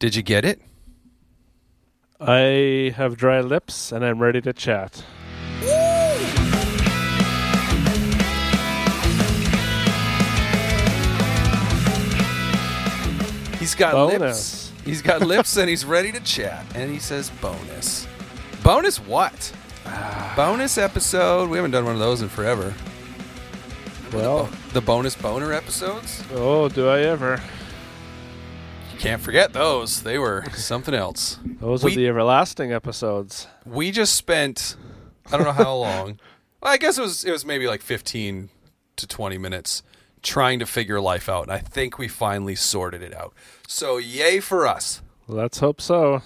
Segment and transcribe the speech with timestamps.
[0.00, 0.60] Did you get it?
[2.20, 5.04] I have dry lips and I'm ready to chat.
[13.58, 14.20] He's got Bonus.
[14.20, 14.72] lips.
[14.86, 16.64] He's got lips and he's ready to chat.
[16.74, 18.06] And he says bonus.
[18.62, 19.52] Bonus what?
[20.34, 21.50] bonus episode.
[21.50, 22.72] We haven't done one of those in forever.
[24.14, 26.24] Well, The bonus boner episodes?
[26.32, 27.40] oh, do I ever?
[29.00, 30.02] Can't forget those.
[30.02, 31.38] They were something else.
[31.58, 33.46] Those We- are the everlasting episodes.
[33.64, 34.76] We just spent
[35.32, 36.18] I don't know how long.
[36.62, 38.50] Well, I guess it was it was maybe like 15
[38.96, 39.82] to 20 minutes
[40.22, 41.44] trying to figure life out.
[41.44, 43.32] And I think we finally sorted it out.
[43.66, 45.00] So yay for us.
[45.26, 46.20] Let's hope so.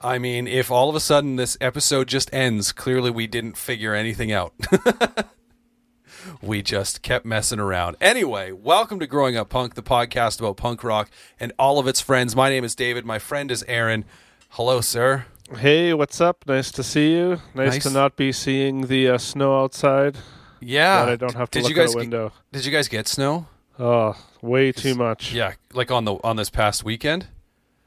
[0.00, 3.92] I mean, if all of a sudden this episode just ends, clearly we didn't figure
[3.92, 4.52] anything out.
[6.40, 7.96] we just kept messing around.
[8.00, 12.00] Anyway, welcome to Growing Up Punk, the podcast about punk rock and all of its
[12.00, 12.34] friends.
[12.36, 13.04] My name is David.
[13.04, 14.04] My friend is Aaron.
[14.50, 15.26] Hello, sir.
[15.58, 16.44] Hey, what's up?
[16.46, 17.40] Nice to see you.
[17.54, 17.82] Nice, Nice.
[17.84, 20.16] to not be seeing the uh, snow outside.
[20.60, 21.04] Yeah.
[21.04, 22.32] that I don't have to did look you guys out a get- window.
[22.52, 23.46] did you guys get snow?
[23.78, 25.32] Oh, way too much.
[25.32, 27.26] Yeah, like on the on this past weekend.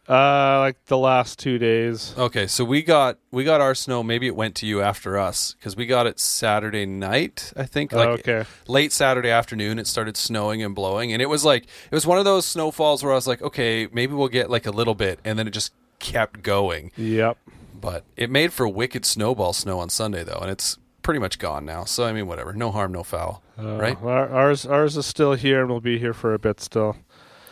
[0.08, 2.14] Uh, like the last two days.
[2.16, 4.03] Okay, so we got we got our snow.
[4.03, 7.52] Maybe it went to you after us because we got it Saturday night.
[7.58, 8.45] I think like okay.
[8.67, 9.80] late Saturday afternoon.
[9.80, 13.03] It started snowing and blowing, and it was like it was one of those snowfalls
[13.03, 15.52] where I was like, okay, maybe we'll get like a little bit, and then it
[15.52, 16.92] just kept going.
[16.97, 17.38] Yep.
[17.73, 21.66] But it made for wicked snowball snow on Sunday though, and it's pretty much gone
[21.66, 21.84] now.
[21.84, 23.97] So I mean, whatever, no harm, no foul, Uh, right?
[24.03, 26.95] Ours, ours is still here, and will be here for a bit still.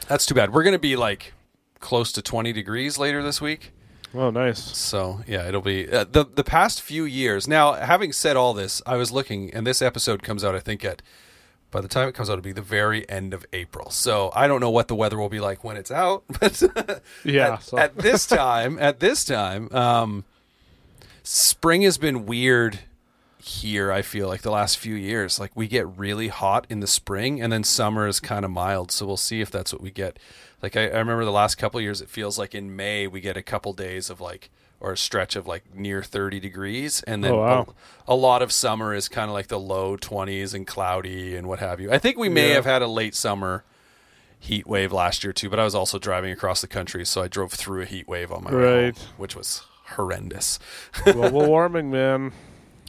[0.08, 0.54] That's too bad.
[0.54, 1.33] We're gonna be like
[1.84, 3.72] close to twenty degrees later this week.
[4.16, 4.60] Oh, nice.
[4.78, 7.48] So yeah, it'll be uh, the the past few years.
[7.48, 10.84] Now, having said all this, I was looking, and this episode comes out, I think
[10.86, 11.02] at
[11.72, 13.90] by the time it comes out, it'll be the very end of April.
[13.90, 16.62] So I don't know what the weather will be like when it's out, but
[17.24, 17.54] Yeah.
[17.54, 20.24] at, so- at this time, at this time, um,
[21.24, 22.80] spring has been weird
[23.40, 23.92] here.
[23.92, 27.42] I feel like the last few years, like we get really hot in the spring,
[27.42, 28.92] and then summer is kind of mild.
[28.92, 30.20] So we'll see if that's what we get.
[30.64, 33.38] Like I, I remember the last couple years, it feels like in May we get
[33.38, 37.32] a couple days of like or a stretch of like near 30 degrees and then
[37.34, 37.68] Oh, wow.
[38.08, 41.48] a, a lot of summer is kind of like the low 20s and cloudy and
[41.48, 41.92] what have you.
[41.92, 42.56] I think we may Yeah.
[42.56, 43.64] have had a late summer
[44.40, 47.28] heat wave last year too, but I was also driving across the country, so I
[47.30, 49.64] drove through a heat wave on my way home, which was
[49.96, 50.60] horrendous.
[51.06, 52.34] global warming, man.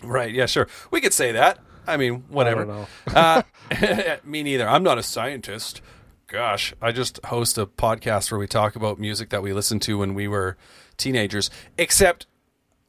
[0.02, 0.32] right?
[0.34, 0.66] Yeah, sure.
[0.90, 1.58] We could say that.
[1.86, 2.62] I mean, whatever.
[2.62, 3.20] I don't know.
[3.20, 4.68] uh, me neither.
[4.68, 5.80] I'm not a scientist.
[6.26, 9.98] Gosh, I just host a podcast where we talk about music that we listened to
[9.98, 10.56] when we were
[10.96, 11.50] teenagers.
[11.76, 12.26] Except,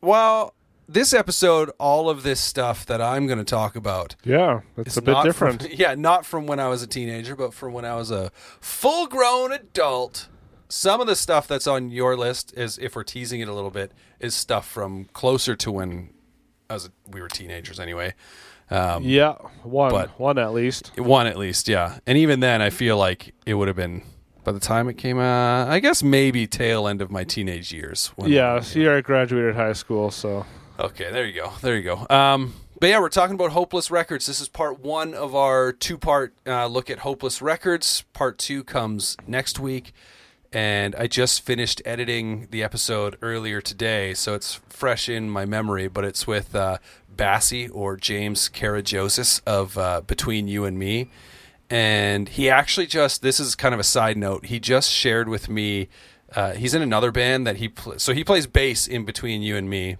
[0.01, 0.53] well,
[0.87, 5.01] this episode, all of this stuff that I'm going to talk about Yeah, it's a
[5.01, 5.63] bit different.
[5.63, 8.31] From, yeah, not from when I was a teenager, but from when I was a
[8.61, 10.29] full-grown adult.
[10.69, 13.69] Some of the stuff that's on your list is, if we're teasing it a little
[13.69, 16.11] bit, is stuff from closer to when
[16.69, 18.13] I was a, we were teenagers, anyway.
[18.71, 19.33] Um, yeah,
[19.63, 20.91] one, one at least.
[20.97, 21.99] one at least, yeah.
[22.07, 24.01] And even then, I feel like it would have been
[24.43, 25.69] by the time it came out.
[25.69, 28.11] I guess maybe tail end of my teenage years.
[28.23, 30.45] Yeah, so you I graduated high school, so
[30.77, 31.53] Okay, there you go.
[31.61, 32.05] There you go.
[32.13, 34.25] Um, but yeah, we're talking about Hopeless Records.
[34.25, 38.03] This is part one of our two part uh, look at Hopeless Records.
[38.13, 39.93] Part two comes next week.
[40.51, 45.87] And I just finished editing the episode earlier today, so it's fresh in my memory.
[45.87, 46.77] But it's with uh,
[47.71, 51.09] or James Karajosis of uh, Between You and Me.
[51.69, 55.49] And he actually just, this is kind of a side note, he just shared with
[55.49, 55.89] me.
[56.35, 59.55] Uh, he's in another band that he pl- so he plays bass in between you
[59.55, 59.97] and me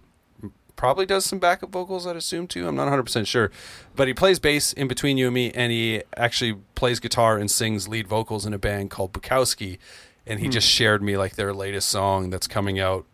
[0.75, 2.67] probably does some backup vocals, I'd assume too.
[2.67, 3.51] I'm not 100% sure.
[3.95, 7.49] But he plays bass in between you and me, and he actually plays guitar and
[7.49, 9.77] sings lead vocals in a band called Bukowski.
[10.27, 13.05] And he just shared me like their latest song that's coming out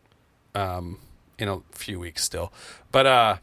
[0.55, 0.99] um,
[1.37, 2.53] in a few weeks still.
[2.91, 3.37] But uh,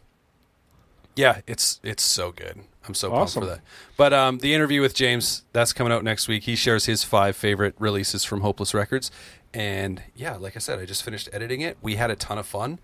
[1.16, 2.60] yeah, it's it's so good.
[2.86, 3.60] I'm so pumped for that.
[3.98, 6.44] But um, the interview with James that's coming out next week.
[6.44, 9.10] He shares his five favorite releases from Hopeless Records,
[9.52, 11.76] and yeah, like I said, I just finished editing it.
[11.82, 12.78] We had a ton of fun.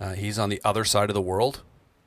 [0.00, 1.62] Uh, he's on the other side of the world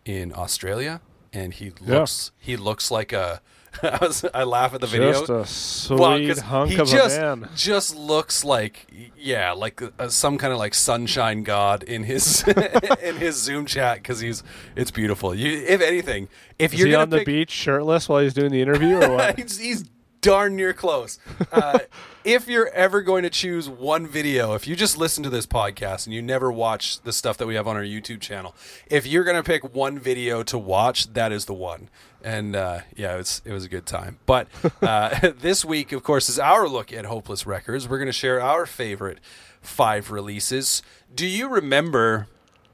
[0.06, 1.02] in Australia,
[1.34, 2.00] and he Yeah.
[2.00, 3.42] looks he looks like a.
[3.84, 5.12] I, was, I laugh at the video.
[5.12, 7.50] just a sweet Well, hunk he of just, a man.
[7.56, 8.88] just looks like
[9.18, 12.44] yeah, like uh, some kind of like sunshine god in his
[13.02, 14.44] in his Zoom chat because he's
[14.76, 15.34] it's beautiful.
[15.34, 16.28] You, if anything,
[16.60, 19.40] if Is you're on the beach shirtless while he's doing the interview, or what?
[19.40, 19.84] he's, he's
[20.22, 21.20] darn near close.
[21.52, 21.80] Uh,
[22.24, 26.06] if you're ever going to choose one video, if you just listen to this podcast
[26.06, 28.56] and you never watch the stuff that we have on our YouTube channel,
[28.88, 31.90] if you're going to pick one video to watch, that is the one.
[32.24, 34.20] And uh, yeah, it was it was a good time.
[34.28, 34.48] But
[34.82, 37.90] uh, this week, of course, is our look at Hopeless Records.
[37.90, 39.18] We're going to share our favorite
[39.62, 40.84] five releases.
[41.14, 42.28] Do you remember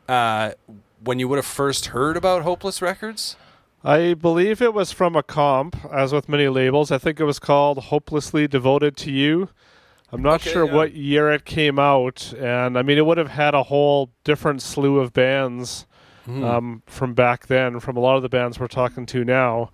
[0.09, 0.51] uh,
[1.01, 3.37] when you would have first heard about Hopeless Records?
[3.83, 6.91] I believe it was from a comp, as with many labels.
[6.91, 9.49] I think it was called Hopelessly Devoted to You.
[10.11, 10.73] I'm not Okay, sure yeah.
[10.73, 14.61] what year it came out, and I mean, it would have had a whole different
[14.61, 15.85] slew of bands
[16.25, 16.43] Hmm.
[16.43, 19.69] um, from back then, from a lot of the bands we're talking to now.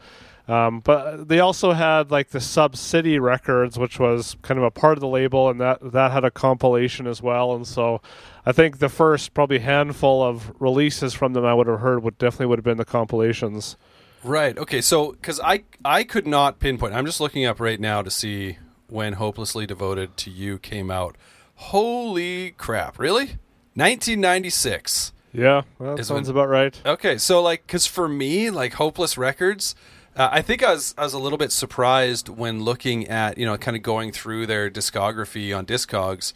[0.48, 4.70] Um, but they also had like the Sub City Records, which was kind of a
[4.70, 7.56] part of the label, and that that had a compilation as well.
[7.56, 8.02] And so,
[8.46, 12.18] I think the first probably handful of releases from them I would have heard would
[12.20, 13.78] definitely would have been the compilations.
[14.24, 14.58] Right.
[14.58, 14.82] Okay.
[14.82, 16.94] So, because I I could not pinpoint.
[16.94, 21.16] I'm just looking up right now to see when "Hopelessly Devoted to You" came out.
[21.56, 22.98] Holy crap!
[23.00, 23.38] Really?
[23.76, 25.14] 1996.
[25.36, 26.80] Yeah, well, that sounds when- about right.
[26.86, 27.18] Okay.
[27.18, 29.76] So, like, because for me, like, Hopeless Records.
[30.16, 33.48] Uh, I think I was I was a little bit surprised when looking at you
[33.48, 36.34] know kind of going through their discography on Discogs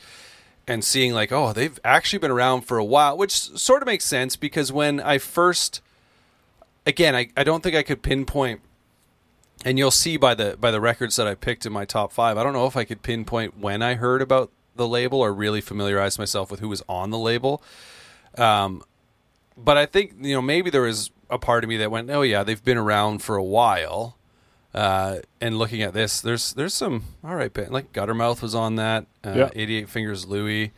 [0.67, 4.03] and seeing like oh they've actually been around for a while, which sort of makes
[4.03, 5.81] sense because when I first
[6.87, 8.61] again I, I don't think I could pinpoint
[9.65, 12.37] and you'll see by the by the records that I picked in my top five.
[12.37, 15.61] I don't know if I could pinpoint when I heard about the label or really
[15.61, 17.61] familiarize myself with who was on the label.
[18.37, 18.83] Um,
[19.57, 22.21] but I think you know maybe there was a part of me that went, oh
[22.21, 24.15] yeah, they've been around for a while.
[24.73, 28.75] Uh, and looking at this, there's there's some all right band like Guttermouth was on
[28.75, 29.49] that, uh, Yeah.
[29.55, 30.71] 88 Fingers Louie,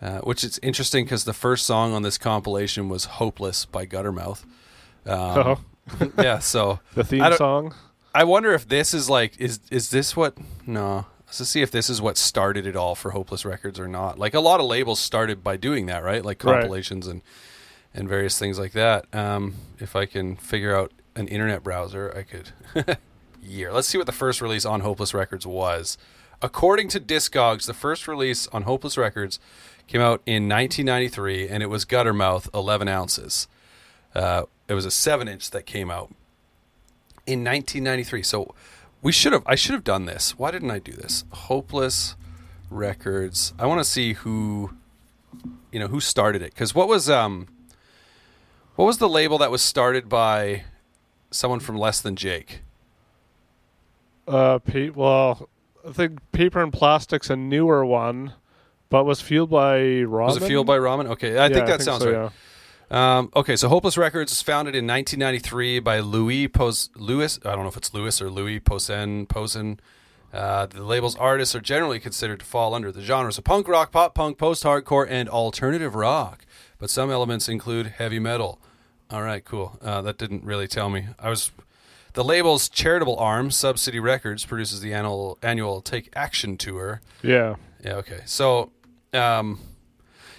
[0.00, 4.44] uh, which is interesting because the first song on this compilation was "Hopeless" by Guttermouth.
[5.06, 5.58] Um, Oh,
[6.18, 7.74] yeah, so the theme I song.
[8.14, 11.88] I wonder if this is like is is this what no let's see if this
[11.88, 14.18] is what started it all for Hopeless Records or not.
[14.18, 16.24] Like a lot of labels started by doing that, right?
[16.24, 16.60] Like Right.
[16.60, 17.22] compilations and
[17.94, 19.06] and various things like that.
[19.14, 22.98] Um, if I can figure out an internet browser, I could
[23.42, 23.72] year.
[23.72, 25.98] Let's see what the first release on Hopeless Records was.
[26.40, 29.38] According to Discogs, the first release on Hopeless Records
[29.86, 33.46] came out in 1993, and it was Guttermouth, 11 ounces.
[34.14, 36.14] Uh, it was a seven inch that came out
[37.26, 38.22] in 1993.
[38.22, 38.54] So
[39.00, 39.42] we should have.
[39.46, 40.38] I should have done this.
[40.38, 41.24] Why didn't I do this?
[41.32, 42.16] Hopeless
[42.70, 43.52] Records.
[43.58, 44.72] I want to see who,
[45.70, 46.52] you know, who started it.
[46.54, 47.48] Because what was um,
[48.76, 50.64] what was the label that was started by
[51.30, 52.62] someone from Less Than Jake?
[54.26, 55.48] Uh, pa- well,
[55.86, 58.34] I think Paper and Plastic's a newer one,
[58.88, 60.26] but was fueled by Ramen.
[60.26, 61.06] Was it Fueled by Ramen?
[61.10, 62.32] Okay, I Yeah, think that sounds so, right.
[62.92, 67.38] Um, okay, so Hopeless Records was founded in 1993 by Louis Pos Louis.
[67.42, 69.80] I don't know if it's Louis or Louis Posen Posen.
[70.30, 73.92] Uh, the label's artists are generally considered to fall under the genres of punk rock,
[73.92, 76.44] pop punk, post-hardcore, and alternative rock,
[76.78, 78.58] but some elements include heavy metal.
[79.10, 79.78] All right, cool.
[79.80, 81.08] Uh, that didn't really tell me.
[81.18, 81.50] I was
[82.12, 87.00] the label's charitable arm, Sub City Records, produces the annual annual Take Action tour.
[87.22, 87.56] Yeah.
[87.82, 87.94] Yeah.
[87.96, 88.20] Okay.
[88.26, 88.70] So,
[89.14, 89.60] um,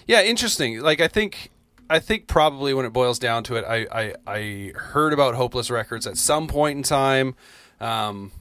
[0.06, 0.80] yeah, interesting.
[0.80, 1.50] Like, I think,
[1.88, 5.70] I think probably when it boils down to it, I, I, I heard about Hopeless
[5.70, 7.34] Records at some point in time,
[7.80, 8.32] um,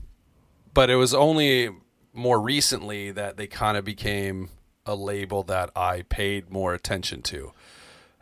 [0.74, 1.70] but it was only
[2.14, 4.50] more recently that they kind of became
[4.86, 7.52] a label that I paid more attention to.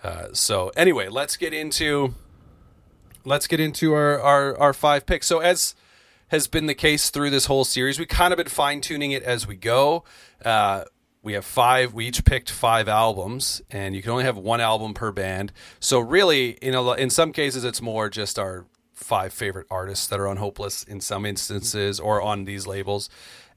[0.04, 2.14] Uh, so anyway, let's get into
[3.24, 5.28] let's get into our, our, our five picks.
[5.28, 5.76] So as
[6.30, 9.22] has been the case through this whole series, we kind of been fine tuning it
[9.24, 10.04] as we go.
[10.44, 10.86] Uh,
[11.24, 11.94] we have five.
[11.94, 15.52] We each picked five albums, and you can only have one album per band.
[15.80, 20.20] So really, in a, in some cases, it's more just our five favorite artists that
[20.20, 23.10] are on Hopeless in some instances, or on these labels.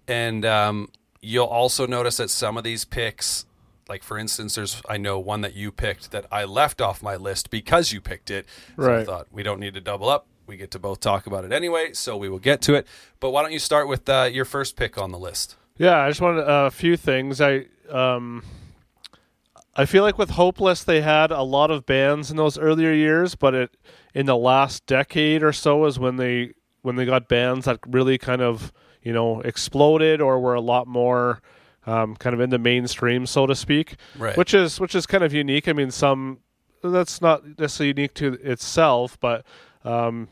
[0.06, 0.90] And um,
[1.22, 3.46] you'll also notice that some of these picks
[3.86, 7.16] like for instance there's i know one that you picked that i left off my
[7.16, 8.46] list because you picked it
[8.78, 9.06] so i Right.
[9.06, 11.92] thought we don't need to double up we get to both talk about it anyway
[11.92, 12.86] so we will get to it
[13.20, 16.08] but why don't you start with uh, your first pick on the list Yeah, I
[16.08, 17.40] just wanted uh, a few things.
[17.40, 18.44] I um,
[19.76, 23.34] I feel like with Hopeless, they had a lot of bands in those earlier years,
[23.34, 23.76] but it
[24.14, 26.52] in the last decade or so is when they
[26.82, 30.86] when they got bands that really kind of you know exploded or were a lot
[30.86, 31.42] more
[31.86, 33.96] um, kind of in the mainstream, so to speak.
[34.16, 34.36] Right.
[34.36, 35.66] Which is which is kind of unique.
[35.66, 36.38] I mean, some
[36.82, 39.44] that's not necessarily unique to itself, but
[39.84, 40.28] um,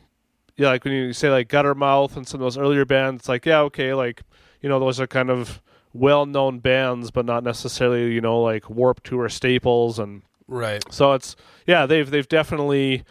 [0.55, 3.45] yeah, like when you say like Guttermouth and some of those earlier bands, it's like
[3.45, 4.21] yeah, okay, like
[4.63, 5.61] you know those are kind of
[5.93, 11.35] well-known bands, but not necessarily you know like Warp Tour staples, and right so it's
[11.67, 13.03] yeah they've they've definitely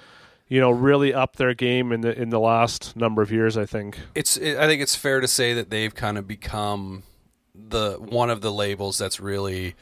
[0.52, 3.56] you know, really up their game in the in the last number of years.
[3.56, 4.36] I think it's.
[4.36, 7.04] It, I think it's fair to say that they've kind of become
[7.54, 9.74] the one of the labels that's really,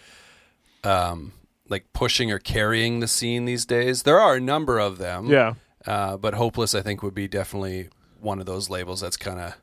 [0.84, 1.32] um,
[1.68, 4.04] like pushing or carrying the scene these days.
[4.04, 5.26] There are a number of them.
[5.26, 5.54] Yeah.
[5.84, 7.88] Uh, but hopeless, I think, would be definitely
[8.20, 9.54] one of those labels that's kind of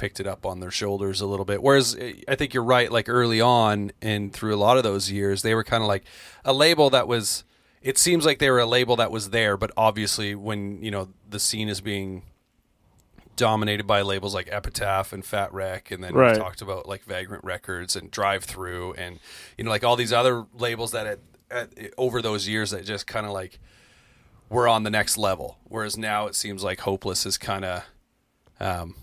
[0.00, 1.62] picked it up on their shoulders a little bit.
[1.62, 1.94] Whereas
[2.26, 5.54] I think you're right, like early on and through a lot of those years, they
[5.54, 6.04] were kind of like
[6.44, 7.44] a label that was.
[7.82, 11.08] It seems like they were a label that was there, but obviously, when you know
[11.28, 12.22] the scene is being
[13.36, 16.32] dominated by labels like Epitaph and Fat Wreck, and then Right.
[16.32, 19.18] we talked about like Vagrant Records and Drive-Thru, and
[19.56, 21.18] you know, like all these other labels that at,
[21.50, 23.58] at, over those years that just kind of like
[24.50, 25.58] were on the next level.
[25.64, 27.82] Whereas now it seems like Hopeless is kind of,
[28.58, 28.94] um,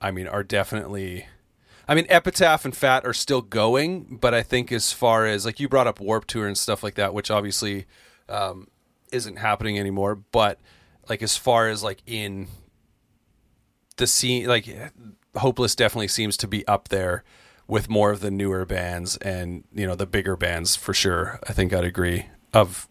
[0.00, 1.26] I mean, are definitely.
[1.88, 5.58] I mean, Epitaph and Fat are still going, but I think as far as like
[5.58, 7.86] you brought up Warp Tour and stuff like that, which obviously
[8.28, 8.68] um,
[9.10, 10.14] isn't happening anymore.
[10.14, 10.60] But
[11.08, 12.48] like as far as like in
[13.96, 14.68] the scene, like
[15.36, 17.24] Hopeless definitely seems to be up there
[17.66, 21.38] with more of the newer bands and you know the bigger bands for sure.
[21.48, 22.88] I think I'd agree of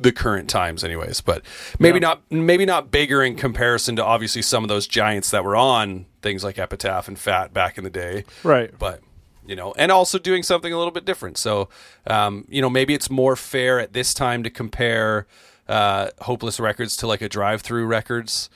[0.00, 1.20] the current times, anyways.
[1.20, 1.42] But
[1.78, 2.08] maybe Yeah.
[2.08, 6.06] not maybe not bigger in comparison to obviously some of those giants that were on
[6.22, 8.72] things like Epitaph and Fat back in the day right.
[8.78, 9.00] but
[9.46, 11.36] you know, and also doing something a little bit different.
[11.36, 11.68] So,
[12.06, 15.26] um, you know, maybe it's more fair at this time to compare
[15.68, 18.48] uh, Hopeless Records to like a Drive-Thru Records,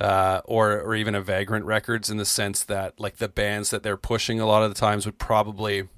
[0.00, 3.82] uh, or or even a Vagrant Records, in the sense that like the bands that
[3.84, 5.88] they're pushing a lot of the times would probably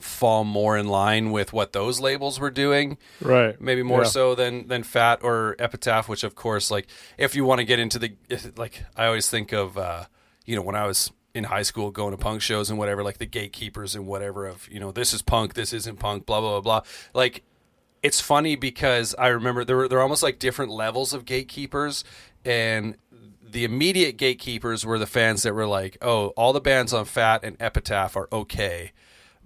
[0.00, 3.60] fall more in line with what those labels were doing Right.
[3.60, 4.08] maybe more Yeah.
[4.08, 6.86] so than than fat or epitaph which of course like
[7.18, 8.12] if you want to get into the
[8.56, 10.04] like i always think of uh
[10.44, 13.18] you know when i was in high school going to punk shows and whatever like
[13.18, 16.60] the gatekeepers and whatever of you know this is punk this isn't punk blah blah
[16.60, 17.42] blah blah like
[18.02, 22.04] it's funny because i remember there were they're almost like different levels of gatekeepers
[22.44, 22.96] and
[23.48, 27.40] the immediate gatekeepers were the fans that were like oh all the bands on fat
[27.44, 28.92] and epitaph are okay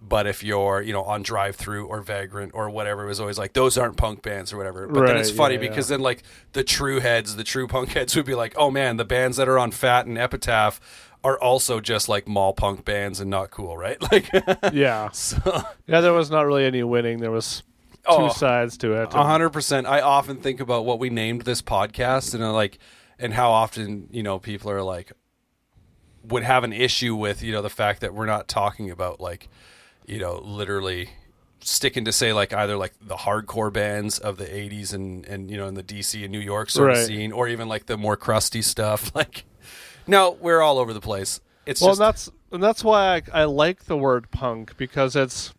[0.03, 3.39] but if you're, you know, on drive through or vagrant or whatever, it was always
[3.39, 4.87] like those aren't punk bands or whatever.
[4.89, 8.17] But then it's funny yeah, because then like the true heads, the true punk heads
[8.17, 10.81] would be like, oh man, the bands that are on Fat and Epitaph
[11.23, 13.99] are also just like mall punk bands and not cool, right?
[14.13, 14.31] Like,
[14.73, 15.11] Yeah.
[15.13, 15.39] so
[15.87, 16.01] Yeah.
[16.01, 17.19] There was not really any winning.
[17.21, 17.63] There was
[18.09, 18.29] two Oh.
[18.31, 19.13] sides to it.
[19.13, 19.87] A hundred percent.
[19.87, 22.79] I often think about what we named this podcast and uh, like,
[23.19, 25.13] and how often you know people are like
[26.25, 29.49] would have an issue with you know the fact that we're not talking about like
[30.11, 31.11] you know literally
[31.61, 35.57] sticking to say like either like the hardcore bands of the 80s and and you
[35.57, 38.17] know in the DC and New York sort of scene or even like the more
[38.17, 39.45] crusty stuff like
[40.07, 43.43] no we're all over the place it's well, just and that's and that's why I,
[43.43, 45.55] I like the word punk because it's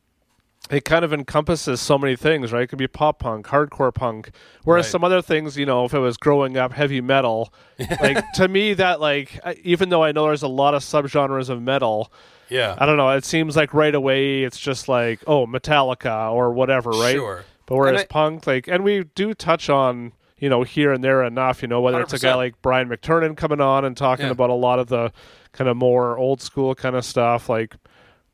[0.69, 2.63] it kind of encompasses so many things, right?
[2.63, 4.31] It could be pop punk, hardcore punk.
[4.63, 4.91] Whereas Right.
[4.91, 7.53] some other things, you know, if it was growing up heavy metal,
[8.01, 11.61] like to me that like even though I know there's a lot of subgenres of
[11.61, 12.11] metal,
[12.51, 16.51] yeah I don't know, it seems like right away it's just like oh Metallica or
[16.53, 17.15] whatever, right?
[17.15, 17.45] Sure.
[17.65, 21.23] But whereas I- punk, like, and we do touch on you know here and there
[21.23, 24.31] enough, you know, whether it's a guy like Brian McTernan coming on and talking Yeah.
[24.31, 25.11] about a lot of the
[25.53, 27.75] kind of more old school kind of stuff, like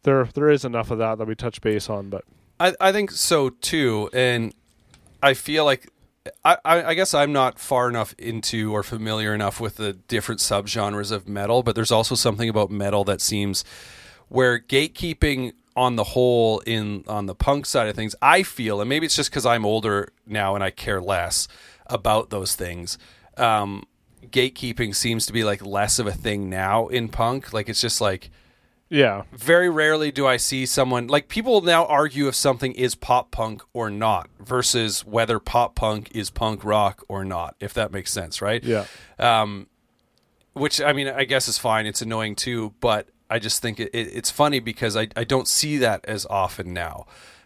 [0.03, 2.23] there there is enough of that that we touch base on, but
[2.59, 4.53] I, I think so too, and
[5.21, 5.89] I feel like
[6.43, 10.39] I, I, I guess I'm not far enough into or familiar enough with the different
[10.41, 13.63] subgenres of metal, but there's also something about metal that seems
[14.29, 18.89] where gatekeeping on the whole in on the punk side of things, I feel, and
[18.89, 21.47] maybe it's just because I'm older now and I care less
[21.85, 22.97] about those things.
[23.37, 23.83] Um,
[24.23, 27.53] gatekeeping seems to be like less of a thing now in punk.
[27.53, 28.31] Like it's just like
[28.89, 33.31] yeah, very rarely do I see someone like people now argue if something is pop
[33.31, 38.11] punk or not versus whether pop punk is punk rock or not, if that makes
[38.11, 38.63] sense, right?
[38.63, 38.85] yeah,
[39.19, 39.67] Um,
[40.53, 41.85] which I mean, I guess is fine.
[41.85, 45.47] It's annoying too, but I just think it, it, it's funny because I, I don't
[45.47, 47.05] see that as often now,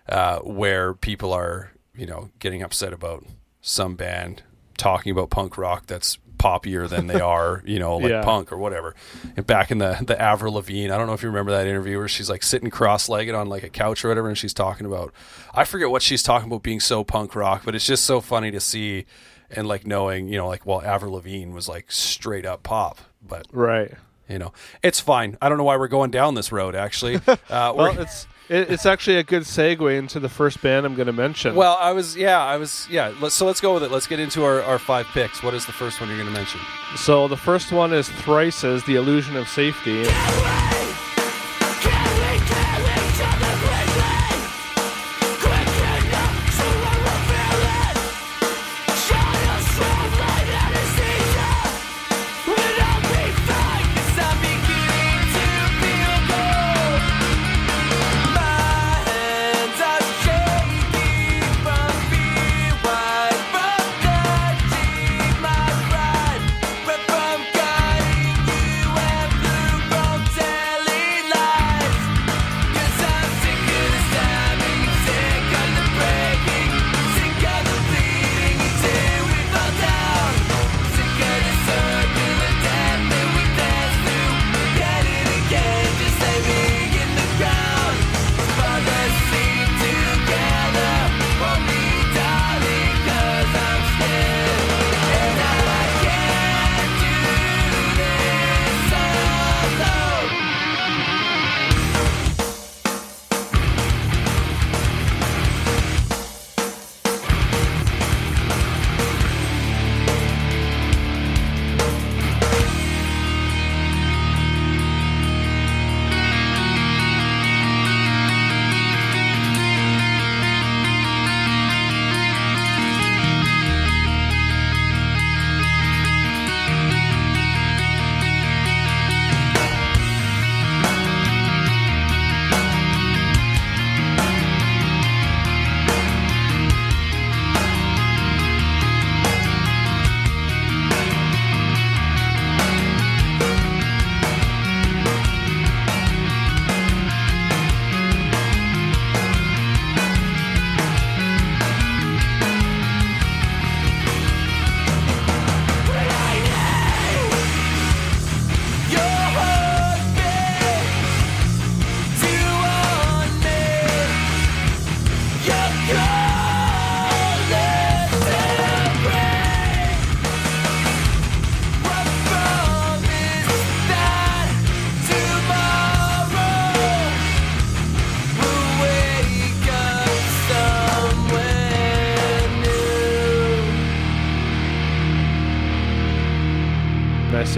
[0.10, 3.26] uh, where people are you know getting upset about
[3.62, 4.44] some band
[4.78, 8.24] talking about punk rock that's poppier than they are, you know, like Yeah.
[8.24, 8.96] punk or whatever.
[9.38, 11.98] And back in the the Avril Lavigne, I don't know if you remember that interview
[12.00, 15.14] where she's like sitting cross-legged on like a couch or whatever, and she's talking about
[15.54, 18.50] I forget what she's talking about being so punk rock, but it's just so funny
[18.52, 19.06] to see
[19.52, 23.46] and like knowing, you know, like well, Avril Lavigne was like straight up pop, but
[23.52, 23.94] right.
[24.32, 25.38] You know, it's fine.
[25.42, 26.76] I don't know why we're going down this road.
[26.76, 31.08] Actually, uh, Well, it's it's actually a good segue into the first band I'm going
[31.08, 31.56] to mention.
[31.56, 33.14] well, I was yeah, I was yeah.
[33.22, 33.92] Let's, so let's go with it.
[33.92, 35.42] Let's get into our, our five picks.
[35.42, 36.60] What is the first one you're going to mention?
[36.96, 40.04] so the first one is Thrice's "The Illusion of Safety."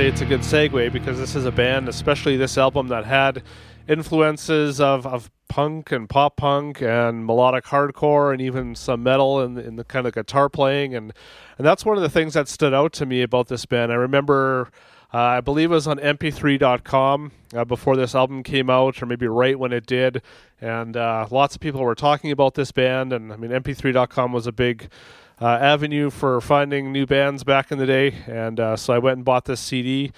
[0.07, 3.41] It's a good segue because this is a band, especially this album, that had
[3.87, 9.57] influences of, of punk and pop punk and melodic hardcore and even some metal in,
[9.57, 10.93] in the kind of guitar playing.
[10.93, 11.13] And,
[11.57, 13.91] and that's one of the things that stood out to me about this band.
[13.91, 14.69] I remember.
[15.13, 19.27] Uh, I believe it was on mp3.com uh, before this album came out, or maybe
[19.27, 20.23] right when it did.
[20.59, 23.13] And uh, lots of people were talking about this band.
[23.13, 24.89] And I mean, mp3.com was a big
[25.41, 28.15] avenue for finding new bands back in the day.
[28.27, 30.11] And uh, so I went and bought this CD.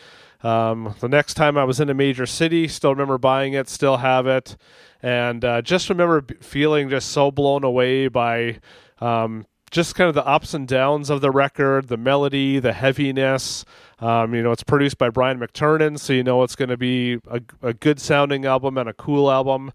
[0.43, 3.97] Um, the next time I was in a major city, still remember buying it, still
[3.97, 4.57] have it,
[5.01, 8.59] and uh, just remember feeling just so blown away by
[8.99, 13.65] um, just kind of the ups and downs of the record, the melody, the heaviness.
[13.99, 17.19] Um, you know, it's produced by Brian McTernan, so you know it's going to be
[17.27, 19.71] a, a, good sounding album and a cool album.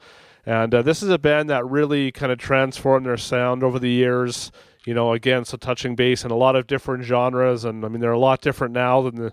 [0.46, 3.90] And uh, this is a band that really kind of transformed their sound over the
[3.90, 4.52] years
[4.84, 8.00] you know, again, so touching base in a lot of different genres, and I mean
[8.00, 9.32] they're a lot different now than the,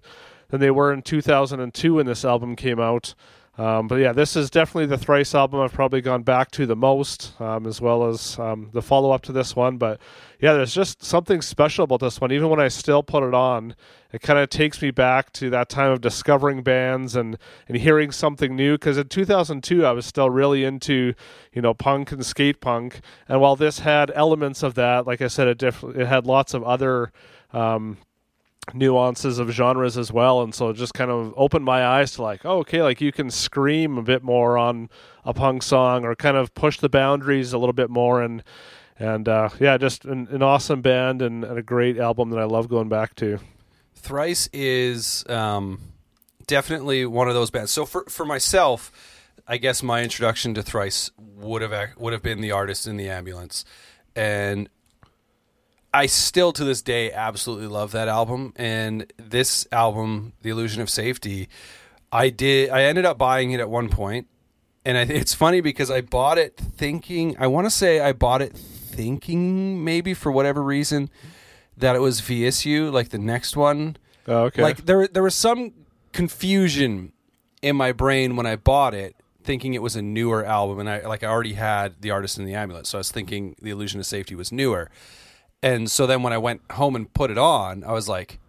[0.49, 3.13] than they were in 2002 when this album came out.
[3.57, 6.75] Um, but yeah, this is definitely the Thrice album I've probably gone back to the
[6.75, 9.77] most, um, as well as um, the follow up to this one.
[9.77, 9.99] But
[10.39, 12.31] yeah, there's just something special about this one.
[12.31, 13.75] Even when I still put it on,
[14.13, 17.35] it kind of takes me back to that time of discovering bands and,
[17.67, 18.75] and hearing something new.
[18.75, 21.15] Because in 2002, I was still really into
[21.51, 25.27] you know punk and skate punk, and while this had elements of that, like I
[25.27, 27.11] said, it diff- it had lots of other
[27.53, 27.97] um,
[28.73, 30.41] nuances of genres as well.
[30.41, 33.11] And so it just kind of opened my eyes to like oh, okay like you
[33.11, 34.89] can scream a bit more on
[35.23, 38.21] a punk song or kind of push the boundaries a little bit more.
[38.21, 38.43] And
[38.99, 42.45] and uh, yeah just an, an awesome band and, and, a great album that i
[42.45, 43.39] love going back to.
[43.95, 45.79] Thrice is um,
[46.45, 47.71] definitely one of those bands.
[47.71, 48.91] So for, for myself
[49.47, 53.09] i guess my introduction to thrice would have would have been the artist in the
[53.09, 53.63] ambulance.
[54.15, 54.69] And
[55.97, 58.53] I still to this day absolutely love that album.
[58.55, 61.49] And this album The Illusion of Safety
[62.11, 64.27] I did I ended up buying it at one point.
[64.85, 68.43] And I, it's funny because I bought it thinking I want to say I bought
[68.43, 71.09] it thinking maybe for whatever reason
[71.77, 73.97] that it was Vheissu like the next one.
[74.27, 74.61] Oh, okay.
[74.61, 75.73] Like there there was some
[76.13, 77.11] confusion
[77.63, 80.77] in my brain when I bought it thinking it was a newer album.
[80.77, 82.89] And I like I already had The Artist in the Ambulance.
[82.89, 84.91] So I was thinking The Illusion of Safety was newer
[85.61, 88.39] and so then when I went home and put it on, I was like,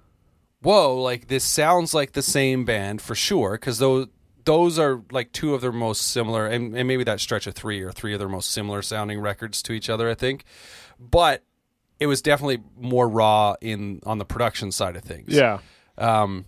[0.63, 1.01] "Whoa!
[1.01, 4.09] Like this sounds like the same band for sure." Because those
[4.45, 7.83] those are like two of their most similar, and, and maybe that stretch of three
[7.83, 10.09] or three of their most similar sounding records to each other.
[10.09, 10.45] I think,
[10.99, 11.45] but
[12.01, 15.35] it was definitely more raw in on the production side of things.
[15.35, 15.59] Yeah.
[15.97, 16.45] Um,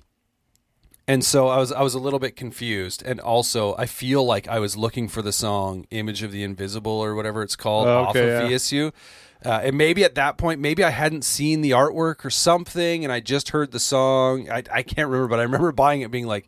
[1.08, 4.46] and so I was I was a little bit confused, and also I feel like
[4.46, 8.08] I was looking for the song "Image of the Invisible" or whatever it's called okay,
[8.08, 8.42] off of yeah.
[8.42, 8.92] Vheissu,
[9.44, 13.12] uh, and maybe at that point, maybe I hadn't seen the artwork or something, and
[13.12, 14.50] I just heard the song.
[14.50, 16.46] I, I can't remember, but I remember buying it, being like,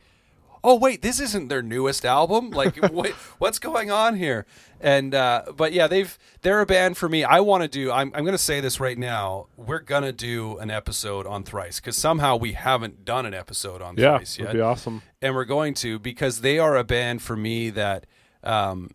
[0.63, 2.51] "Oh wait, this isn't their newest album.
[2.51, 4.45] Like, wait, what's going on here?"
[4.79, 7.25] And uh, but yeah, they've they're a band for me.
[7.25, 7.91] I want to do.
[7.91, 9.47] I'm I'm going to say this right now.
[9.57, 13.97] We're gonna do an episode on Thrice because somehow we haven't done an episode on
[13.97, 14.45] yeah, Thrice yet.
[14.45, 15.03] Yeah, would be awesome.
[15.23, 18.07] And we're going to because they are a band for me that.
[18.45, 18.91] Um,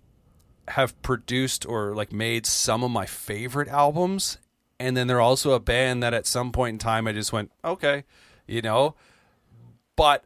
[0.69, 4.37] have produced or like made some of my favorite albums
[4.79, 7.51] and then they're also a band that at some point in time I just went
[7.63, 8.03] okay
[8.47, 8.95] you know?
[9.95, 10.23] But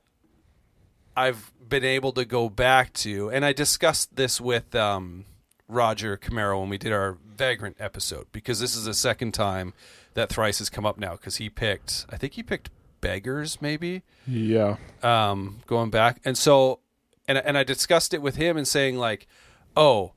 [1.18, 5.26] I've been able to go back to and I discussed this with um,
[5.68, 9.74] Roger Camaro when we did our Vagrant episode because this is the second time
[10.14, 14.04] that Thrice has come up now because he picked I think he picked Beggars maybe?
[14.28, 14.76] Yeah.
[15.02, 16.22] Um going back.
[16.24, 16.80] And so
[17.28, 19.28] and and I discussed it with him and saying like
[19.76, 20.12] oh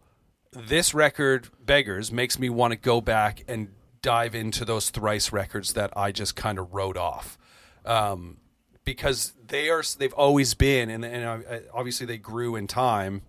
[0.55, 3.69] this record, Beggars, makes me want to go back and
[4.03, 7.39] dive into those thrice records that I just kind of wrote off.
[7.85, 8.39] Um,
[8.85, 13.23] because they are they've always been and, and uh, obviously they grew in time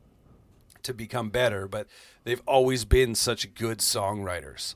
[0.83, 1.87] to become better but
[2.23, 4.75] they've always been such good songwriters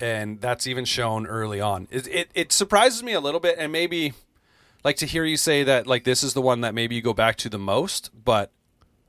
[0.00, 3.72] and that's even shown early on it, it, it surprises me a little bit and
[3.72, 4.12] maybe
[4.84, 7.14] like to hear you say that like this is the one that maybe you go
[7.14, 8.50] back to the most but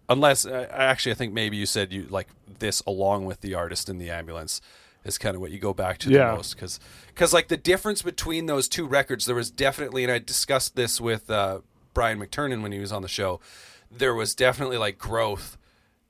[0.09, 2.27] unless uh, actually i think maybe you said you like
[2.59, 4.61] this along with the artist in the ambulance
[5.03, 6.31] is kind of what you go back to yeah.
[6.31, 10.11] the most because because like the difference between those two records there was definitely and
[10.11, 11.59] i discussed this with uh,
[11.93, 13.39] brian McTernan when he was on the show
[13.91, 15.57] there was definitely like growth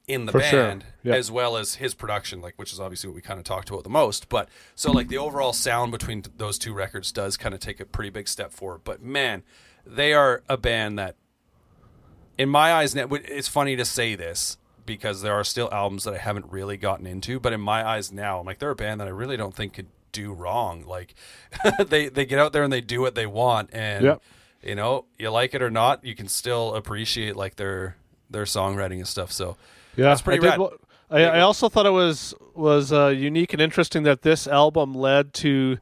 [0.08, 0.63] in the For sure.
[0.67, 1.15] band Yeah.
[1.15, 3.84] as well as his production like which is obviously what we kind of talked about
[3.84, 7.55] the most but so like the overall sound between th- those two records does kind
[7.55, 9.41] of take a pretty big step forward but man
[9.86, 11.15] they are a band that
[12.37, 16.13] in my eyes now it's funny to say this because there are still albums that
[16.13, 19.01] I haven't really gotten into but in my eyes now I'm like they're a band
[19.01, 21.13] that I really don't think could do wrong like
[21.87, 24.21] they they get out there and they do what they want and Yep.
[24.63, 27.97] you know you like it or not you can still appreciate like their
[28.29, 29.57] their songwriting and stuff so
[29.95, 30.57] Yeah, That's pretty I.
[31.09, 35.33] I, I also thought it was was uh, unique and interesting that this album led
[35.35, 35.77] to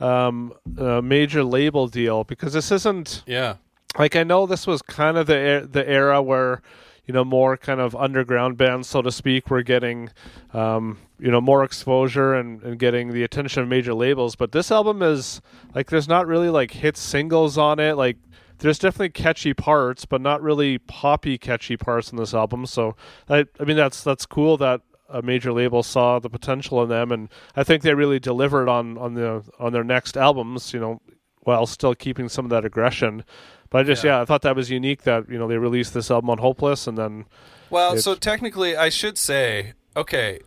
[0.00, 3.56] um, a major label deal because this isn't yeah
[3.98, 6.62] like I know this was kind of the the era where
[7.06, 10.10] you know more kind of underground bands, so to speak, were getting
[10.52, 14.36] um, you know more exposure and, and getting the attention of major labels.
[14.36, 15.40] But this album is
[15.74, 17.94] like there's not really like hit singles on it.
[17.94, 18.16] Like
[18.58, 22.66] there's definitely catchy parts, but not really poppy catchy parts in this album.
[22.66, 22.96] So
[23.28, 27.12] I I mean that's that's cool that a major label saw the potential in them,
[27.12, 30.74] and I think they really delivered on on the on their next albums.
[30.74, 31.00] You know,
[31.46, 33.24] while still keeping some of that aggression.
[33.70, 34.16] But I just Yeah.
[34.16, 34.22] yeah.
[34.22, 36.96] I thought that was unique that you know they released this album on Hopeless and
[36.96, 37.24] then
[37.70, 40.40] Well, so technically, I should say, okay.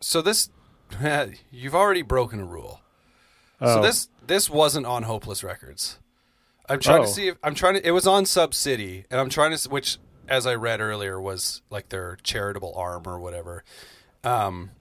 [0.00, 0.50] So this,
[1.50, 2.80] you've already broken a rule.
[3.60, 3.82] So Oh.
[3.82, 5.98] this this wasn't on Hopeless Records.
[6.68, 7.04] I'm trying Oh.
[7.06, 7.86] to see if I'm trying to.
[7.86, 11.62] It was on Sub City, and I'm trying to, which, as I read earlier, was
[11.70, 13.62] like their charitable arm or whatever.
[14.24, 14.72] Um,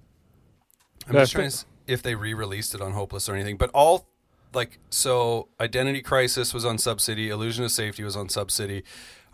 [1.08, 3.58] I'm Yeah, just trying to if they re-released it on Hopeless or anything.
[3.58, 4.08] But all
[4.56, 8.84] like so, Identity Crisis was on Sub City, Illusion of Safety was on Sub City,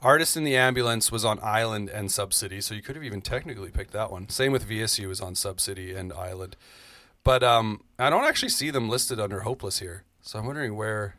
[0.01, 2.59] Artist in the Ambulance was on Island and Sub City.
[2.59, 4.27] So you could have even technically picked that one.
[4.29, 6.57] Same with Vheissu was on Sub City and Island.
[7.23, 11.15] But um, I don't actually see them listed under Hopeless here, so I'm wondering where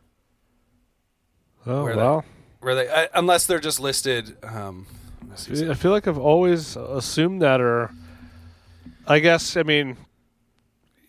[1.67, 2.25] oh Where they- well.
[2.61, 4.37] where they uh, unless they're just listed.
[4.43, 4.87] Um,
[5.29, 5.71] let me see.
[5.71, 7.93] I feel like I've always assumed that, or
[9.07, 9.97] I guess I mean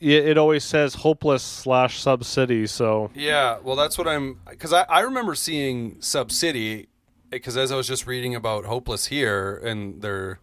[0.03, 2.67] it, it always says Hopeless slash Sub City.
[2.67, 6.89] So yeah, well, that's what I'm because I, I remember seeing Sub City
[7.29, 10.39] because as I was just reading about Hopeless here and their.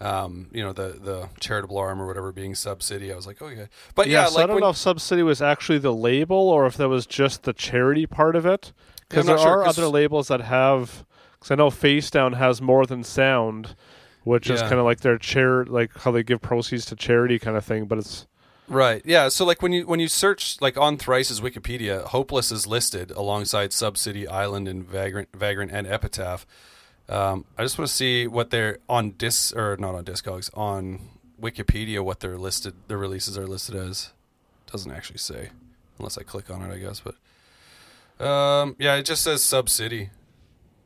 [0.00, 3.12] Um, you know the the charitable arm or whatever being Sub City.
[3.12, 4.76] I was like, oh yeah, but yeah, yeah, so like I don't when- know if
[4.76, 8.44] Sub City was actually the label or if that was just the charity part of
[8.44, 8.72] it.
[9.08, 11.04] Because there sure, are other labels that have.
[11.34, 13.76] Because I know Face Down has more than sound,
[14.24, 17.56] which is kind of like their chair, like how they give proceeds to charity kind
[17.56, 17.84] of thing.
[17.84, 18.26] But it's
[18.68, 19.02] Right.
[19.04, 19.28] Yeah.
[19.28, 23.72] So like when you when you search like on Thrice's Wikipedia, Hopeless is listed alongside
[23.72, 26.46] Subcity, Island, and Vagrant, Vagrant, and Epitaph.
[27.08, 31.00] Um, I just want to see what they're on dis or not on Discogs on
[31.40, 34.12] Wikipedia what they're listed their releases are listed as.
[34.72, 35.50] Doesn't actually say
[35.98, 37.00] unless I click on it, I guess.
[37.00, 40.08] But um, yeah, it just says Subcity.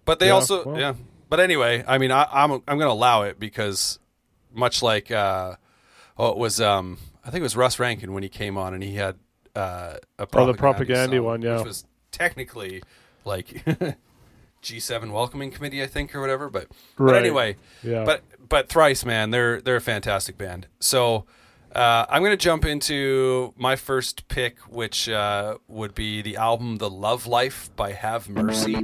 [0.04, 0.78] But they Yeah, also well.
[0.80, 0.94] yeah.
[1.30, 3.98] But anyway, I mean, I, I'm I'm going to allow it because
[4.52, 5.54] much like uh,
[6.18, 8.82] oh, it was um, I think it was Russ Rankin when he came on and
[8.82, 9.16] he had
[9.54, 11.58] uh, a Oh, the Propagandhi song, one, yeah.
[11.58, 12.82] which was technically
[13.26, 13.48] like
[14.62, 16.48] G7 welcoming committee, I think, or whatever.
[16.48, 18.04] But but anyway, yeah.
[18.04, 20.68] but but Thrice, man, they're they're a fantastic band.
[20.80, 21.26] So
[21.74, 26.76] uh, I'm going to jump into my first pick, which uh, would be the album
[26.76, 28.74] "The Love Life" by Have Mercy.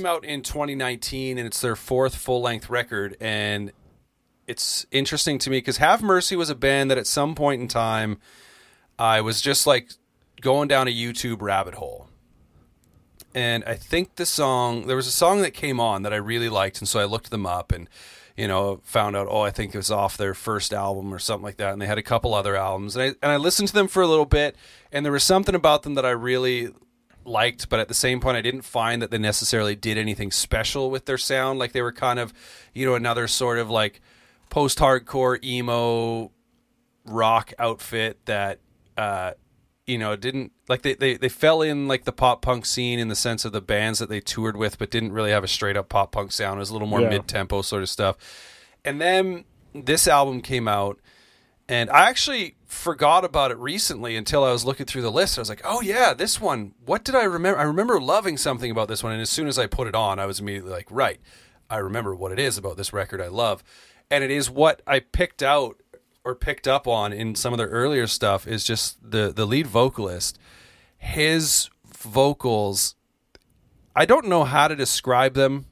[0.00, 3.16] Came out in 2019, and it's their fourth full length record.
[3.20, 3.70] And
[4.46, 7.68] it's interesting to me because Have Mercy was a band that at some point in
[7.68, 8.18] time
[8.98, 9.90] I was just like
[10.40, 12.08] going down a YouTube rabbit hole.
[13.34, 16.48] And I think the song, there was a song that came on that I really
[16.48, 16.80] liked.
[16.80, 17.86] And so I looked them up and,
[18.36, 21.44] you know, found out, oh, I think it was off their first album or something
[21.44, 21.72] like that.
[21.72, 22.96] And they had a couple other albums.
[22.96, 24.56] And I, and I listened to them for a little bit.
[24.90, 26.70] And there was something about them that I really
[27.24, 30.90] liked, but at the same point, I didn't find that they necessarily did anything special
[30.90, 31.58] with their sound.
[31.58, 32.32] Like they were kind of,
[32.74, 34.00] you know, another sort of like
[34.48, 36.30] post hardcore emo
[37.04, 38.58] rock outfit that,
[38.96, 39.32] uh,
[39.86, 43.08] you know, didn't like they, they, they fell in like the pop punk scene in
[43.08, 45.76] the sense of the bands that they toured with, but didn't really have a straight
[45.76, 46.58] up pop punk sound.
[46.58, 47.08] It was a little more Yeah.
[47.10, 48.16] mid tempo sort of stuff.
[48.84, 50.98] And then this album came out,
[51.68, 55.36] and I actually forgot about it recently until I was looking through the list.
[55.36, 56.72] I was like, oh, yeah, this one.
[56.84, 57.58] What did I remember?
[57.58, 59.12] I remember loving something about this one.
[59.12, 61.20] And as soon as I put it on, I was immediately like, right,
[61.68, 63.64] I remember what it is about this record I love.
[64.10, 65.82] And it is what I picked out
[66.24, 69.66] or picked up on in some of their earlier stuff is just the, the lead
[69.66, 70.38] vocalist.
[70.96, 72.94] His vocals,
[73.96, 75.66] I don't know how to describe them.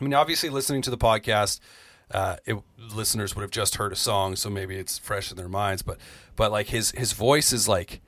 [0.00, 1.60] I mean, obviously, listening to the podcast,
[2.14, 5.48] uh, it, listeners would have just heard a song, so maybe it's fresh in their
[5.48, 5.82] minds.
[5.82, 5.98] But,
[6.36, 8.00] but like his his voice is like,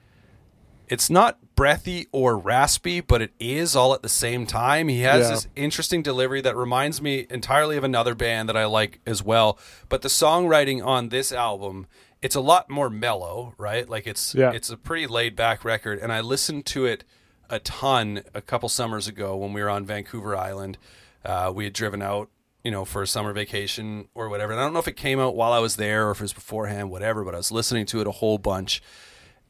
[0.88, 4.88] it's not breathy or raspy, but it is all at the same time.
[4.88, 5.30] He has Yeah.
[5.34, 9.58] this interesting delivery that reminds me entirely of another band that I like as well.
[9.88, 11.86] But the songwriting on this album,
[12.22, 13.88] it's a lot more mellow, right?
[13.88, 14.52] Like it's Yeah.
[14.52, 17.02] it's a pretty laid back record, and I listened to it
[17.50, 20.78] a ton a couple summers ago when we were on Vancouver Island.
[21.24, 22.28] Uh, we had driven out,
[22.66, 24.50] you know, for a summer vacation or whatever.
[24.50, 26.24] And I don't know if it came out while I was there or if it
[26.24, 27.24] was beforehand, whatever.
[27.24, 28.82] But I was listening to it a whole bunch,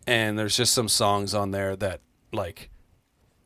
[0.06, 2.00] and there's just some songs on there that
[2.30, 2.68] like.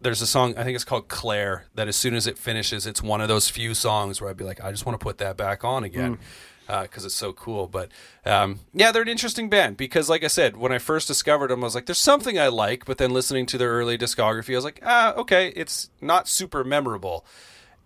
[0.03, 3.03] There's a song I think it's called Claire that as soon as it finishes, it's
[3.03, 5.37] one of those few songs where I'd be like, I just want to put that
[5.37, 6.19] back on again
[6.83, 7.67] because it's so cool.
[7.67, 7.91] But
[8.25, 11.63] um, yeah, they're an interesting band because, like I said, when I first discovered them,
[11.63, 14.57] I was like, "There's something I like," but then listening to their early discography, I
[14.57, 17.25] was like, "Ah, okay, it's not super memorable."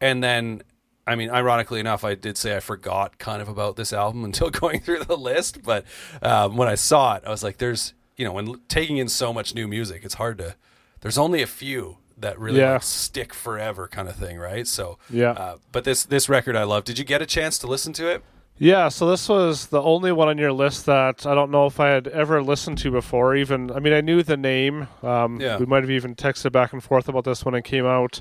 [0.00, 0.62] And then,
[1.06, 4.50] I mean, ironically enough, I did say I forgot kind of about this album until
[4.50, 5.62] going through the list.
[5.62, 5.84] But
[6.22, 9.32] um, when I saw it, I was like, "There's," you know, when taking in so
[9.32, 10.56] much new music, it's hard to.
[11.00, 12.74] There's only a few that really Yeah.
[12.74, 14.66] like, stick forever, kind of thing, right?
[14.66, 15.32] So Yeah.
[15.32, 16.84] Uh, but this this record I love.
[16.84, 18.22] Did you get a chance to listen to it?
[18.56, 21.80] Yeah, so this was the only one on your list that I don't know if
[21.80, 23.34] I had ever listened to before.
[23.34, 24.86] Even, I mean, I knew the name.
[25.02, 25.58] Um, Yeah.
[25.58, 28.20] We might have even texted back and forth about this when it came out.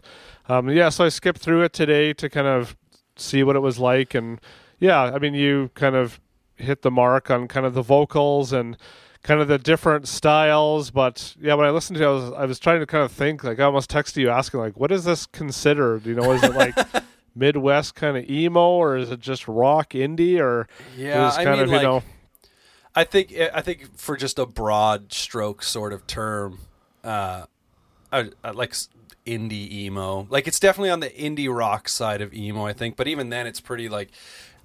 [0.50, 2.76] Um, yeah, so I skipped through it today to kind of
[3.16, 4.16] see what it was like.
[4.16, 4.42] And
[4.80, 6.20] yeah, I mean, you kind of
[6.56, 8.76] hit the mark on kind of the vocals and
[9.22, 10.90] kind of the different styles.
[10.90, 13.12] But yeah, when I listened to it, I was, I was trying to kind of
[13.12, 16.08] think, like, I almost texted you asking, like, what is this considered?
[16.08, 16.76] You know, is it like.
[17.36, 21.60] Midwest kind of emo, or is it just rock indie, or Yeah, was I mean,
[21.60, 22.04] of you like, know
[22.96, 26.60] I think eh, I think for just a broad stroke sort of term,
[27.04, 27.46] uh,
[28.12, 28.74] I, I like
[29.26, 30.28] indie emo.
[30.30, 32.96] Like it's definitely on the indie rock side of emo, I think.
[32.96, 34.12] But even then, it's pretty like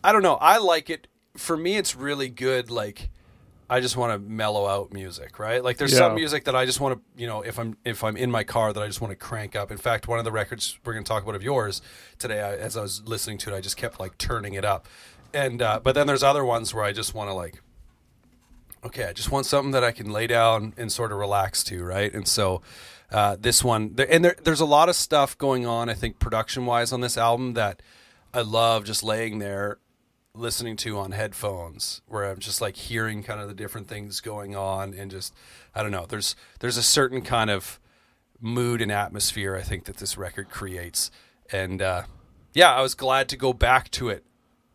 [0.04, 0.35] I don't know.
[0.35, 1.07] I like it.
[1.37, 2.70] For me, it's really good.
[2.70, 3.09] Like
[3.70, 5.62] I just want to mellow out music, right?
[5.62, 8.16] Like there's some music that I just want to, you know, if I'm if I'm
[8.16, 9.70] in my car that I just want to crank up.
[9.70, 11.83] In fact, one of the records we're going to talk about of yours
[12.18, 14.88] today, I, as I was listening to it, I just kept like turning it up.
[15.35, 17.61] And uh, but then there's other ones where I just want to like
[18.85, 21.85] okay, I just want something that I can lay down and sort of relax to,
[21.85, 22.12] right?
[22.12, 22.62] And so
[23.11, 26.18] uh, this one, there, and there, there's a lot of stuff going on, I think,
[26.18, 27.83] production wise on this album that
[28.33, 29.78] I love just laying there
[30.38, 34.55] listening to on headphones where I'm just like hearing kind of the different things going
[34.57, 35.35] on and just
[35.74, 37.79] I don't know there's there's a certain kind of
[38.40, 41.11] mood and atmosphere I think that this record creates
[41.51, 42.03] and uh,
[42.55, 44.24] yeah I was glad to go back to it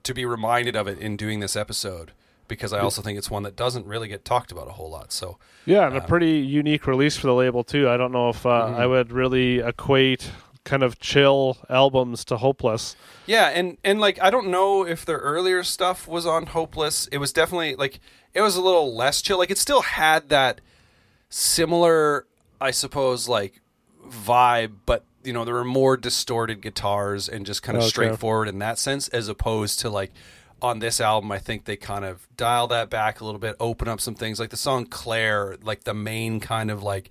[0.03, 2.11] to be reminded of it in doing this episode
[2.49, 5.13] because I also think it's one that doesn't really get talked about a whole lot
[5.13, 7.89] so Yeah, and a pretty unique release for the label too.
[7.89, 8.81] I don't know if uh, Mm-hmm.
[8.81, 10.29] I would really equate
[10.65, 12.95] kind of chill albums to Hopeless.
[13.25, 17.07] Yeah, and and like I don't know if their earlier stuff was on Hopeless.
[17.07, 17.99] It was definitely like
[18.33, 19.37] it was a little less chill.
[19.37, 20.61] Like it still had that
[21.29, 22.25] similar,
[22.61, 23.61] I suppose, like
[24.07, 27.89] vibe, but you know there were more distorted guitars and just kind of Okay.
[27.89, 30.11] straightforward in that sense, as opposed to like
[30.61, 31.31] on this album.
[31.31, 34.39] I think they kind of dial that back a little bit, open up some things
[34.39, 37.09] like the song Claire, like the main kind of like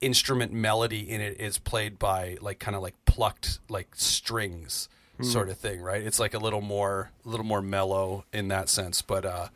[0.00, 4.88] instrument melody in it is played by like kind of like plucked like strings
[5.22, 6.02] sort of thing right?
[6.02, 9.48] It's like a little more a little more mellow in that sense but uh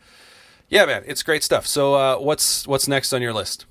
[0.68, 1.66] yeah man it's great stuff.
[1.66, 3.64] So uh what's what's next on your list?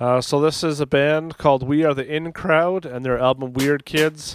[0.00, 3.52] Uh, so this is a band called We Are the In Crowd, and their album
[3.52, 4.34] Weird Kids.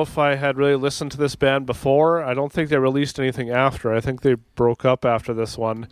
[0.00, 2.22] Know if I had really listened to this band before.
[2.22, 3.92] I don't think they released anything after.
[3.94, 5.88] I think they broke up after this one.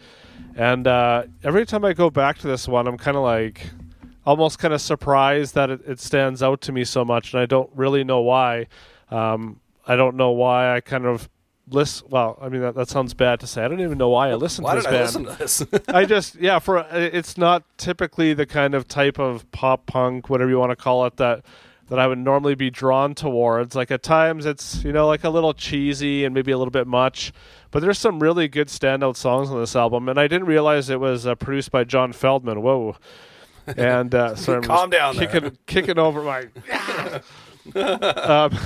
[0.56, 3.70] And uh, every time I go back to this one, I'm kind of like
[4.24, 7.46] almost kind of surprised that it, it stands out to me so much, and I
[7.46, 8.66] don't really know why.
[9.10, 11.28] Um, I don't know why I kind of
[11.70, 12.08] listen.
[12.10, 13.64] Well, I mean that, that sounds bad to say.
[13.64, 15.38] I don't even know why I listened Why to did this I band.
[15.38, 15.88] listen to this?
[15.88, 20.50] I just yeah, for it's not typically the kind of type of pop punk, whatever
[20.50, 21.44] you want to call it, that
[21.88, 23.74] that I would normally be drawn towards.
[23.74, 26.86] Like at times it's you know like a little cheesy and maybe a little bit
[26.86, 27.32] much,
[27.70, 31.00] but there's some really good standout songs on this album, and I didn't realize it
[31.00, 32.62] was uh, produced by John Feldmann.
[32.62, 32.96] Whoa.
[33.76, 35.26] And uh, so I'm Calm down there.
[35.26, 36.46] kicking, kicking over my.
[37.74, 38.58] um,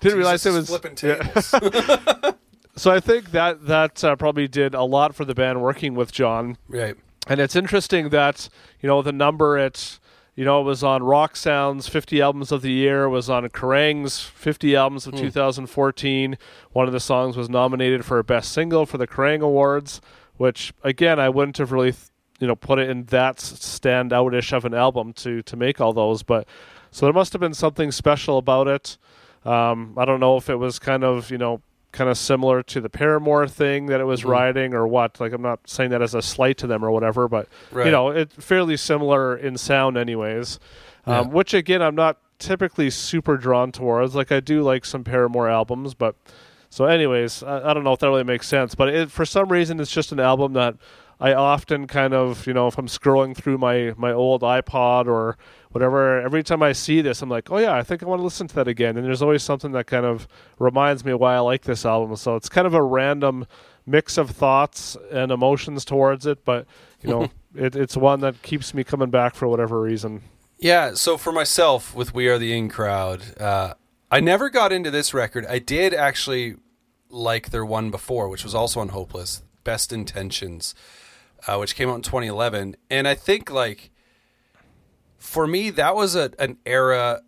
[0.00, 1.14] didn't realize it was flipping yeah.
[1.14, 2.34] tables.
[2.80, 6.12] So I think that that uh, probably did a lot for the band working with
[6.12, 6.56] John.
[6.68, 6.96] right.
[7.26, 8.48] And it's interesting that
[8.80, 10.00] you know the number it
[10.34, 13.48] you know it was on Rock Sounds 50 albums of the year, it was on
[13.48, 16.38] Kerrang's 50 albums of 2014.
[16.72, 20.00] One of the songs was nominated for a best single for the Kerrang Awards,
[20.36, 21.94] which again I wouldn't have really
[22.38, 26.22] you know put it in that standoutish of an album to to make all those,
[26.22, 26.46] but
[26.90, 28.98] so there must have been something special about it.
[29.44, 31.62] Um, I don't know if it was kind of you know
[31.92, 35.18] kind of similar to the Paramore thing that it was riding or what.
[35.20, 37.86] Like I'm not saying that as a slight to them or whatever, but Right.
[37.86, 40.58] you know it's fairly similar in sound, anyways.
[41.06, 44.14] Um, Which again, I'm not typically super drawn towards.
[44.14, 46.14] Like I do like some Paramore albums, but
[46.68, 48.74] so anyways, I, I don't know if that really makes sense.
[48.74, 50.76] But it, for some reason, it's just an album that
[51.18, 55.36] I often kind of you know if I'm scrolling through my my old iPod or
[55.72, 58.24] whatever, every time I see this, I'm like, oh yeah, I think I want to
[58.24, 58.96] listen to that again.
[58.96, 62.16] And there's always something that kind of reminds me why I like this album.
[62.16, 63.46] So it's kind of a random
[63.86, 66.66] mix of thoughts and emotions towards it, but
[67.02, 70.22] you know, it, it's one that keeps me coming back for whatever reason.
[70.58, 73.74] Yeah, so for myself with We Are the In Crowd, uh,
[74.10, 75.46] I never got into this record.
[75.46, 76.56] I did actually
[77.08, 80.74] like their one before, which was also on Hopeless, Best Intentions,
[81.46, 82.76] uh, which came out in 2011.
[82.90, 83.90] And I think, like,
[85.20, 87.20] for me, that was a, an era.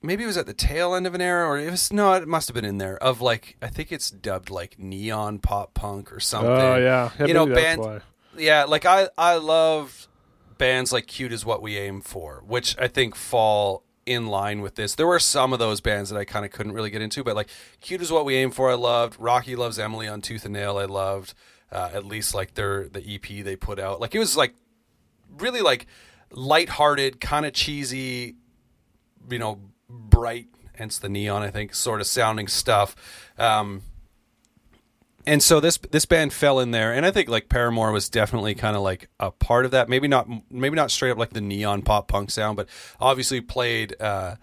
[0.00, 2.26] Maybe it was at the tail end of an era, or it was no, it
[2.26, 2.96] must have been in there.
[2.96, 6.50] Of like, I think it's dubbed like neon pop punk or something.
[6.50, 8.02] Oh yeah, yeah you know, maybe that's band,
[8.38, 10.08] yeah, like I I love
[10.56, 14.76] bands like Cute is what we aim for, which I think fall in line with
[14.76, 14.94] this.
[14.94, 17.34] There were some of those bands that I kind of couldn't really get into, but
[17.34, 17.48] like
[17.80, 19.18] Cute is what we aim for, I loved.
[19.18, 21.34] Rocky loves Emily on Tooth and Nail, I loved.
[21.70, 24.54] Uh, at least like their the EP they put out, like it was like
[25.38, 25.86] really like
[26.32, 28.36] lighthearted, kind of cheesy,
[29.30, 32.96] you know, bright, hence the neon, I think, sort of sounding stuff.
[33.38, 33.82] Um,
[35.26, 38.54] and so this this band fell in there, and I think like Paramore was definitely
[38.54, 39.88] kind of like a part of that.
[39.88, 42.68] Maybe not maybe not straight up like the neon pop punk sound, but
[42.98, 43.94] obviously played.
[44.00, 44.36] Uh,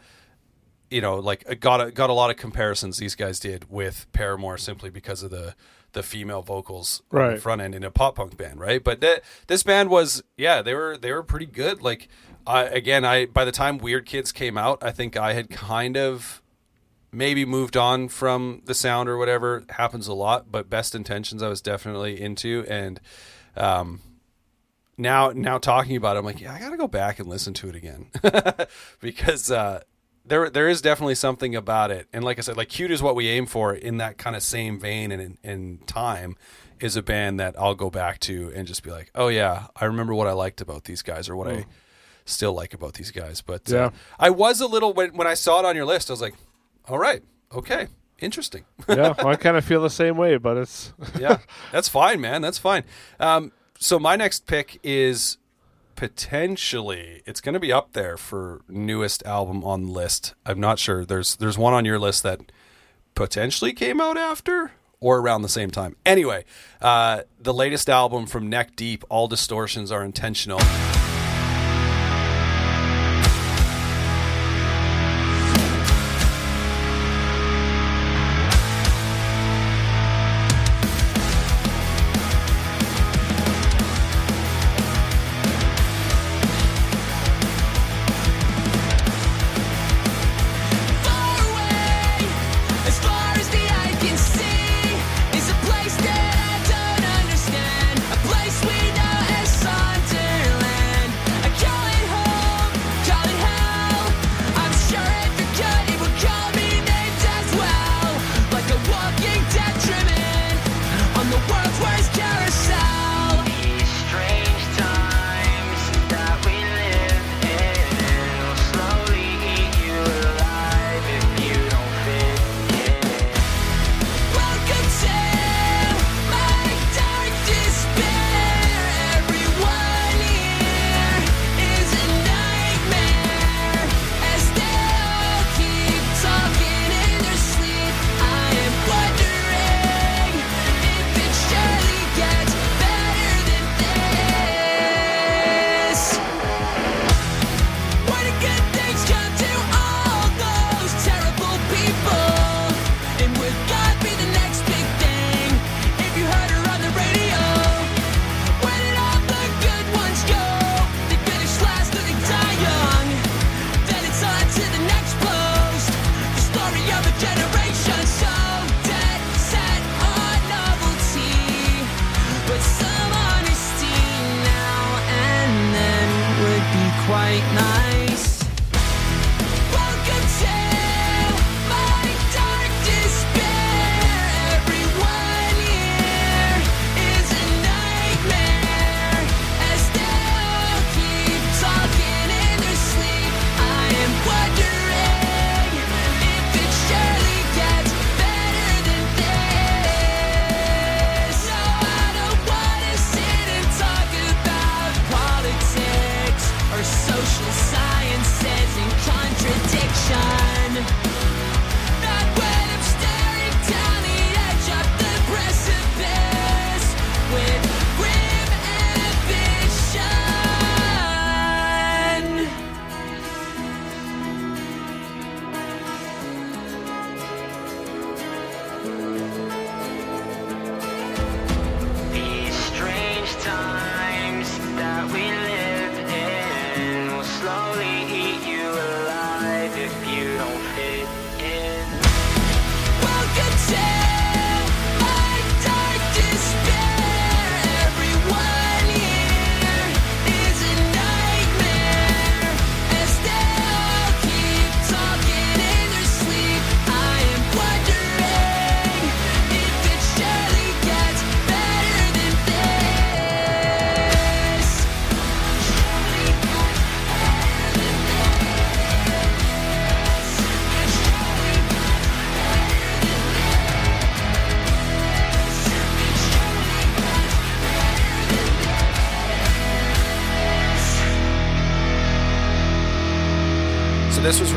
[0.89, 4.57] you know, like got a, got a lot of comparisons these guys did with Paramore
[4.57, 5.53] simply because of the
[5.93, 7.41] the female vocals on the Right.
[7.41, 8.83] front end in a pop punk band, right?
[8.83, 11.81] But th- this band was, yeah, they were they were pretty good.
[11.81, 12.07] Like,
[12.45, 15.97] I again, I by the time Weird Kids came out, I think I had kind
[15.97, 16.41] of
[17.11, 19.63] maybe moved on from the sound or whatever.
[19.69, 22.99] Happens a lot, but Best Intentions I was definitely into, and
[23.57, 24.01] um,
[24.97, 27.53] now now talking about it, I'm like, yeah, I got to go back and listen
[27.55, 28.11] to it again
[28.99, 29.81] because uh,
[30.29, 32.07] there there is definitely something about it.
[32.13, 34.43] And like I said, like cute is what we aim for in that kind of
[34.43, 36.35] same vein and in, time
[36.79, 39.85] is a band that I'll go back to and just be like, oh yeah, I
[39.85, 41.65] remember what I liked about these guys or what I
[42.25, 43.41] still like about these guys.
[43.41, 46.13] But uh, I was a little when when I saw it on your list, I
[46.13, 46.35] was like,
[46.87, 47.23] all right,
[47.53, 47.87] okay,
[48.19, 48.65] interesting.
[48.87, 51.39] yeah, I kind of feel the same way, but it's yeah,
[51.71, 52.41] that's fine, man.
[52.41, 52.83] That's fine.
[53.19, 55.37] Um, so my next pick is
[55.99, 60.33] potentially it's going to be up there for newest album on list.
[60.45, 61.03] I'm not sure.
[61.03, 62.39] There's there's one on your list that
[63.15, 64.71] potentially came out after
[65.01, 65.97] or around the same time.
[66.05, 66.45] Anyway,
[66.81, 70.59] uh, the latest album from Neck Deep, All Distortions Are Intentional.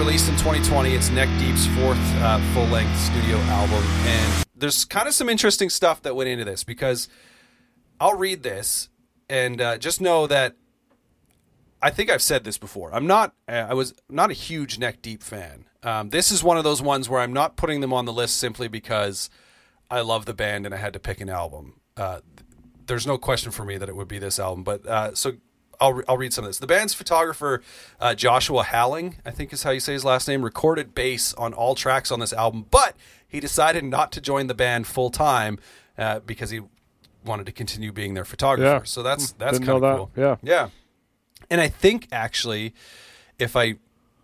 [0.02, 0.96] Released in 2020.
[0.96, 6.02] It's Neck Deep's fourth uh, full-length studio album, and there's kind of some interesting stuff
[6.02, 7.08] that went into this because
[8.00, 8.88] I'll read this
[9.30, 10.56] and uh, just know that
[11.80, 12.92] I think I've said this before.
[12.92, 13.36] I'm not.
[13.46, 15.66] uh, I was not a huge Neck Deep fan.
[15.84, 18.38] Um, this is one of those ones where I'm not putting them on the list
[18.38, 19.30] simply because
[19.88, 21.74] I love the band and I had to pick an album.
[21.96, 22.22] Uh,
[22.86, 24.64] there's no question for me that it would be this album.
[24.64, 25.34] But uh, so
[25.82, 26.58] I'll, re- I'll read some of this.
[26.58, 27.60] The band's photographer,
[28.00, 31.52] uh, Joshua Halling, I think is how you say his last name, recorded bass on
[31.52, 35.58] all tracks on this album, but he decided not to join the band full time
[35.98, 36.60] uh, because he
[37.24, 38.78] wanted to continue being their photographer.
[38.78, 38.82] Yeah.
[38.84, 39.96] So that's that's kind of that.
[39.96, 40.10] cool.
[40.16, 40.36] Yeah.
[40.42, 40.68] Yeah.
[41.50, 42.72] And I think actually,
[43.38, 43.74] if I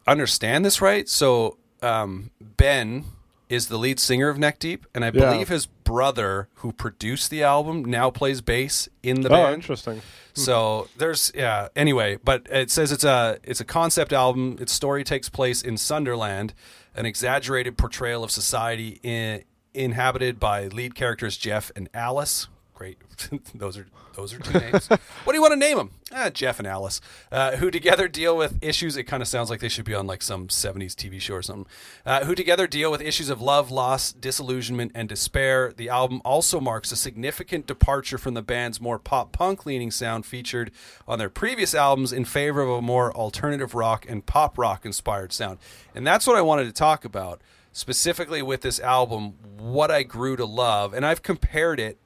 [0.06, 3.04] understand this right, so um, Ben
[3.48, 5.30] is the lead singer of Neck Deep, and I Yeah.
[5.30, 9.54] believe his brother, who produced the album, now plays bass in the Oh, band.
[9.54, 9.94] interesting.
[10.34, 10.40] Hmm.
[10.40, 11.68] So there's yeah.
[11.74, 14.58] Anyway, but it says it's a it's a concept album.
[14.60, 16.50] Its story takes place in Sonderland,
[16.94, 22.48] an exaggerated portrayal of society in, inhabited by lead characters Jeff and Alice.
[22.78, 22.98] Great,
[23.56, 24.86] those are those are two names.
[25.24, 25.90] what do you want to name them?
[26.12, 27.00] Ah, Jeff and Alice,
[27.32, 28.96] uh, who together deal with issues.
[28.96, 31.42] It kind of sounds like they should be on like some '70s TV show or
[31.42, 31.66] something.
[32.06, 35.72] Uh, who together deal with issues of love, loss, disillusionment, and despair.
[35.76, 40.24] The album also marks a significant departure from the band's more pop punk leaning sound
[40.24, 40.70] featured
[41.08, 45.32] on their previous albums in favor of a more alternative rock and pop rock inspired
[45.32, 45.58] sound.
[45.96, 47.40] And that's what I wanted to talk about
[47.72, 49.34] specifically with this album.
[49.58, 51.98] What I grew to love, and I've compared it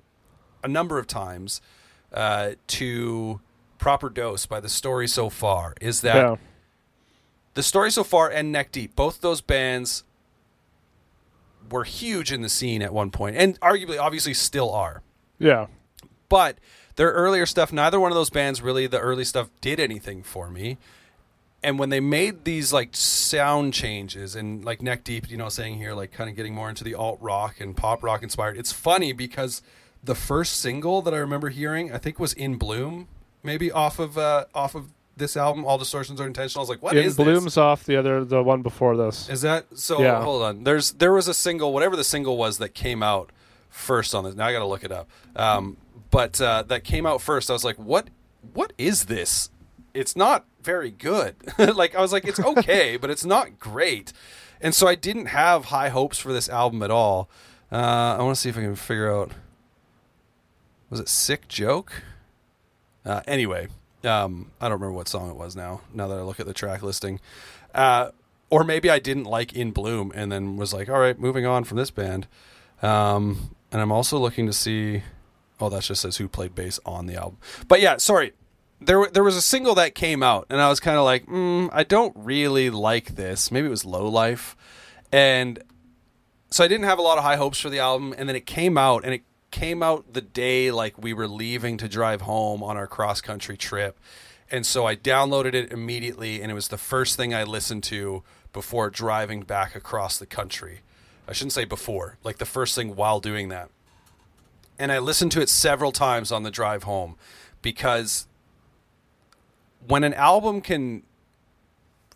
[0.62, 1.60] a number of times
[2.12, 3.40] uh, to
[3.78, 5.74] Proper Dose by the story so far.
[5.80, 6.36] Is that Yeah.
[7.54, 10.04] the story so far and Neck Deep, both those bands
[11.70, 15.02] were huge in the scene at one point, and arguably, obviously, still are.
[15.38, 15.66] Yeah.
[16.28, 16.58] But
[16.96, 20.50] their earlier stuff, neither one of those bands really, the early stuff did anything for
[20.50, 20.76] me.
[21.62, 25.76] And when they made these like sound changes and like Neck Deep, you know, saying
[25.78, 28.72] here, like kind of getting more into the alt rock and pop rock inspired, it's
[28.72, 29.62] funny because
[30.02, 33.08] the first single that I remember hearing, I think was In Bloom,
[33.42, 36.60] maybe off of uh, off of this album, All Distortions Are Intentional.
[36.60, 37.56] I was like, what It is blooms this?
[37.58, 39.28] off the other, the one before this.
[39.28, 40.00] Is that so?
[40.02, 40.22] Yeah.
[40.22, 40.64] Hold on.
[40.64, 43.30] There's there was a single, whatever the single was that came out
[43.68, 44.34] first on this.
[44.34, 45.08] Now I got to look it up.
[45.36, 45.76] Um,
[46.10, 47.50] but uh, that came out first.
[47.50, 48.08] I was like, what?
[48.54, 49.50] What is this?
[49.94, 51.36] It's not very good.
[51.58, 54.12] like I was like, it's okay, but it's not great.
[54.60, 57.28] And so I didn't have high hopes for this album at all.
[57.70, 59.32] Uh, I want to see if I can figure out.
[60.92, 62.02] Was it "Sick Joke"?
[63.02, 63.68] Uh, anyway,
[64.04, 65.80] um, I don't remember what song it was now.
[65.94, 67.18] Now that I look at the track listing,
[67.74, 68.10] uh,
[68.50, 71.64] or maybe I didn't like In Bloom and then was like, all right, moving on
[71.64, 72.26] from this band.
[72.82, 75.02] Um, and I'm also looking to see.
[75.58, 77.38] Oh, that just says who played bass on the album.
[77.68, 78.34] But yeah, sorry.
[78.78, 81.70] There, there was a single that came out, and I was kind of like, mm,
[81.72, 83.50] I don't really like this.
[83.50, 84.56] Maybe it was Lowlife,
[85.10, 85.62] and
[86.50, 88.12] so I didn't have a lot of high hopes for the album.
[88.18, 89.22] And then it came out, and it
[89.52, 93.56] came out the day like we were leaving to drive home on our cross country
[93.56, 94.00] trip,
[94.50, 98.24] and so I downloaded it immediately, and it was the first thing I listened to
[98.52, 100.80] before driving back across the country.
[101.28, 103.70] I shouldn't say before, like the first thing while doing that.
[104.78, 107.16] And I listened to it several times on the drive home
[107.60, 108.26] because
[109.86, 111.02] when an album can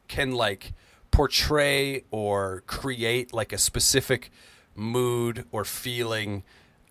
[0.08, 0.72] can like
[1.10, 4.30] portray or create like a specific
[4.74, 6.42] mood or feeling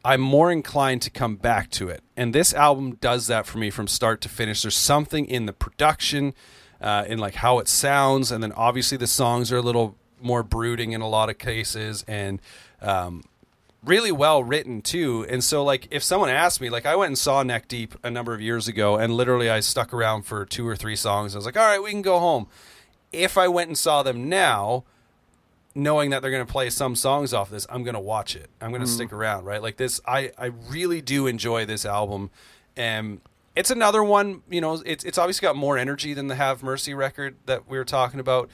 [0.06, 3.70] i'm more inclined to come back to it and this album does that for me
[3.70, 6.34] from start to finish there's something in the production
[6.82, 10.44] uh, in like how it sounds and then obviously the songs are a little more
[10.44, 12.42] brooding in a lot of cases and
[12.82, 13.24] um,
[13.86, 15.26] really well written too.
[15.30, 18.12] And so like if someone asked me, like I went and saw Neck Deep a
[18.12, 21.36] number of years ago and literally I stuck around for two or three songs.
[21.36, 22.48] I was like, all right, we can go home.
[23.12, 24.84] If I went and saw them now,
[25.76, 28.50] knowing that they're going to play some songs off this, I'm going to watch it.
[28.62, 29.62] I'm going to stick around, right?
[29.62, 32.32] Like this, I, I really do enjoy this album.
[32.78, 33.22] And
[33.56, 36.94] it's another one, you know, it's, it's obviously got more energy than the Have Mercy
[36.94, 38.50] record that we were talking about.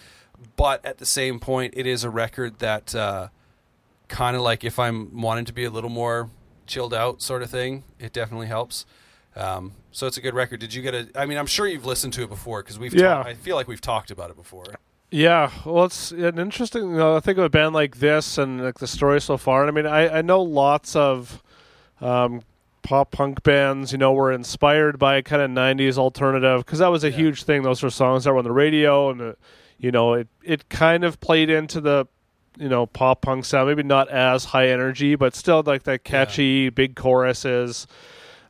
[0.56, 3.28] But at the same point, it is a record that, uh,
[4.08, 6.30] kind of like if I'm wanting to be a little more
[6.68, 8.86] chilled out sort of thing, it definitely helps.
[9.36, 10.60] Um, so it's a good record.
[10.60, 11.08] Did you get a?
[11.16, 12.94] I mean, I'm sure you've listened to it before because we've.
[12.94, 13.16] Yeah.
[13.16, 14.66] ta- I feel like we've talked about it before.
[15.14, 16.84] Yeah, well, it's an interesting.
[16.92, 19.68] You know, I think of a band like this and like the story so far.
[19.68, 21.44] I mean, I, I know lots of
[22.00, 22.44] um,
[22.82, 23.92] pop punk bands.
[23.92, 27.18] You know, were inspired by kind of '90s alternative because that was a Yeah.
[27.18, 27.62] huge thing.
[27.64, 29.34] Those were songs that were on the radio, and uh,
[29.78, 32.08] you know, it it kind of played into the
[32.58, 33.68] you know pop punk sound.
[33.68, 37.86] Maybe not as high energy, but still like that catchy big choruses.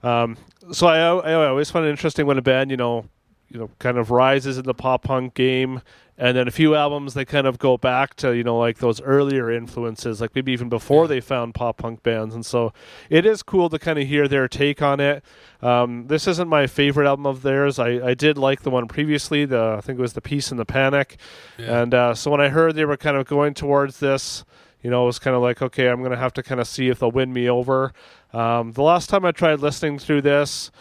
[0.03, 0.37] Um,
[0.71, 3.05] so I, I always find it interesting when a band, you know,
[3.49, 5.81] you know, kind of rises in the pop punk game,
[6.21, 9.01] and then a few albums they kind of go back to, you know, like those
[9.01, 12.71] earlier influences, like maybe even before they found pop punk bands, and so
[13.09, 15.23] it is cool to kind of hear their take on it.
[15.61, 17.79] Um, this isn't my favorite album of theirs.
[17.79, 20.59] I, I did like the one previously, the I think it was the Peace and
[20.59, 21.17] the Panic,
[21.57, 21.81] Yeah.
[21.81, 24.45] and uh, so when I heard they were kind of going towards this,
[24.83, 26.67] you know, it was kind of like, okay, I'm going to have to kind of
[26.67, 27.93] see if they'll win me over.
[28.33, 30.71] Um, the last time I tried listening through this,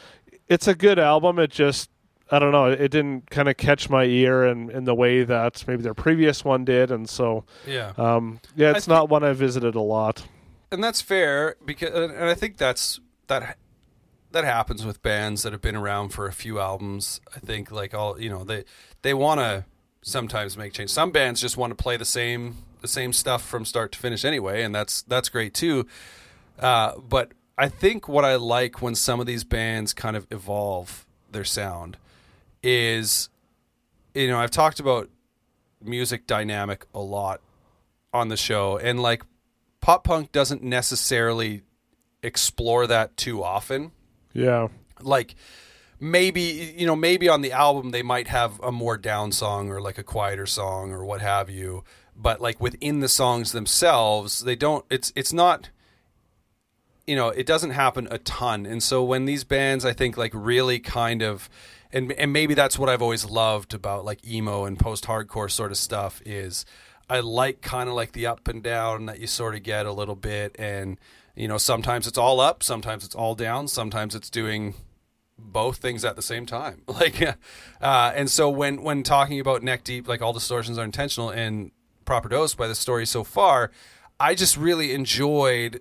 [0.49, 1.39] it's a good album.
[1.39, 1.91] It just,
[2.31, 5.65] I don't know, it didn't kind of catch my ear in, in the way that
[5.67, 6.91] maybe their previous one did.
[6.91, 7.93] And so, Yeah.
[7.99, 10.27] um, yeah, it's not one I visited a lot.
[10.73, 13.57] and that's fair because and and I think that's that
[14.33, 17.21] that happens with bands that have been around for a few albums.
[17.35, 18.65] I think like all you know they
[19.03, 19.65] they want to
[20.03, 20.91] sometimes make change.
[20.91, 24.25] Some bands just want to play the same the same stuff from start to finish
[24.25, 25.87] anyway, and that's that's great too.
[26.61, 31.05] Uh, but I think what I like when some of these bands kind of evolve
[31.31, 31.97] their sound
[32.63, 33.29] is,
[34.15, 35.09] you know, I've talked about
[35.83, 37.41] music dynamic a lot
[38.13, 39.23] on the show, and like
[39.81, 41.63] pop punk doesn't necessarily
[42.23, 43.93] explore that too often.
[44.33, 44.69] Yeah.
[45.01, 45.35] Like
[45.99, 49.81] maybe you know maybe on the album they might have a more down song or
[49.81, 51.85] like a quieter song or what have you,
[52.17, 54.85] but like within the songs themselves, they don't.
[54.91, 55.71] It's it's not.
[57.07, 60.31] You know, it doesn't happen a ton, and so when these bands, I think, like
[60.33, 61.51] really kind of,
[61.93, 65.77] and and maybe that's what I've always loved about like emo and post-hardcore sort of
[65.77, 66.65] stuff is
[67.11, 69.93] I like kind of like the up and down that you sort of get a
[69.93, 70.99] little bit, and
[71.35, 74.75] you know sometimes it's all up, sometimes it's all down, sometimes it's doing
[75.37, 76.83] both things at the same time.
[76.89, 77.21] Like,
[77.81, 81.73] uh, and so when when talking about neck deep, like all distortions are intentional and
[82.05, 83.73] proper dose by the story so far,
[84.21, 85.81] I just really enjoyed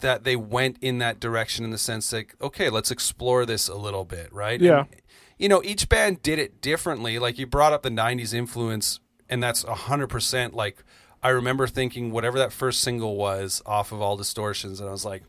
[0.00, 3.76] that they went in that direction in the sense that okay, let's explore this a
[3.76, 4.60] little bit, right?
[4.60, 4.80] Yeah.
[4.80, 5.00] And,
[5.38, 7.18] you know, each band did it differently.
[7.18, 10.54] Like you brought up the '90s influence, and that's hundred percent.
[10.54, 10.84] Like
[11.22, 15.04] I remember thinking whatever that first single was off of All Distortions, and I was
[15.04, 15.22] like,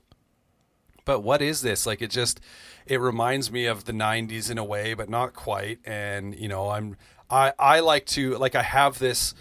[1.09, 2.39] but what is this like it just
[2.85, 6.69] it reminds me of the 90s in a way but not quite and you know
[6.69, 6.95] i'm
[7.31, 9.33] i i like to like i have this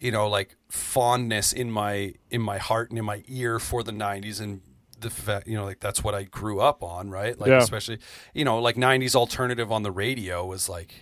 [0.00, 3.92] you know like fondness in my in my heart and in my ear for the
[3.92, 4.60] 90s and
[5.04, 7.58] the fact you know like that's what i grew up on right like Yeah.
[7.58, 7.98] especially
[8.34, 10.92] you know like 90s alternative on the radio was like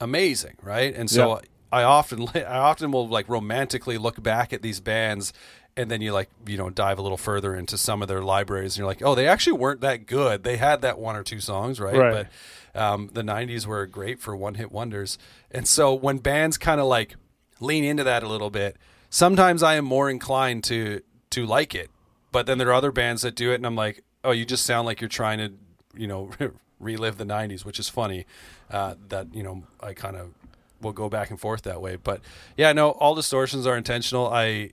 [0.00, 0.94] amazing, right?
[0.94, 1.40] And so Yeah.
[1.72, 5.32] I often I often will like romantically look back at these bands
[5.76, 8.72] and then you like you know dive a little further into some of their libraries
[8.74, 10.42] and you're like, "Oh, they actually weren't that good.
[10.44, 11.96] They had that one or two songs, right?
[11.96, 12.26] Right.
[12.74, 15.18] But um, the 90s were great for one-hit wonders.
[15.50, 17.16] And so when bands kind of like
[17.60, 18.76] lean into that a little bit,
[19.10, 21.00] sometimes I am more inclined to
[21.30, 21.90] to like it.
[22.32, 24.66] But then there are other bands that do it and I'm like, "Oh, you just
[24.66, 25.52] sound like you're trying to,
[25.96, 26.30] you know,
[26.78, 28.26] relive the 90s," which is funny.
[28.70, 30.34] Uh, that, you know, I kind of
[30.80, 31.96] will go back and forth that way.
[31.96, 32.20] But
[32.56, 34.26] yeah, no, all distortions are intentional.
[34.26, 34.72] I,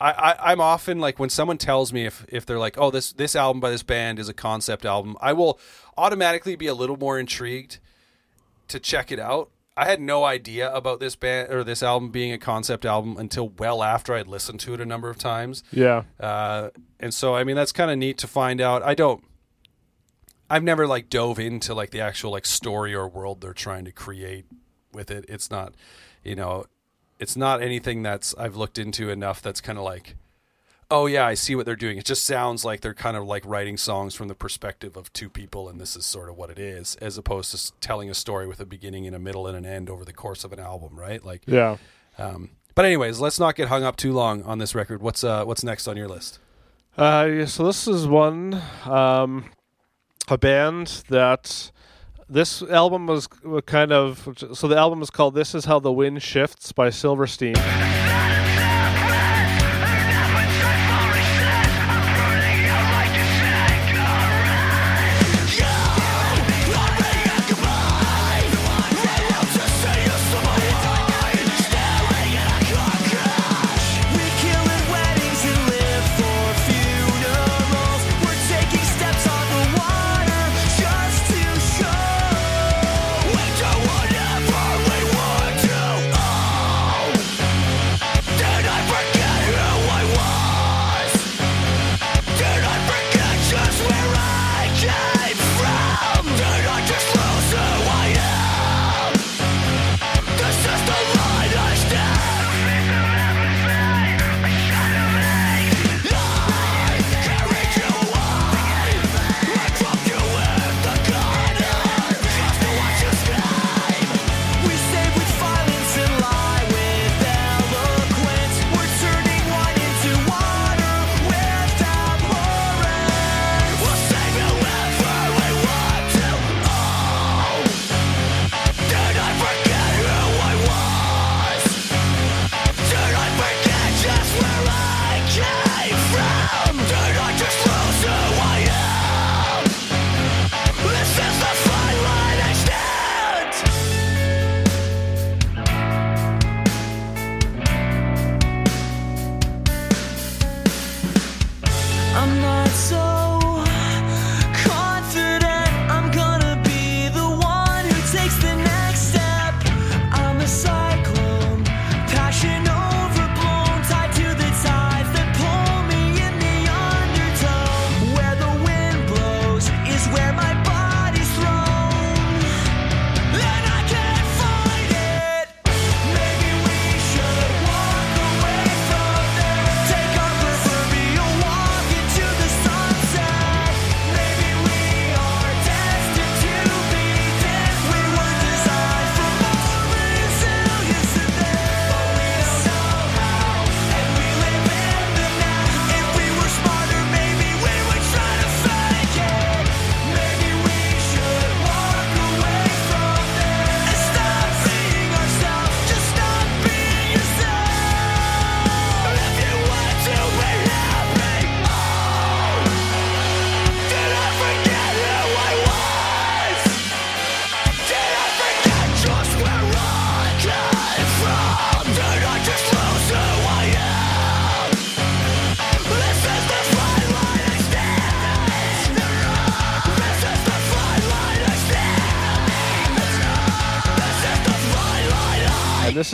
[0.00, 3.36] I, I'm often like when someone tells me if if they're like, oh, this this
[3.36, 5.60] album by this band is a concept album, I will
[5.96, 7.78] automatically be a little more intrigued
[8.68, 9.50] to check it out.
[9.76, 13.48] I had no idea about this band or this album being a concept album until
[13.48, 15.64] well after I'd listened to it a number of times.
[15.72, 16.02] Yeah.
[16.20, 16.70] Uh,
[17.00, 18.82] and so, I mean, that's kind of neat to find out.
[18.82, 19.24] I don't,
[20.50, 23.92] I've never like dove into like the actual like story or world they're trying to
[23.92, 24.44] create
[24.92, 25.24] with it.
[25.26, 25.72] It's not,
[26.22, 26.66] you know,
[27.18, 30.16] it's not anything that's I've looked into enough that's kind of like,
[30.92, 31.96] oh yeah, I see what they're doing.
[31.98, 35.28] It just sounds like they're kind of like writing songs from the perspective of two
[35.30, 38.46] people, and this is sort of what it is, as opposed to telling a story
[38.46, 40.98] with a beginning and a middle and an end over the course of an album,
[41.00, 41.24] right?
[41.24, 41.78] Like, Yeah.
[42.18, 45.02] um, but anyways, let's not get hung up too long on this record.
[45.02, 46.38] What's uh, what's next on your list?
[46.96, 49.46] Uh, yeah, so this is one, um,
[50.28, 51.70] a band that
[52.28, 53.28] this album was
[53.66, 54.28] kind of.
[54.54, 57.54] So the album is called "This Is How the Wind Shifts" by Silverstein.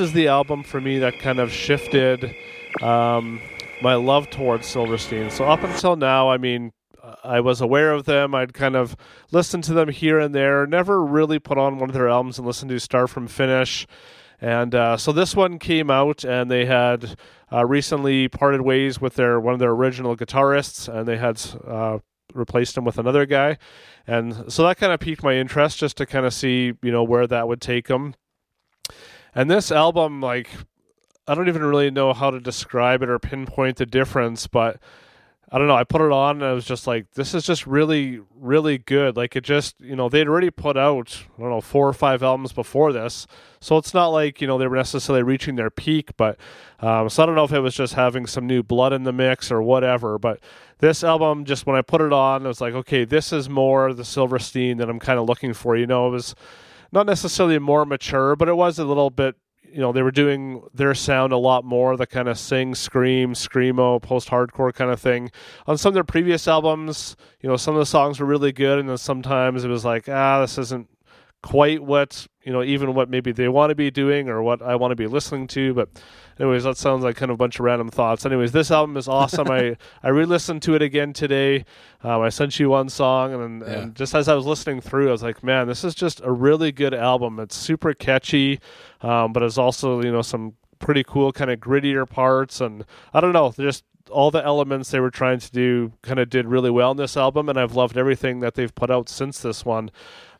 [0.08, 2.34] Is the album for me that kind of shifted
[2.80, 3.40] um,
[3.82, 5.30] my love towards Silverstein.
[5.30, 6.72] So up until now, I mean,
[7.22, 8.34] I was aware of them.
[8.34, 8.96] I'd kind of
[9.30, 10.66] listened to them here and there.
[10.66, 13.86] Never really put on one of their albums and listened to start from finish.
[14.40, 17.16] And uh, so this one came out, and they had
[17.52, 21.98] uh, recently parted ways with their one of their original guitarists, and they had uh,
[22.34, 23.58] replaced him with another guy.
[24.06, 27.02] And so that kind of piqued my interest, just to kind of see, you know,
[27.02, 28.14] where that would take them.
[29.38, 30.50] And this album, like,
[31.28, 34.80] I don't even really know how to describe it or pinpoint the difference, but
[35.48, 35.76] I don't know.
[35.76, 39.16] I put it on and I was just like, this is just really, really good.
[39.16, 42.20] Like, it just, you know, they'd already put out, I don't know, four or five
[42.24, 43.28] albums before this.
[43.60, 46.36] So it's not like, you know, they were necessarily reaching their peak, but
[46.80, 49.12] um, so I don't know if it was just having some new blood in the
[49.12, 50.18] mix or whatever.
[50.18, 50.40] But
[50.78, 53.92] this album, just when I put it on, I was like, okay, this is more
[53.92, 55.76] the Silverstein that I'm kind of looking for.
[55.76, 56.34] You know, it was
[56.92, 59.36] not necessarily more mature, but it was a little bit.
[59.70, 63.34] You know, they were doing their sound a lot more, the kind of sing, scream,
[63.34, 65.30] screamo, post-hardcore kind of thing.
[65.66, 68.78] On some of their previous albums, you know, some of the songs were really good,
[68.78, 70.88] and then sometimes it was like, ah, this isn't
[71.42, 74.74] quite what you know even what maybe they want to be doing or what I
[74.74, 75.88] want to be listening to but
[76.38, 78.24] anyways that sounds like kind of a bunch of random thoughts.
[78.26, 79.50] Anyways this album is awesome.
[79.50, 81.64] I I re-listened to it again today.
[82.02, 83.66] Um, I sent you one song and, Yeah.
[83.68, 86.30] and just as I was listening through I was like man this is just a
[86.32, 87.38] really good album.
[87.40, 88.60] It's super catchy
[89.00, 93.20] um, but it's also you know some pretty cool kind of grittier parts and I
[93.20, 96.70] don't know just all the elements they were trying to do kind of did really
[96.70, 99.90] well in this album and I've loved everything that they've put out since this one.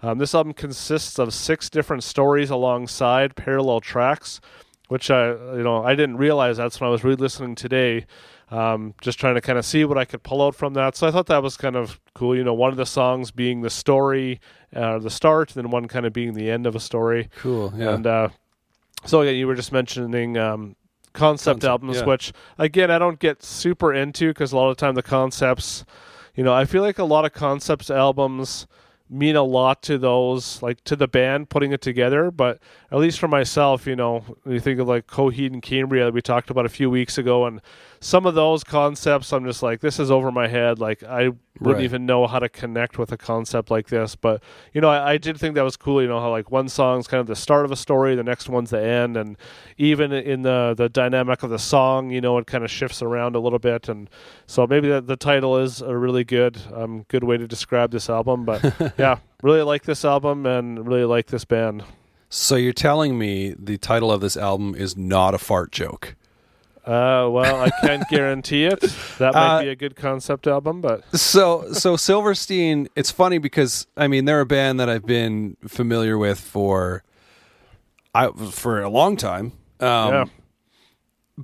[0.01, 4.41] Um, this album consists of six different stories alongside parallel tracks,
[4.89, 8.07] which I, you know, I didn't realize that's when I was re-listening today.
[8.51, 10.97] Um, just trying to kind of see what I could pull out from that.
[10.97, 12.35] So I thought that was kind of cool.
[12.35, 14.41] You know, one of the songs being the story,
[14.75, 17.29] uh, the start, and then one kind of being the end of a story.
[17.37, 17.73] Cool.
[17.77, 17.95] Yeah.
[17.95, 18.29] And uh,
[19.05, 20.77] so yeah, you were just mentioning um,
[21.13, 22.05] concept, Concept, albums, yeah.
[22.07, 25.85] which again I don't get super into because a lot of the time the concepts,
[26.35, 28.67] you know, I feel like a lot of concepts albums
[29.11, 32.59] mean a lot to those like to the band putting it together but
[32.91, 36.21] at least for myself you know you think of like coheed and cambria that we
[36.21, 37.61] talked about a few weeks ago and
[38.01, 40.79] some of those concepts i'm just like this is over my head.
[40.79, 41.29] Like i
[41.61, 41.83] wouldn't Right.
[41.83, 44.15] even know how to connect with a concept like this.
[44.15, 44.41] But
[44.73, 47.09] you know I, I did think that was cool you know how like one song's
[47.09, 49.17] kind of the start of a story the next one's the end.
[49.17, 49.37] And
[49.77, 53.35] even in the the dynamic of the song you know it kind of shifts around
[53.35, 53.89] a little bit.
[53.89, 54.09] And
[54.47, 58.09] so maybe the, the title is a really good um, good way to describe this
[58.09, 58.45] album.
[58.45, 61.83] But yeah really like this album and really like this band.
[62.31, 66.15] So you're telling me the title of this album is not a fart joke?
[66.89, 68.81] Uh, well i can't guarantee it
[69.19, 73.87] that might Uh, be a good concept album but so so Silverstein, it's funny because
[73.97, 77.03] I mean they're a band that I've been familiar with for
[78.15, 79.53] I for a long time.
[79.81, 80.25] Um, yeah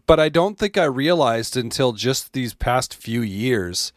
[0.07, 3.93] but I don't think I realized until just these past few years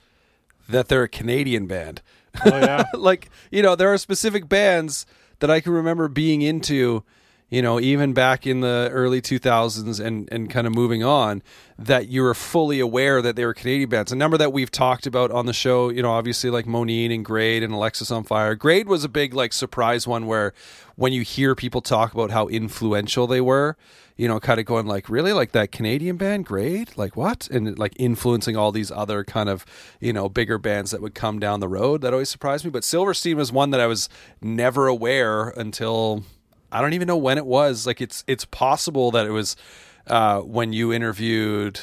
[0.70, 2.02] that they're a Canadian band.
[2.46, 5.06] oh yeah like you know there are specific bands
[5.40, 7.04] that I can remember being into
[7.50, 11.42] you know even back in the early 2000s and and kind of moving on
[11.80, 14.12] that you were fully aware that they were Canadian bands.
[14.12, 17.24] A number that we've talked about on the show you know obviously like Moneen and
[17.24, 18.58] Grade and Alexisonfire.
[18.58, 20.54] Grade was a big like surprise one where
[20.96, 23.78] when you hear people talk about how influential they were
[24.18, 27.78] you know, kind of going like, really, like that Canadian band, Grade, like what, and
[27.78, 29.64] like influencing all these other kind of,
[30.00, 32.02] you know, bigger bands that would come down the road.
[32.02, 32.72] That always surprised me.
[32.72, 34.10] But Silverstein was one that I was
[34.42, 36.24] never aware until
[36.72, 37.86] I don't even know when it was.
[37.88, 39.56] Like it's it's possible that it was
[40.08, 41.80] uh, when you interviewed.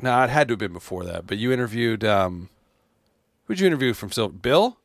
[0.00, 1.26] No, it had to have been before that.
[1.26, 2.04] But you interviewed.
[2.04, 2.48] um
[3.46, 4.08] Who'd you interview from?
[4.40, 4.78] Bill.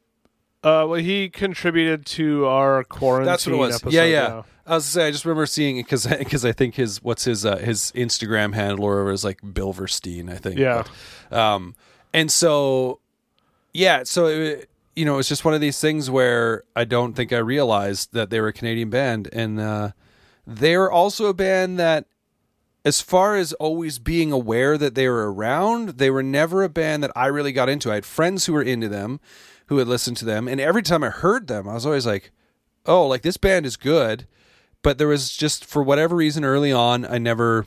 [0.64, 3.94] uh, well he contributed to our quarantine That's what it was.
[3.94, 4.44] yeah, yeah.
[4.68, 7.24] I was to say I just remember seeing it because because I think his what's
[7.24, 10.58] his uh, his Instagram handler is like Bilverstein, I think.
[10.60, 10.84] Yeah.
[11.30, 11.76] But, um,
[12.14, 13.00] and so
[13.74, 14.70] yeah, so it,
[15.00, 18.30] you know, it's just one of these things where I don't think I realized that
[18.30, 19.92] they were a Canadian band, and uh,
[20.46, 22.06] they're also a band that.
[22.86, 27.04] As far as always being aware that they were around, they were never a band
[27.04, 27.92] that I really got into.
[27.92, 29.20] I had friends who were into them,
[29.66, 32.32] who had listened to them, and every time I heard them, I was always like,
[32.86, 34.28] "Oh, like this band is good."
[34.82, 37.66] but there was just for whatever reason early on i never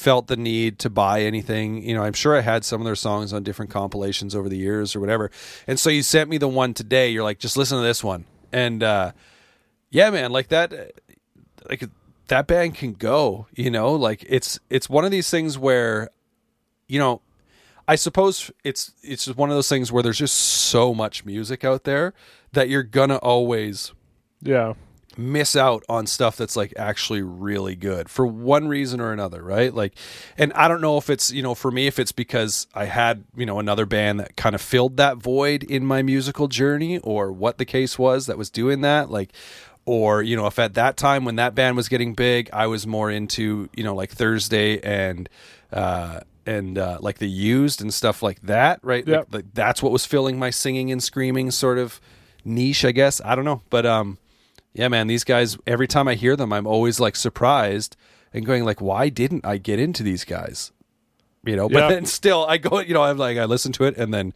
[0.00, 1.82] felt the need to buy anything.
[1.82, 4.56] You know i'm sure i had some of their songs on different compilations over the
[4.56, 5.30] years or whatever.
[5.66, 7.10] And so you sent me the one today.
[7.10, 8.24] You're like just listen to this one.
[8.50, 9.12] And uh
[9.90, 10.72] yeah man like that
[11.68, 11.84] like
[12.28, 13.92] that band can go you know?
[13.92, 16.08] Like it's it's one of these things where
[16.88, 17.20] you know
[17.86, 21.62] I suppose it's it's just one of those things where there's just so much music
[21.62, 22.14] out there
[22.52, 23.92] that you're gonna always
[24.40, 24.72] yeah
[25.16, 29.74] miss out on stuff that's like actually really good for one reason or another, right?
[29.74, 29.94] Like,
[30.38, 33.24] and I don't know if it's, you know, for me, if it's because I had,
[33.36, 37.32] you know, another band that kind of filled that void in my musical journey or
[37.32, 39.10] what the case was that was doing that.
[39.10, 39.32] Like,
[39.84, 42.86] or, you know, if at that time when that band was getting big, I was
[42.86, 45.28] more into, you know, like Thursday and,
[45.72, 49.06] uh, and uh, like the used and stuff like that, right?
[49.06, 49.28] Yep.
[49.30, 52.00] Like, like that's what was filling my singing and screaming sort of
[52.44, 53.20] niche, I guess.
[53.24, 54.18] I don't know, but um,
[54.72, 55.56] yeah, man, these guys.
[55.66, 57.96] Every time I hear them, I'm always like surprised
[58.32, 60.72] and going like, why didn't I get into these guys?
[61.44, 61.88] You know, but Yeah.
[61.88, 64.32] then still, I go, you know, I'm like, I listen to it and then,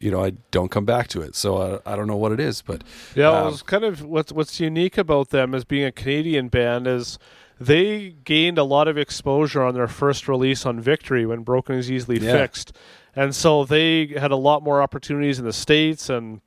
[0.00, 1.36] you know, I don't come back to it.
[1.36, 2.82] So uh, I don't know what it is, but
[3.14, 6.86] Yeah, um, it's kind of what's what's unique about them as being a Canadian band
[6.86, 7.18] is
[7.60, 11.90] they gained a lot of exposure on their first release on Victory when Broken is
[11.90, 12.32] Easily Yeah.
[12.32, 12.72] Fixed,
[13.14, 16.40] and so they had a lot more opportunities in the states and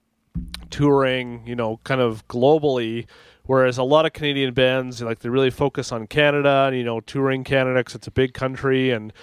[0.69, 3.05] touring, you know, kind of globally.
[3.45, 6.99] Whereas a lot of Canadian bands, like they really focus on Canada and you know
[7.01, 9.13] touring Canada because it's a big country and.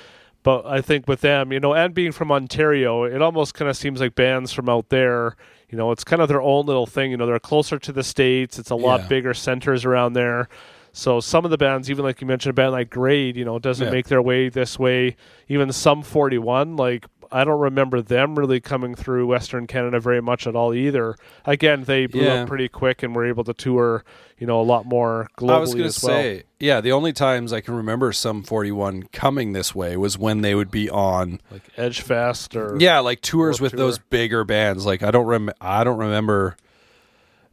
[0.44, 3.76] But I think with them, you know, and being from Ontario, it almost kind of
[3.76, 5.36] seems like bands from out there,
[5.68, 7.10] you know, it's kind of their own little thing.
[7.10, 8.56] You know, they're closer to the states.
[8.56, 9.06] It's a lot Yeah.
[9.08, 10.48] bigger centers around there.
[10.92, 13.58] So some of the bands, even like you mentioned, a band like Grade, you know,
[13.58, 13.92] doesn't Yeah.
[13.92, 15.16] make their way this way.
[15.48, 20.20] Even Sum Forty One, like I don't remember them really coming through Western Canada very
[20.22, 21.16] much at all either.
[21.44, 22.42] Again, they blew Yeah.
[22.42, 24.04] up pretty quick and were able to tour,
[24.38, 26.12] you know, a lot more globally I was going to as well.
[26.16, 30.40] say, yeah, the only times I can remember Sum 41 coming this way was when
[30.40, 33.78] they would be on, like Edgefest or yeah, like tours with tour.
[33.78, 34.86] those bigger bands.
[34.86, 36.56] Like I don't rem- I don't remember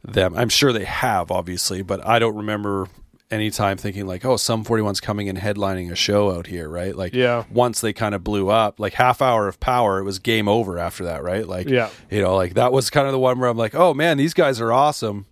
[0.04, 0.34] them.
[0.36, 2.88] I'm sure they have, obviously, but I don't remember
[3.30, 6.94] any time thinking like, oh, Sum 41's coming and headlining a show out here, right?
[6.94, 7.42] Like, Yeah.
[7.50, 10.78] once they kind of blew up, like half hour of power, it was game over
[10.78, 11.46] after that, right?
[11.46, 11.88] Like, Yeah.
[12.10, 14.32] you know, like that was kind of the one where I'm like, oh man, these
[14.34, 15.26] guys are awesome.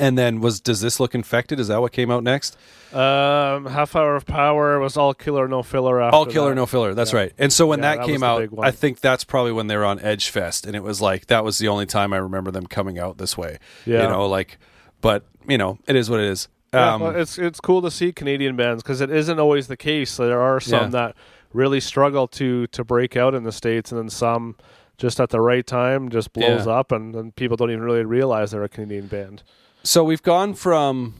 [0.00, 1.58] And then was does this look infected?
[1.58, 2.56] Is that what came out next?
[2.92, 6.00] Um, half hour of power was all killer, no filler.
[6.00, 6.54] After All killer, that.
[6.54, 6.94] no filler.
[6.94, 7.18] That's Yeah.
[7.20, 7.32] right.
[7.38, 8.48] And so when Yeah, that, that came out.
[8.60, 11.58] I think that's probably when they were on Edgefest, and it was like that was
[11.58, 13.58] the only time I remember them coming out this way.
[13.86, 14.02] Yeah.
[14.04, 14.58] You know, like,
[15.00, 16.48] but you know, it is what it is.
[16.74, 19.76] Yeah, Um, well, it's it's cool to see Canadian bands because it isn't always the
[19.76, 20.16] case.
[20.16, 20.88] There are some Yeah.
[20.88, 21.16] that
[21.52, 24.56] really struggle to to break out in the states, and then some
[24.98, 26.72] just at the right time just blows Yeah.
[26.72, 29.42] up, and, and people don't even really realize they're a Canadian band.
[29.84, 31.14] so we've gone from,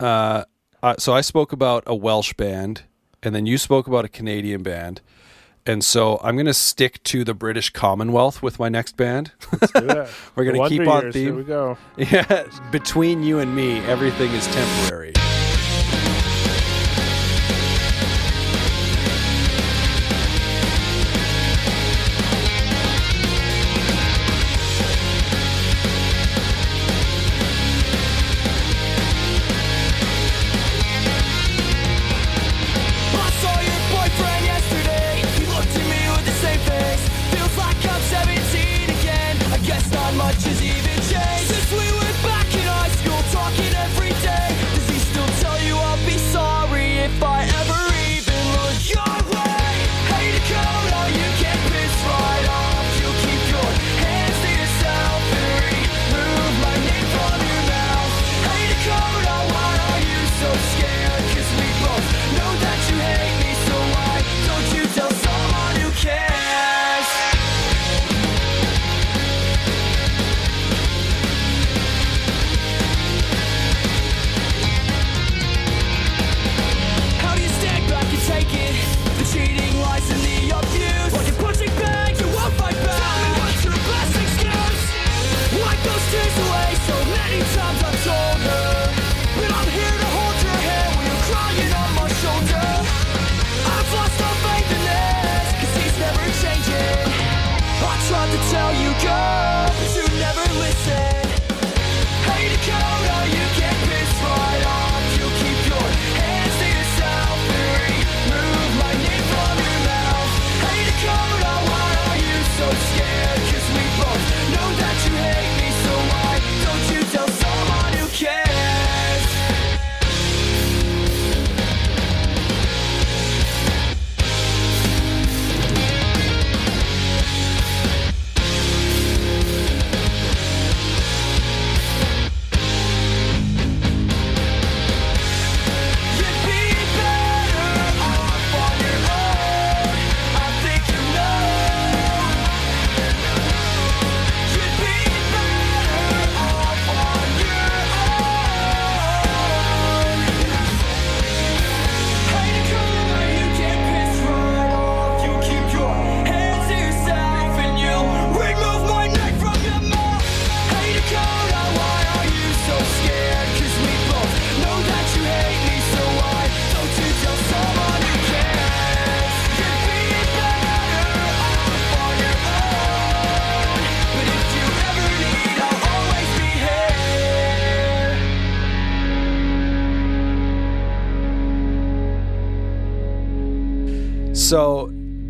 [0.00, 0.44] uh,
[0.82, 2.82] uh, so I spoke about a Welsh band,
[3.22, 5.00] and then you spoke about a Canadian band.
[5.68, 9.32] And so I'm going to stick to the British Commonwealth with my next band.
[9.74, 11.24] We're gonna Wonder keep on Years, theme.
[11.24, 11.76] Here we go.
[11.98, 15.12] Yeah, between you and me, everything is temporary.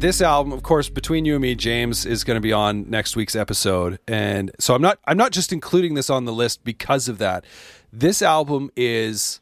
[0.09, 3.15] This album, of course, between you and me, James is going to be on next
[3.15, 7.09] week's episode, and so I'm not I'm not just including this on the list because
[7.09, 7.45] of that.
[7.93, 9.41] This album is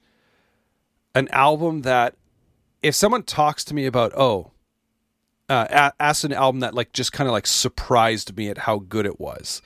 [1.14, 2.16] an album that
[2.82, 4.50] if someone talks to me about oh,
[5.48, 8.80] uh, a- asked an album that like just kind of like surprised me at how
[8.80, 9.62] good it was.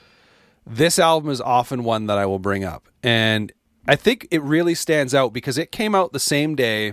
[0.66, 3.50] This album is often one that I will bring up, and
[3.88, 6.92] I think it really stands out because it came out the same day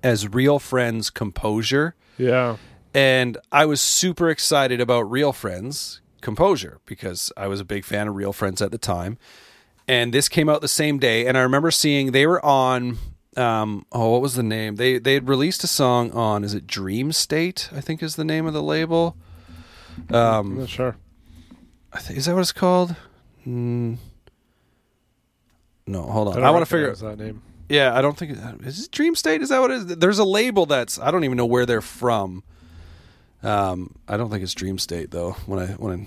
[0.00, 1.96] as Real Friends Composure.
[2.18, 2.56] Yeah.
[2.94, 8.06] And I was super excited about Real Friends Composure because I was a big fan
[8.06, 9.18] of Real Friends at the time.
[9.88, 11.26] And this came out the same day.
[11.26, 12.98] And I remember seeing they were on.
[13.36, 14.76] Um, oh, what was the name?
[14.76, 16.44] They they had released a song on.
[16.44, 17.68] Is it Dream State?
[17.74, 19.16] I think is the name of the label.
[20.08, 20.96] I'm not sure.
[21.92, 22.94] I think, is that what it's called?
[23.46, 23.96] Mm.
[25.86, 26.34] No, hold on.
[26.34, 26.88] don't I, want to figure.
[26.88, 27.42] recognize that name.
[27.68, 29.42] Yeah, I don't think is it Dream State.
[29.42, 29.86] Is that what it is?
[29.96, 32.44] There's a label that's I don't even know where they're from.
[33.44, 35.32] Um, I don't think it's Dream State though.
[35.46, 36.06] When I when I,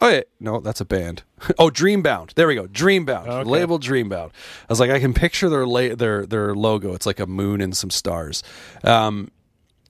[0.00, 1.22] oh yeah, no, that's a band.
[1.58, 2.34] oh, Dreambound.
[2.34, 2.66] There we go.
[2.66, 3.28] Dreambound.
[3.28, 3.48] Okay.
[3.48, 4.30] Label Dreambound.
[4.30, 6.94] I was like, I can picture their la- their their logo.
[6.94, 8.42] It's like a moon and some stars.
[8.82, 9.30] Um,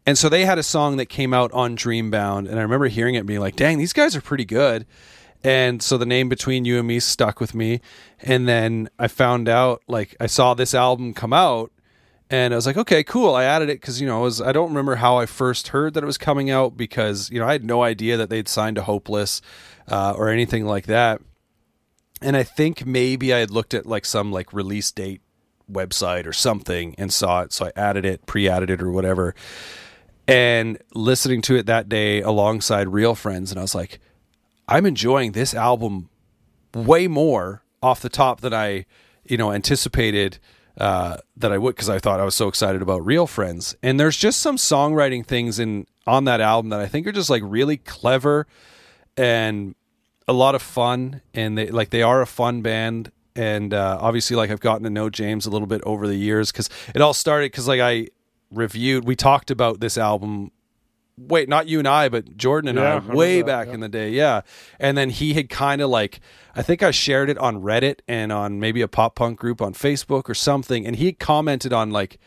[0.06, 3.14] and so they had a song that came out on Dreambound, and I remember hearing
[3.14, 4.86] it and being like, "Dang, these guys are pretty good."
[5.44, 7.80] And so the name between you and me stuck with me.
[8.20, 11.70] And then I found out, like, I saw this album come out,
[12.30, 13.34] and I was like, okay, cool.
[13.34, 15.94] I added it because you know, I, was, I don't remember how I first heard
[15.94, 18.76] that it was coming out because you know I had no idea that they'd signed
[18.76, 19.40] to Hopeless
[19.88, 21.20] uh, or anything like that.
[22.20, 25.22] And I think maybe I had looked at like some like release date
[25.70, 29.34] website or something and saw it, so I added it, pre-added it or whatever.
[30.26, 34.00] And listening to it that day alongside Real Friends, and I was like,
[34.66, 36.10] I'm enjoying this album
[36.74, 38.84] way more off the top than I,
[39.24, 40.38] you know, anticipated
[40.78, 43.76] uh, that I would because I thought I was so excited about Real Friends.
[43.82, 47.28] And there's just some songwriting things in on that album that I think are just
[47.28, 48.46] like really clever
[49.16, 49.74] and
[50.26, 51.20] a lot of fun.
[51.34, 53.10] And they like they are a fun band.
[53.34, 56.50] And uh, obviously, like I've gotten to know James a little bit over the years
[56.50, 58.08] because it all started because like I
[58.50, 60.50] reviewed, we talked about this album
[61.18, 63.74] wait, not you and I, but Jordan and Yeah, I way that, back yeah.
[63.74, 64.42] in the day, yeah.
[64.78, 66.20] And then he had kind of like,
[66.54, 69.74] I think I shared it on Reddit and on maybe a pop punk group on
[69.74, 72.18] Facebook or something, and he commented on like,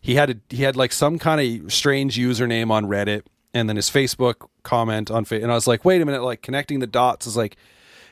[0.00, 3.76] he had a, he had like some kind of strange username on Reddit, and then
[3.76, 7.26] his Facebook comment on, and I was like, wait a minute, like connecting the dots
[7.26, 7.56] is like.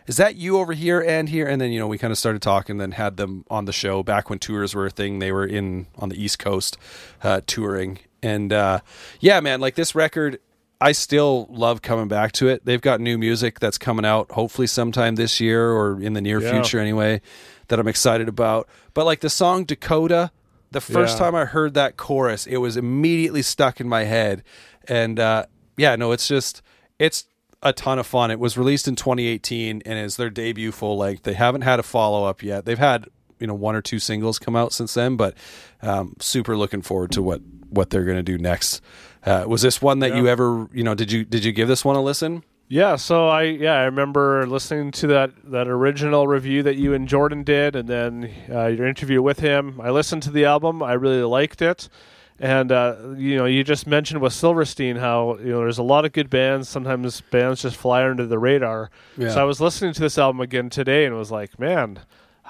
[0.07, 1.47] Is that you over here and here?
[1.47, 4.03] And then you know we kind of started talking, then had them on the show
[4.03, 5.19] back when tours were a thing.
[5.19, 6.77] They were in on the East Coast
[7.23, 8.81] uh, touring, and uh,
[9.21, 10.39] yeah, man, like this record,
[10.81, 12.65] I still love coming back to it.
[12.65, 16.41] They've got new music that's coming out, hopefully sometime this year or in the near
[16.41, 16.51] Yeah.
[16.53, 17.21] future anyway,
[17.69, 18.69] that I'm excited about.
[18.93, 20.31] But like the song Dakota,
[20.73, 21.25] the first Yeah.
[21.27, 24.43] time I heard that chorus, it was immediately stuck in my head,
[24.89, 25.47] and uh,
[25.77, 26.63] yeah, no, it's just
[26.99, 27.27] it's
[27.63, 28.31] a ton of fun.
[28.31, 31.23] It was released in 2018 and is their debut full length.
[31.23, 32.67] They haven't had a follow up yet.
[32.67, 33.07] They've had
[33.41, 35.35] you know one or two singles come out since then, but
[35.83, 37.41] um, super looking forward to what
[37.71, 38.81] what they're going to do next.
[39.27, 40.19] Uh, was this one that Yeah.
[40.19, 42.45] you ever you know did you did you give this one a listen?
[42.69, 47.07] Yeah, so I yeah I remember listening to that that original review that you and
[47.07, 49.81] Jordan did, and then uh, your interview with him.
[49.83, 50.83] I listened to the album.
[50.83, 51.91] I really liked it,
[52.39, 56.07] and uh, you know you just mentioned with Silverstein how you know there's a lot
[56.07, 56.69] of good bands.
[56.71, 58.91] Sometimes bands just fly under the radar.
[59.19, 59.29] Yeah.
[59.29, 62.01] So I was listening to this album again today and was like, man.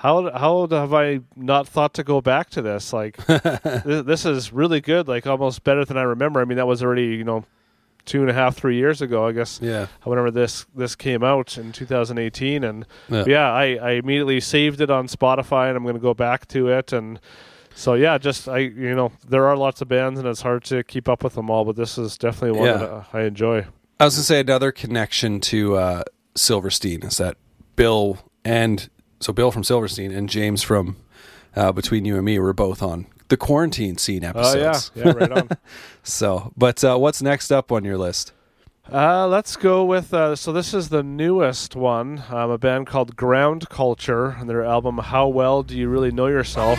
[0.04, 2.92] How, how have I not thought to go back to this?
[2.92, 5.08] Like, this, this is really good.
[5.08, 6.40] Like, almost better than I remember.
[6.42, 7.44] I mean, that was already you know
[8.04, 9.86] two and a half, three years ago, I guess Yeah.
[10.02, 13.24] whenever this this came out in 2018 and Yeah.
[13.26, 16.68] yeah, I, I immediately saved it on spotify and i'm going to go back to
[16.68, 17.18] it and
[17.74, 20.84] so yeah just i you know there are lots of bands and it's hard to
[20.84, 22.76] keep up with them all but this is definitely one Yeah.
[22.76, 23.64] that i enjoy
[23.98, 26.02] I was gonna say another connection to uh,
[26.36, 27.38] Silverstein is that
[27.76, 28.90] Bill and
[29.24, 30.96] so Bill from Silverstein and James from
[31.56, 34.90] uh, Between You and Me were both on the quarantine scene oh episodes.
[34.94, 35.48] yeah yeah right on
[36.02, 38.32] So, but uh, what's next up on your list?
[38.92, 43.16] uh, let's go with uh, so this is the newest one um, a band called
[43.16, 46.78] ground culture and their album how well do you really know yourself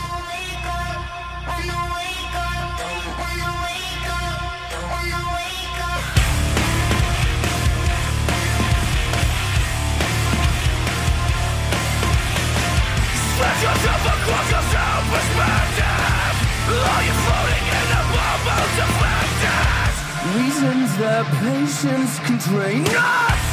[21.15, 23.43] That patience can drain us.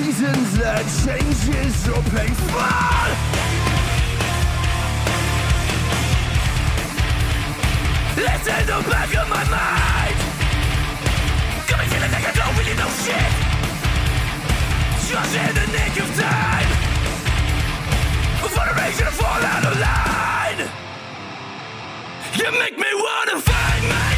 [0.00, 2.56] Reasons that change is so painful
[8.16, 10.16] It's in the back of my mind.
[11.68, 13.32] Got me feeling like I don't really know shit.
[15.04, 16.68] Just in the nick of time.
[18.40, 20.31] The rage to fall out of line
[22.38, 24.11] You make me wanna fight my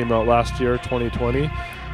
[0.00, 1.50] came out last year, 2020.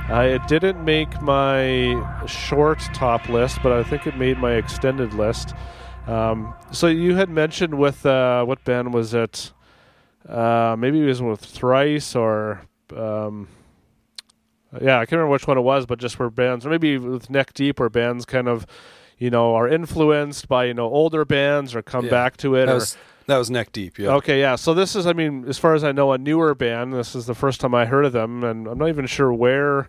[0.09, 5.13] Uh, it didn't make my short top list, but I think it made my extended
[5.13, 5.55] list.
[6.07, 9.51] Um, so you had mentioned with uh, what band was it?
[10.29, 12.61] Uh, maybe it was with Thrice or
[12.95, 13.49] um,
[14.81, 17.29] yeah, I can't remember which one it was, but just where bands, or maybe with
[17.29, 18.67] Neck Deep, where bands kind of,
[19.19, 22.11] you know, are influenced by you know older bands or come Yeah.
[22.13, 22.67] back to it.
[22.67, 22.97] That or, was
[23.27, 23.99] that was neck deep.
[23.99, 24.11] Yeah.
[24.15, 24.57] Okay, yeah.
[24.57, 26.93] So this is, I mean, as far as I know, a newer band.
[26.93, 29.89] This is the first time I heard of them, and I'm not even sure where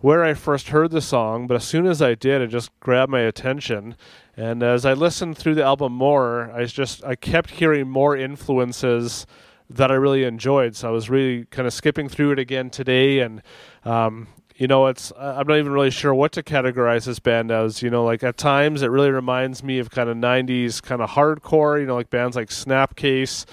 [0.00, 1.46] where I first heard the song.
[1.46, 3.96] But as soon as I did, it just grabbed my attention.
[4.36, 9.26] And as I listened through the album more, I just I kept hearing more influences
[9.70, 10.74] that I really enjoyed.
[10.76, 13.42] So I was really kind of skipping through it again today, and
[13.84, 17.50] um, you know, it's I- I'm not even really sure what to categorize this band
[17.50, 17.82] as.
[17.82, 21.10] You know, like at times it really reminds me of kind of '90s kind of
[21.10, 21.80] hardcore.
[21.80, 23.44] You know, like bands like Snapcase.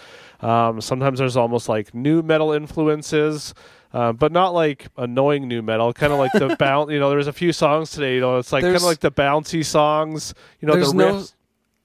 [0.42, 3.54] Um, sometimes there's almost like nu metal influences.
[3.92, 6.92] Uh, but not like annoying nu metal, kind of like the bounce.
[6.92, 8.14] You know, there's a few songs today.
[8.16, 10.36] You know, it's like kind of like the bouncy songs.
[10.62, 11.34] You know, There's the no riffs.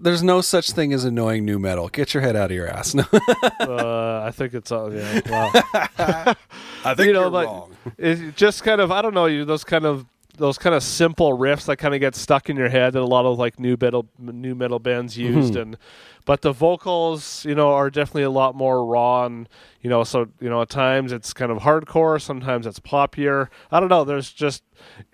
[0.05, 1.89] There's no such thing as annoying nu metal.
[1.89, 2.93] Get your head out of your ass.
[2.95, 3.05] No.
[3.61, 4.93] uh, I think it's all.
[4.93, 5.51] Yeah, well,
[6.85, 10.05] I you know, but it just kind of I don't know you those kind of
[10.37, 13.07] those kind of simple riffs that kind of get stuck in your head that a
[13.07, 15.79] lot of like nu metal nu metal bands used and
[16.27, 19.49] but the vocals you know are definitely a lot more raw and
[19.85, 23.79] you know so you know at times it's kind of hardcore sometimes it's poppier I
[23.79, 24.65] don't know there's just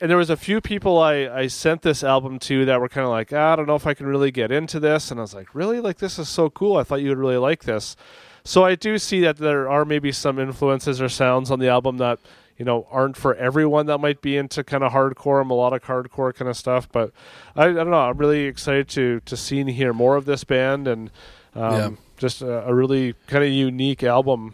[0.01, 3.05] and there was a few people I I sent this album to that were kind
[3.05, 5.23] of like "Ah, I don't know if I can really get into this and I
[5.23, 7.97] was like really like this is so cool I thought you would really like this
[8.45, 11.99] so I do see that there are maybe some influences or sounds on the album
[11.99, 12.19] that
[12.57, 16.49] you know aren't for everyone that might be into kind of hardcore, melodic hardcore kind
[16.49, 16.89] of stuff.
[16.93, 17.11] But
[17.57, 17.99] I, I don't know.
[18.09, 21.11] I'm really excited to to see and hear more of this band and
[21.55, 21.91] um, Yeah.
[22.19, 24.53] just a, a really kind of unique album.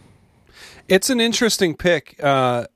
[0.88, 2.66] It's an interesting pick uh,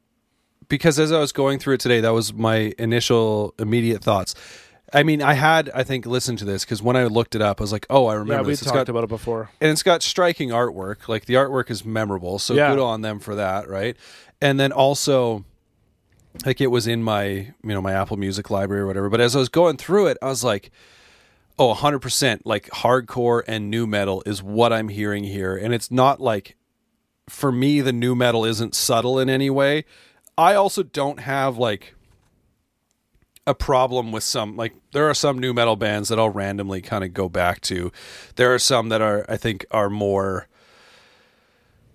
[0.68, 4.34] because as I was going through it today, that was my initial immediate thoughts.
[4.92, 7.60] I mean, I had I think listened to this because when I looked it up,
[7.60, 8.60] I was like, oh, I remember yeah, we this.
[8.62, 9.50] Talked got- about it before.
[9.60, 11.06] and it's got striking artwork.
[11.08, 12.70] Like the artwork is memorable, so Yeah.
[12.74, 13.96] good on them for that, right?
[14.42, 15.44] And then also,
[16.44, 19.08] like it was in my you know my Apple Music library or whatever.
[19.08, 20.72] But as I was going through it, I was like,
[21.56, 25.92] "Oh, 100 percent like hardcore and nu metal is what I'm hearing here, and it's
[25.92, 26.56] not like
[27.30, 29.84] for me the nu metal isn't subtle in any way.
[30.36, 31.94] I also don't have like
[33.46, 37.04] a problem with some like there are some nu metal bands that I'll randomly kind
[37.04, 37.92] of go back to.
[38.36, 40.48] There are some that are I think are more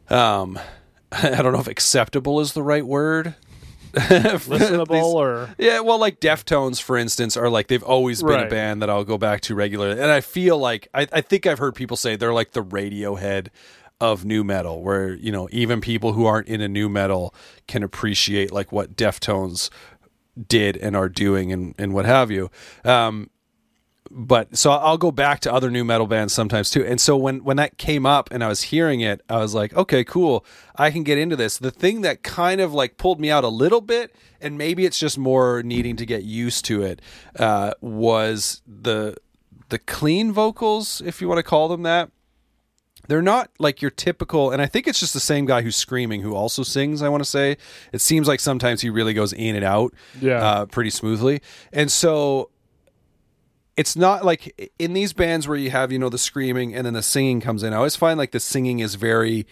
[0.09, 0.59] um
[1.11, 3.35] I don't know if acceptable is the right word.
[3.95, 8.81] Listenable or Yeah, well, like Deftones, for instance, are like they've always been a band
[8.81, 11.75] that I'll go back to regularly, and I feel like I, I think I've heard
[11.75, 13.47] people say they're like the Radiohead
[14.01, 17.33] of nu metal, where you know even people who aren't in a nu metal
[17.67, 19.69] can appreciate like what Deftones
[20.47, 22.49] did and are doing and and what have you.
[22.83, 23.29] Um,
[24.11, 26.85] but so I'll go back to other nu metal bands sometimes too.
[26.85, 29.73] And so when when that came up and I was hearing it, I was like,
[29.75, 30.45] okay, cool,
[30.75, 31.57] I can get into this.
[31.57, 34.99] The thing that kind of like pulled me out a little bit, and maybe it's
[34.99, 37.01] just more needing to get used to it,
[37.37, 39.15] uh, was the
[39.69, 42.11] the clean vocals, if you want to call them that.
[43.07, 46.21] They're not like your typical, and I think it's just the same guy who's screaming
[46.21, 47.01] who also sings.
[47.01, 47.57] I want to say
[47.91, 50.43] it seems like sometimes he really goes in and out, Yeah.
[50.43, 51.41] uh, pretty smoothly,
[51.71, 52.49] and so
[53.77, 56.93] it's not like in these bands where you have you know the screaming and then
[56.93, 57.73] the singing comes in.
[57.73, 59.45] I always find like the singing is very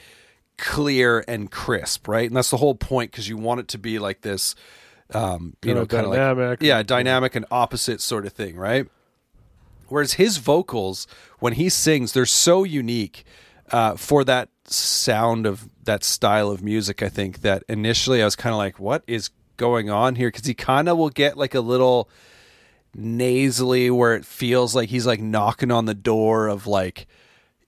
[0.58, 2.28] clear and crisp, right?
[2.28, 4.56] And that's the whole point because you want it to be like this,
[5.14, 6.50] um, you Kinda know, kind of dynamic.
[6.62, 8.88] like yeah, dynamic and opposite sort of thing, right?
[9.90, 11.06] Whereas his vocals,
[11.40, 13.26] when he sings, they're so unique
[13.74, 17.04] uh, for that sound of that style of music.
[17.04, 20.46] I think that initially I was kind of like, "What is going on here?" Because
[20.46, 22.10] he kind of will get like a little
[22.96, 27.08] nasally, where it feels like he's like knocking on the door of like,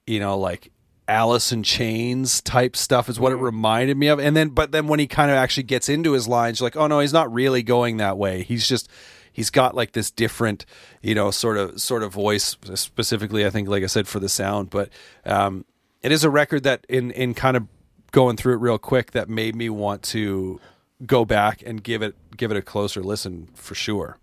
[0.05, 0.71] you know, like
[1.07, 4.19] Alice in Chains type stuff is what it reminded me of.
[4.19, 6.77] And then, but then when he kind of actually gets into his lines, you're like,
[6.77, 8.43] oh no, he's not really going that way.
[8.43, 8.87] He's just,
[9.31, 10.65] he's got like this different,
[11.01, 14.29] you know, sort of, sort of voice specifically, I think, like I said, for the
[14.29, 14.69] sound.
[14.69, 14.89] But,
[15.25, 15.65] um,
[16.01, 17.67] it is a record that in, in kind of
[18.11, 20.59] going through it real quick that made me want to
[21.05, 24.17] go back and give it, give it a closer listen for sure.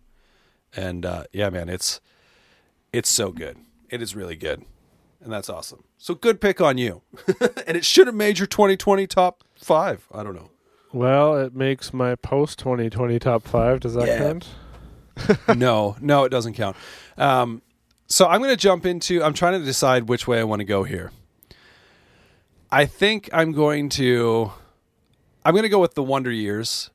[0.75, 2.01] And, uh, yeah, man, it's,
[2.93, 3.59] it's so good.
[3.91, 4.65] It is really good.
[5.23, 5.85] And that's awesome.
[5.99, 7.03] So good pick on you.
[7.67, 10.07] and it should have made your 2020 top five.
[10.13, 10.51] I don't know.
[10.93, 13.81] Well, it makes my post 2020 top five.
[13.81, 14.19] Does that Yeah.
[14.19, 14.49] count?
[15.59, 16.77] no, no, it doesn't count.
[17.17, 17.63] Um,
[18.07, 19.23] so I'm going to jump into.
[19.23, 21.13] I'm trying to decide which way I want to go here.
[22.75, 24.51] I think I'm going to.
[25.45, 26.89] I'm going to go with the Wonder Years,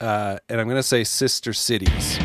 [0.00, 2.18] uh, and I'm going to say Sister Cities.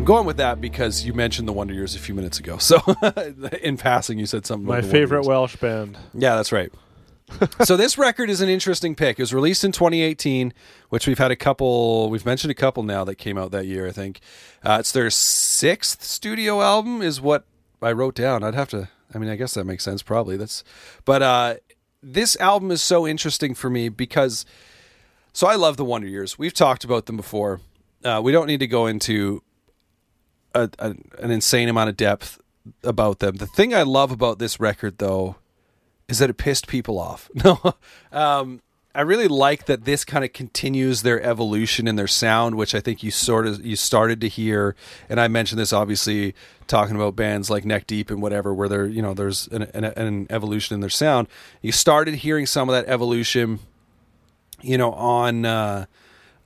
[0.00, 2.56] I'm going with that because you mentioned the Wonder Years a few minutes ago.
[2.58, 2.80] So
[3.62, 4.66] in passing, you said something.
[4.66, 5.98] My about the Wonder favorite Welsh band.
[6.14, 6.72] Yeah, that's right.
[7.64, 9.18] so this record is an interesting pick.
[9.18, 10.54] It was released in 2018,
[10.88, 12.08] which we've had a couple.
[12.08, 13.86] We've mentioned a couple now that came out that year.
[13.86, 14.20] I think
[14.64, 17.44] uh, it's their sixth studio album, is what
[17.82, 18.42] I wrote down.
[18.42, 18.88] I'd have to.
[19.14, 20.02] I mean, I guess that makes sense.
[20.02, 20.64] Probably that's.
[21.04, 21.54] But uh,
[22.02, 24.46] this album is so interesting for me because.
[25.34, 26.38] So I love the Wonder Years.
[26.38, 27.60] We've talked about them before.
[28.02, 29.42] Uh, we don't need to go into
[30.54, 32.40] a, a, an insane amount of depth
[32.82, 33.36] about them.
[33.36, 35.36] The thing I love about this record, though,
[36.08, 37.30] is that it pissed people off.
[37.44, 37.74] No,
[38.12, 38.60] um,
[38.92, 42.80] I really like that this kind of continues their evolution in their sound, which I
[42.80, 44.74] think you sort of you started to hear.
[45.08, 46.34] And I mentioned this obviously
[46.66, 49.84] talking about bands like Neck Deep and whatever, where there you know there's an, an,
[49.84, 51.28] an evolution in their sound.
[51.62, 53.60] You started hearing some of that evolution,
[54.60, 55.44] you know, on.
[55.44, 55.86] Uh,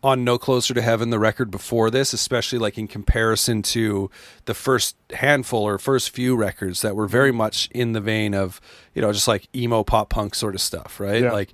[0.05, 4.11] on No Closer to Heaven, the record before this, especially like in comparison to
[4.45, 8.61] the first handful or first few records that were very much in the vein of,
[8.95, 11.23] you know, just like emo pop punk sort of stuff, right?
[11.23, 11.33] Yeah.
[11.33, 11.51] Like,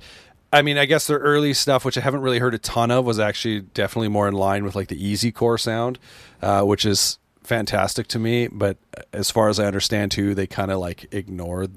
[0.52, 3.04] I mean, I guess their early stuff, which I haven't really heard a ton of,
[3.04, 5.98] was actually definitely more in line with like the easycore sound,
[6.42, 8.48] uh, which is fantastic to me.
[8.48, 8.76] But
[9.12, 11.70] as far as I understand too, they kind of like ignored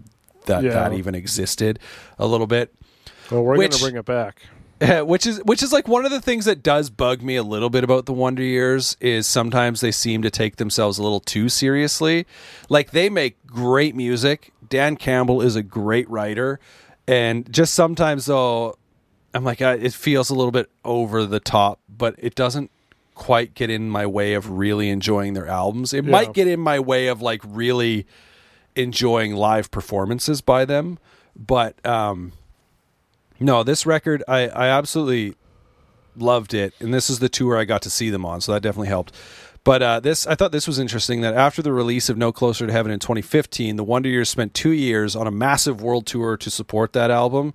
[0.47, 0.71] that Yeah.
[0.71, 1.77] that even existed
[2.17, 2.73] a little bit.
[3.31, 4.41] Well, we're going to bring it back.
[5.03, 7.69] which is which is like one of the things that does bug me a little
[7.69, 11.49] bit about the Wonder Years is sometimes they seem to take themselves a little too
[11.49, 12.25] seriously.
[12.69, 14.51] Like they make great music.
[14.69, 16.59] Dan Campbell is a great writer,
[17.07, 18.75] and just sometimes though,
[19.33, 22.71] I'm like uh, it feels a little bit over the top, but it doesn't
[23.15, 25.93] quite get in my way of really enjoying their albums.
[25.93, 26.11] It Yeah.
[26.11, 28.07] might get in my way of like really
[28.75, 30.97] enjoying live performances by them,
[31.35, 32.33] but um
[33.43, 35.35] no, this record I, I absolutely
[36.15, 38.61] loved it, and this is the tour I got to see them on, so that
[38.61, 39.13] definitely helped.
[39.63, 42.67] But uh, this, I thought this was interesting that after the release of No Closer
[42.67, 46.35] to Heaven in 2015, the Wonder Years spent two years on a massive world tour
[46.35, 47.53] to support that album.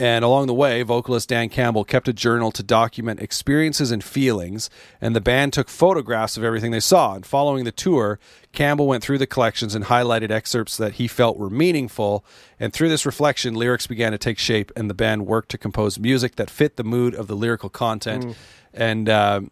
[0.00, 4.70] And along the way, vocalist Dan Campbell kept a journal to document experiences and feelings,
[4.98, 7.14] and the band took photographs of everything they saw.
[7.14, 8.18] And following the tour,
[8.52, 12.24] Campbell went through the collections and highlighted excerpts that he felt were meaningful.
[12.58, 15.98] And through this reflection, lyrics began to take shape, and the band worked to compose
[15.98, 18.24] music that fit the mood of the lyrical content.
[18.72, 19.50] And um,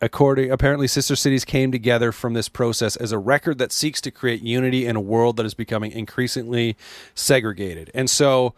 [0.00, 4.12] according apparently sister cities came together from this process as a record that seeks to
[4.12, 6.76] create unity in a world that is becoming increasingly
[7.14, 8.54] segregated and so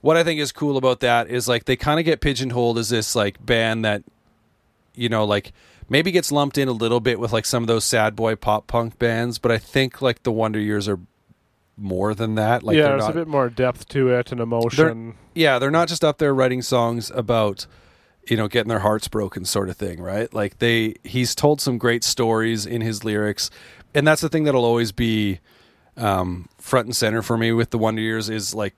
[0.00, 2.88] what i think is cool about that is like they kind of get pigeonholed as
[2.88, 4.02] this like band that
[4.94, 5.52] you know like
[5.88, 8.66] maybe gets lumped in a little bit with like some of those sad boy pop
[8.66, 10.98] punk bands but i think like the wonder years are
[11.78, 14.40] more than that like yeah, they're there's not, a bit more depth to it and
[14.40, 15.14] they're, emotion.
[15.34, 17.66] yeah, they're not just up there writing songs about
[18.28, 20.32] you know getting their hearts broken sort of thing, right?
[20.34, 23.50] Like they he's told some great stories in his lyrics,
[23.94, 25.38] and that's the thing that'll always be
[25.96, 28.74] um, front and center for me with the Wonder Years is like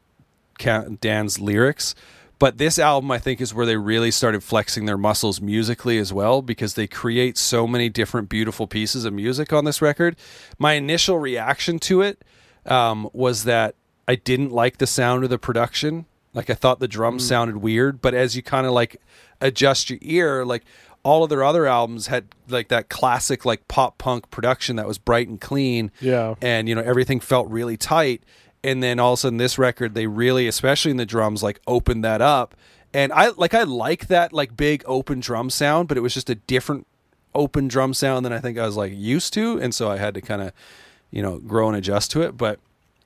[1.00, 1.94] Dan's lyrics.
[2.38, 6.10] But this album, I think, is where they really started flexing their muscles musically as
[6.10, 10.16] well because they create so many different beautiful pieces of music on this record.
[10.58, 12.24] My initial reaction to it
[12.64, 13.74] um, was that
[14.08, 16.06] I didn't like the sound of the production.
[16.32, 18.96] Like I thought the drums sounded weird, but as you kind of like
[19.42, 20.64] adjust your ear, like
[21.02, 24.96] all of their other albums had like that classic like pop punk production that was
[24.96, 26.34] bright and clean Yeah.
[26.42, 28.22] and you know everything felt really tight
[28.62, 31.60] and then all of a sudden this record they really especially in the drums like
[31.66, 32.54] opened that up.
[32.92, 36.30] And i like i like that like big open drum sound but it was just
[36.30, 36.86] a different
[37.34, 39.60] open drum sound than i think i was like used to.
[39.60, 40.52] And so i had to kind of
[41.10, 42.36] you know grow and adjust to it.
[42.36, 42.58] But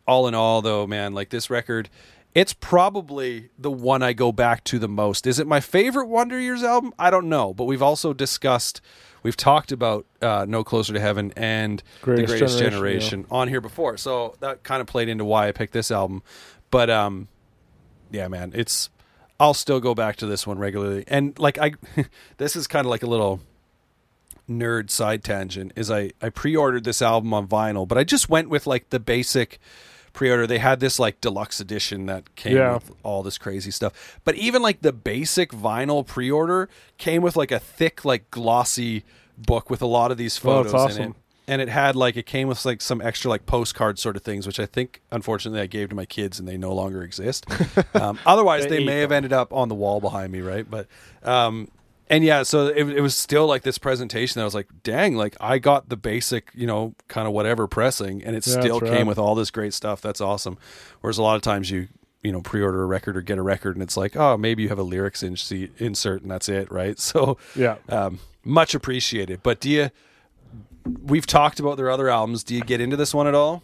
[0.07, 1.89] all in all though man like this record
[2.35, 5.25] it's probably the one i go back to the most.
[5.25, 6.93] Is it my favorite wonder years album?
[6.99, 7.55] I don't know.
[7.55, 8.81] But we've also discussed
[9.25, 13.49] we've talked about uh, no closer to heaven and Greatest the greatest Generation, generation, on
[13.49, 13.97] here before.
[13.97, 16.23] So that kind of played into why i picked this album.
[16.71, 17.27] But um
[18.13, 18.91] yeah man it's
[19.41, 21.03] i'll still go back to this one regularly.
[21.09, 21.73] And like i
[22.37, 23.41] this is kind of like a little
[24.49, 28.49] nerd side tangent is I I pre-ordered this album on vinyl, but I just went
[28.49, 29.59] with like the basic
[30.15, 30.47] pre-order.
[30.47, 32.75] They had this like deluxe edition that came Yeah.
[32.75, 34.19] with all this crazy stuff.
[34.25, 39.05] But even like the basic vinyl pre-order came with like a thick like glossy
[39.37, 41.15] book with a lot of these Oh, photos in it.
[41.47, 44.47] And it had like it came with like some extra like postcard sort of things,
[44.47, 47.45] which I think unfortunately I gave to my kids and they no longer exist.
[47.95, 50.69] Um, otherwise, They they, may have ended up on the wall behind me, right?
[50.69, 50.87] But
[51.23, 51.69] um,
[52.11, 54.39] and yeah, so it, it was still like this presentation.
[54.39, 57.67] That I was like, dang, like I got the basic, you know, kind of whatever
[57.67, 59.07] pressing, and it Yeah, still came right.
[59.07, 60.01] with all this great stuff.
[60.01, 60.59] That's awesome.
[61.01, 61.89] Whereas a lot of times you,
[62.23, 64.69] you know, pre-order a record or get a record, and it's like, oh, maybe you
[64.69, 65.37] have a lyrics in-
[65.79, 66.99] insert, and that's it, right?
[66.99, 67.77] So Yeah.
[67.89, 69.43] um, much appreciated.
[69.43, 69.91] But do you
[71.03, 72.45] we've talked about their other albums.
[72.45, 73.63] Do you get into this one at all?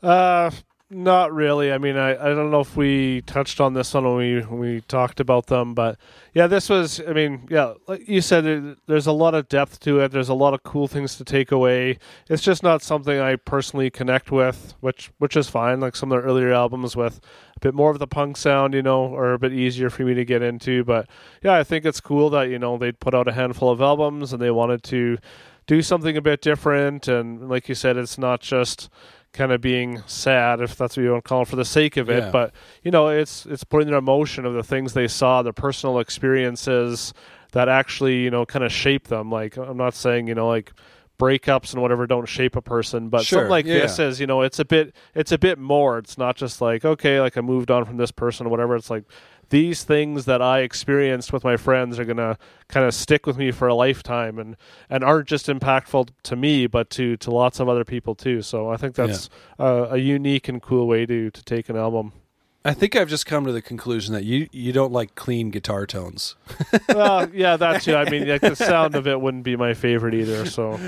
[0.00, 0.50] Uh,
[0.90, 1.72] not really.
[1.72, 4.58] I mean, I, I don't know if we touched on this one when we when
[4.58, 5.96] we talked about them, but
[6.34, 7.00] yeah, this was.
[7.06, 10.10] I mean, yeah, like you said, there's a lot of depth to it.
[10.10, 11.98] There's a lot of cool things to take away.
[12.28, 15.78] It's just not something I personally connect with, which which is fine.
[15.78, 17.20] Like some of their earlier albums with
[17.56, 20.14] a bit more of the punk sound, you know, are a bit easier for me
[20.14, 20.82] to get into.
[20.82, 21.08] But
[21.40, 24.32] yeah, I think it's cool that you know they'd put out a handful of albums
[24.32, 25.18] and they wanted to
[25.68, 27.06] do something a bit different.
[27.06, 28.90] And like you said, it's not just
[29.32, 31.96] kind of being sad, if that's what you want to call it, for the sake
[31.96, 32.24] of it.
[32.24, 32.30] Yeah.
[32.30, 32.52] But
[32.82, 37.12] you know, it's it's putting their emotion of the things they saw, their personal experiences
[37.52, 39.30] that actually you know kind of shape them.
[39.30, 40.72] Like I'm not saying you know like
[41.18, 43.80] breakups and whatever don't shape a person but Sure, something like yeah.
[43.80, 46.82] this is you know it's a bit it's a bit more it's not just like
[46.82, 49.04] okay like i moved on from this person or whatever it's like
[49.50, 52.36] these things that i experienced with my friends are going to
[52.68, 54.56] kind of stick with me for a lifetime and
[54.88, 58.70] and aren't just impactful to me but to to lots of other people too so
[58.70, 59.28] i think that's
[59.58, 62.12] uh, a unique and cool way to to take an album
[62.62, 65.86] I think I've just come to the conclusion that you you don't like clean guitar
[65.86, 66.36] tones.
[66.90, 70.12] well yeah that too i mean like the sound of it wouldn't be my favorite
[70.12, 70.78] either so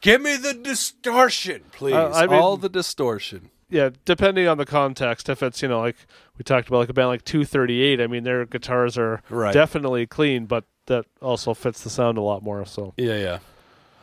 [0.00, 1.94] Give me the distortion, please.
[1.94, 3.50] Uh, I mean- All the distortion.
[3.70, 5.96] Yeah, depending on the context, if it's you know like
[6.36, 9.22] we talked about like a band like Two Thirty Eight, I mean their guitars are
[9.30, 9.54] Right.
[9.54, 12.64] definitely clean, but that also fits the sound a lot more.
[12.66, 13.38] So Yeah, yeah,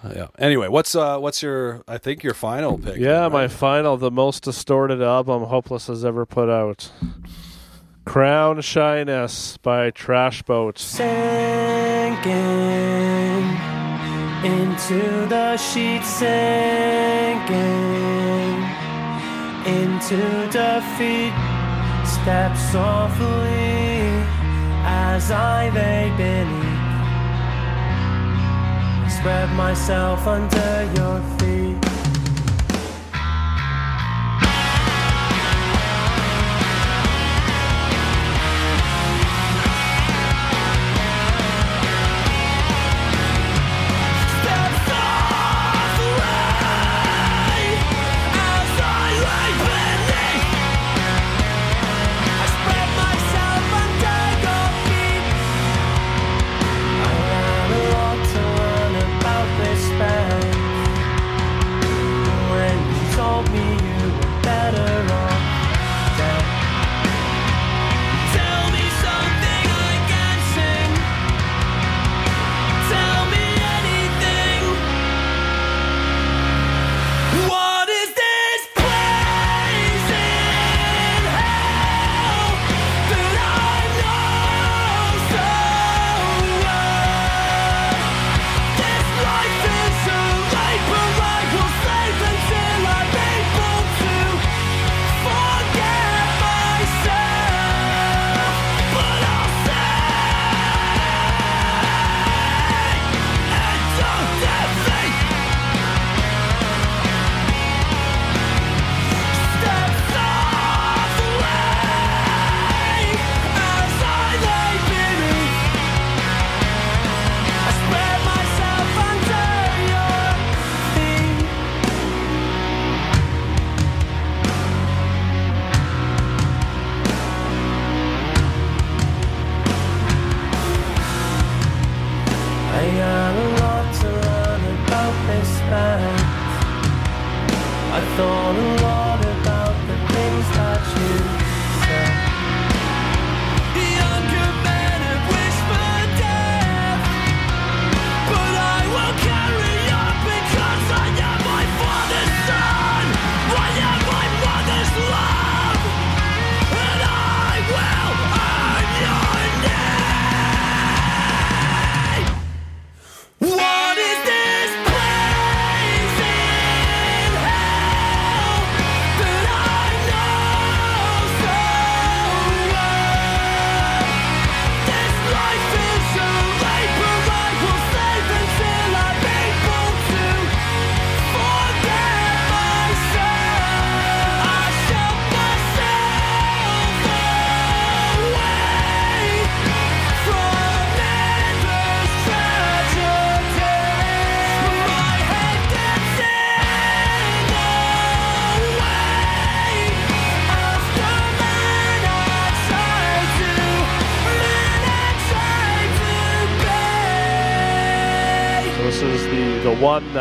[0.04, 0.28] Uh, yeah.
[0.40, 1.84] Anyway, what's uh, what's your?
[1.88, 2.98] I think your final pick.
[2.98, 3.32] yeah, right?
[3.32, 6.92] my final, the most distorted album Hopeless has ever put out,
[8.06, 10.80] Crown Shyness by Trash Boat.
[10.80, 12.28] sinking
[14.46, 17.48] into the sheets, sinking
[19.68, 21.34] into defeat.
[22.06, 24.08] Step softly
[24.84, 26.88] as I lay beneath.
[29.12, 31.67] Spread myself under your feet.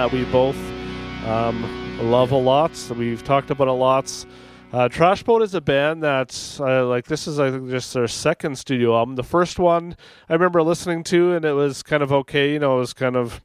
[0.06, 0.56] That we both
[1.26, 2.70] um, love a lot.
[2.96, 4.24] We've talked about a lot.
[4.72, 8.06] Uh, Trash Boat is a band that's uh, like this is I think just their
[8.06, 9.16] second studio album.
[9.16, 9.96] The first one
[10.28, 12.52] I remember listening to and it was kind of okay.
[12.52, 13.42] You know, it was kind of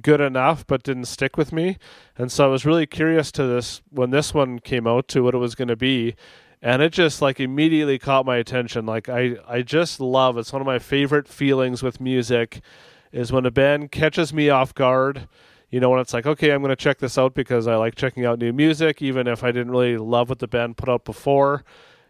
[0.00, 1.76] good enough, but didn't stick with me.
[2.16, 5.34] And so I was really curious to this when this one came out to what
[5.34, 6.14] it was going to be.
[6.62, 8.86] And it just like immediately caught my attention.
[8.86, 12.62] Like I, I just love it's one of my favorite feelings with music
[13.12, 15.28] is when a band catches me off guard.
[15.70, 17.94] You know, when it's like, okay, I'm going to check this out because I like
[17.94, 21.04] checking out new music, even if I didn't really love what the band put out
[21.04, 21.64] before.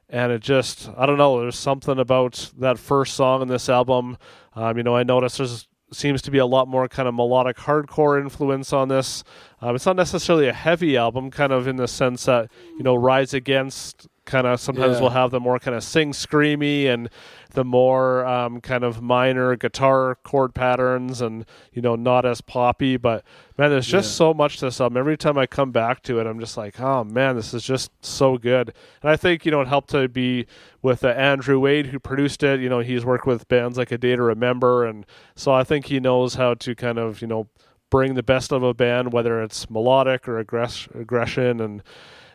[0.08, 4.16] And it just, I don't know, there's something about that first song in this album.
[4.54, 7.56] Um, you know, I noticed there's seems to be a lot more kind of melodic
[7.56, 9.24] hardcore influence on this.
[9.60, 12.94] Um, it's not necessarily a heavy album, kind of in the sense that you know
[12.94, 15.00] Rise Against kind of sometimes Yeah.
[15.02, 17.08] will have the more kind of sing screamy and
[17.54, 22.96] the more um, kind of minor guitar chord patterns and you know not as poppy.
[22.98, 23.24] But
[23.56, 24.16] man, there's just Yeah.
[24.26, 24.98] so much to this album.
[24.98, 27.90] Every time I come back to it, I'm just like, oh man, this is just
[28.04, 28.72] so good.
[29.02, 30.46] And I think you know it helped to be
[30.82, 32.60] with uh, Andrew Wade who produced it.
[32.60, 35.86] You know he's worked with bands like A Day to Remember, and so I think
[35.86, 37.48] he knows how to kind of you know
[37.90, 41.82] bring the best of a band, whether it's melodic or aggress- aggression and.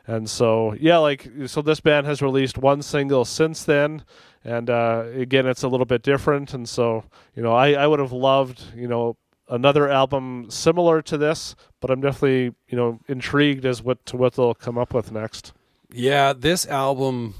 [0.06, 4.04] And so, yeah, like so, this band has released one single since then,
[4.44, 6.54] and uh, again, it's a little bit different.
[6.54, 7.06] And so,
[7.36, 9.16] you know, I, I would have loved, you know,
[9.50, 14.34] another album similar to this, but I'm definitely, you know, intrigued as what to what
[14.34, 15.54] they'll come up with next.
[15.92, 17.36] Yeah, this album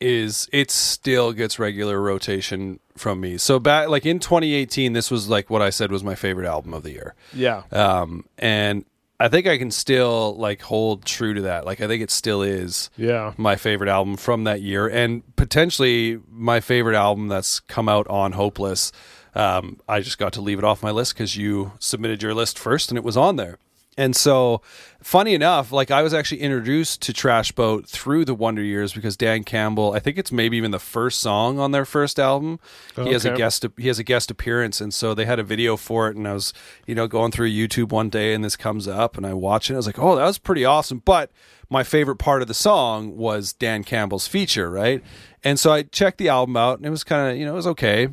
[0.00, 3.38] is it still gets regular rotation from me.
[3.38, 6.74] So back like in 2018, this was like what I said was my favorite album
[6.74, 7.14] of the year.
[7.32, 8.84] Yeah, Um, and
[9.22, 11.64] I think I can still like hold true to that.
[11.64, 16.18] Like I think it still is yeah, my favorite album from that year, and potentially
[16.28, 18.90] my favorite album that's come out on Hopeless.
[19.36, 22.58] Um, I just got to leave it off my list because you submitted your list
[22.58, 23.58] first, and it was on there.
[23.98, 24.62] And so,
[25.02, 29.18] funny enough, like I was actually introduced to Trash Boat through the Wonder Years because
[29.18, 32.58] Dan Campbell, I think it's maybe even the first song on their first album.
[32.96, 35.76] He has a guest he has a guest appearance, and so they had a video
[35.76, 36.16] for it.
[36.16, 36.54] And I was,
[36.86, 39.74] you know, going through YouTube one day, and this comes up, and I watch it.
[39.74, 41.02] I was like, oh, that was pretty awesome.
[41.04, 41.30] But
[41.68, 45.04] my favorite part of the song was Dan Campbell's feature, right?
[45.44, 47.56] And so I checked the album out, and it was kind of, you know, it
[47.56, 48.08] was okay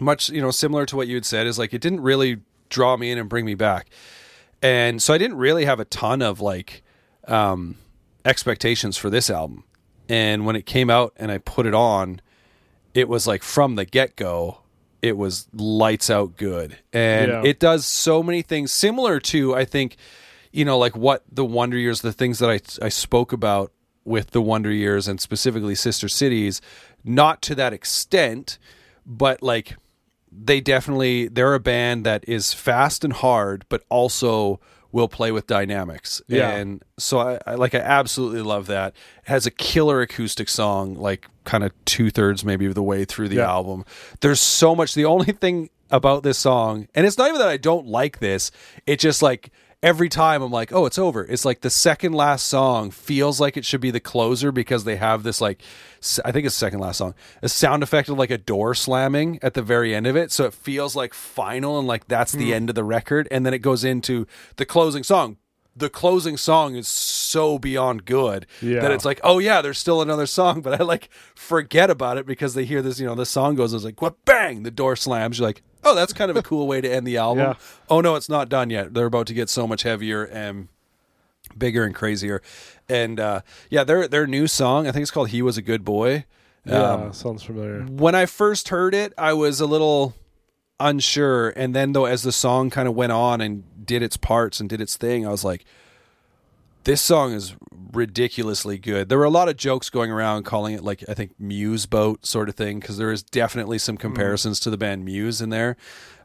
[0.00, 2.96] much you know similar to what you had said is like it didn't really draw
[2.96, 3.88] me in and bring me back
[4.62, 6.82] and so i didn't really have a ton of like
[7.28, 7.76] um
[8.24, 9.64] expectations for this album
[10.08, 12.20] and when it came out and i put it on
[12.94, 14.58] it was like from the get-go
[15.02, 17.42] it was lights out good and Yeah.
[17.44, 19.96] it does so many things similar to i think
[20.52, 23.72] you know like what the wonder years the things that i, I spoke about
[24.04, 26.60] with the wonder years and specifically sister cities
[27.04, 28.58] not to that extent
[29.04, 29.76] but like
[30.38, 34.60] they definitely they're a band that is fast and hard but also
[34.92, 36.50] will play with dynamics Yeah.
[36.50, 38.88] and so I, I like i absolutely love that
[39.24, 43.28] it has a killer acoustic song like kind of two-thirds maybe of the way through
[43.28, 43.50] the Yeah.
[43.50, 43.84] album
[44.20, 47.56] there's so much the only thing about this song and it's not even that i
[47.56, 48.50] don't like this
[48.86, 49.50] it just like
[49.82, 51.24] every time i'm like oh it's over.
[51.24, 54.96] It's like the second last song feels like it should be the closer because they
[54.96, 55.62] have this like
[56.24, 59.54] I think it's second last song a sound effect of like a door slamming at
[59.54, 60.30] the very end of it.
[60.32, 62.54] So it feels like final and like that's the hmm.
[62.54, 63.28] end of the record.
[63.30, 64.26] And then it goes into
[64.56, 65.38] the closing song.
[65.74, 68.80] The closing song is so beyond good Yeah.
[68.80, 72.26] that it's like, oh yeah, there's still another song, but I like forget about it
[72.26, 74.96] because they hear this, you know, the song goes, it's like, what bang, the door
[74.96, 75.38] slams.
[75.38, 77.44] You're like, oh, that's kind of a cool way to end the album.
[77.44, 77.54] Yeah.
[77.88, 78.92] Oh no, it's not done yet.
[78.94, 80.68] They're about to get so much heavier and
[81.56, 82.42] bigger and crazier.
[82.88, 83.40] And uh,
[83.70, 86.24] yeah, their their new song, I think it's called "He Was a Good Boy."
[86.64, 87.82] yeah, Um, sounds familiar.
[87.84, 90.14] when I first heard it, I was a little
[90.80, 94.60] unsure, and then though, as the song kind of went on and did its parts
[94.60, 95.64] and did its thing, I was like,
[96.84, 97.54] "This song is
[97.92, 101.32] ridiculously good." There were a lot of jokes going around calling it like I think
[101.38, 105.40] Muse boat sort of thing because there is definitely some comparisons to the band Muse
[105.40, 105.76] in there.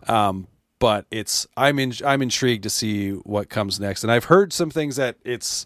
[0.08, 0.48] Um,
[0.80, 4.70] but it's I'm in, I'm intrigued to see what comes next, and I've heard some
[4.70, 5.66] things that it's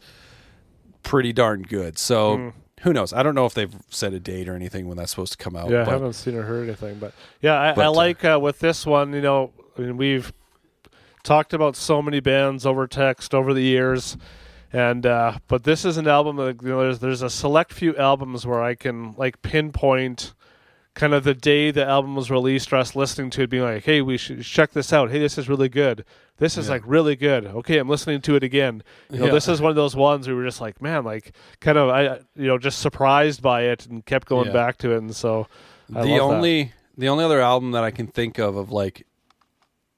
[1.03, 1.97] pretty darn good.
[1.97, 2.53] So.
[2.81, 3.13] Who knows?
[3.13, 5.55] I don't know if they've set a date or anything when that's supposed to come
[5.55, 5.71] out.
[5.71, 8.39] Yeah, I haven't seen or heard anything, but yeah, I, But, I uh, like uh,
[8.39, 9.11] with this one.
[9.13, 10.31] You know, I mean, we've
[11.23, 14.17] talked about so many bands over text over the years,
[14.73, 17.95] and uh, but this is an album that you know, there's there's a select few
[17.97, 20.33] albums where I can like pinpoint
[20.93, 23.83] kind of the day the album was released or us listening to it being like
[23.83, 26.05] hey we should check this out hey this is really good
[26.37, 26.75] this is Yeah.
[26.75, 28.81] like really good okay i'm listening to it again
[29.11, 29.31] you know Yeah.
[29.33, 31.89] this is one of those ones where we were just like man like kind of
[31.89, 34.53] i you know just surprised by it and kept going Yeah.
[34.53, 35.47] back to it and so
[35.93, 36.35] I the love that.
[36.37, 39.05] only the only other album that I can think of of like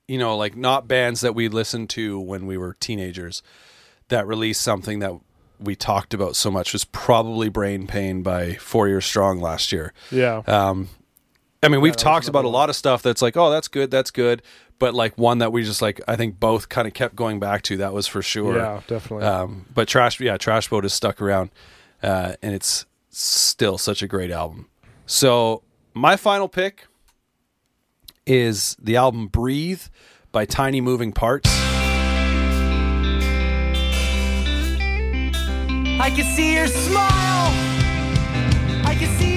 [0.08, 3.44] you know, like not bands that we listened to when we were teenagers
[4.10, 5.14] that released something that
[5.60, 9.94] we talked about so much was probably Brain Pain by Four Years Strong last year.
[10.12, 10.44] Yeah.
[10.48, 10.90] Um,
[11.64, 13.90] I mean, we've was talked about a lot of stuff that's like, oh, that's good,
[13.90, 14.44] that's good,
[14.80, 17.64] but like one that we just like, I think both kind of kept going back
[17.64, 17.78] to.
[17.78, 18.58] That was for sure.
[18.58, 19.26] yeah, definitely.
[19.26, 21.50] Um, but Trash, yeah, Trash Boat is stuck around,
[22.04, 24.68] uh, and it's still such a great album.
[25.08, 25.64] So
[25.94, 26.86] my final pick
[28.28, 29.82] is the album "Breathe"
[30.32, 31.50] by Tiny Moving Parts.
[36.00, 37.52] I can see your smile.
[38.86, 39.37] I can see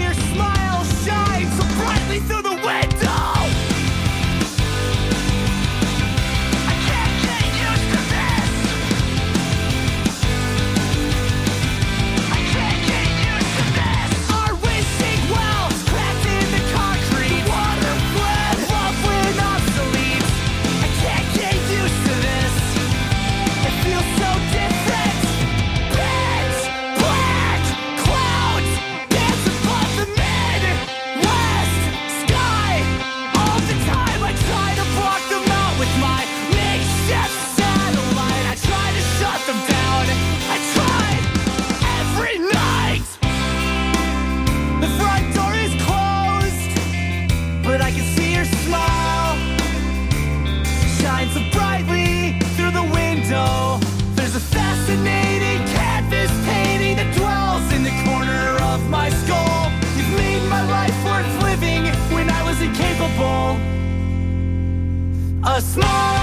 [65.52, 66.19] A small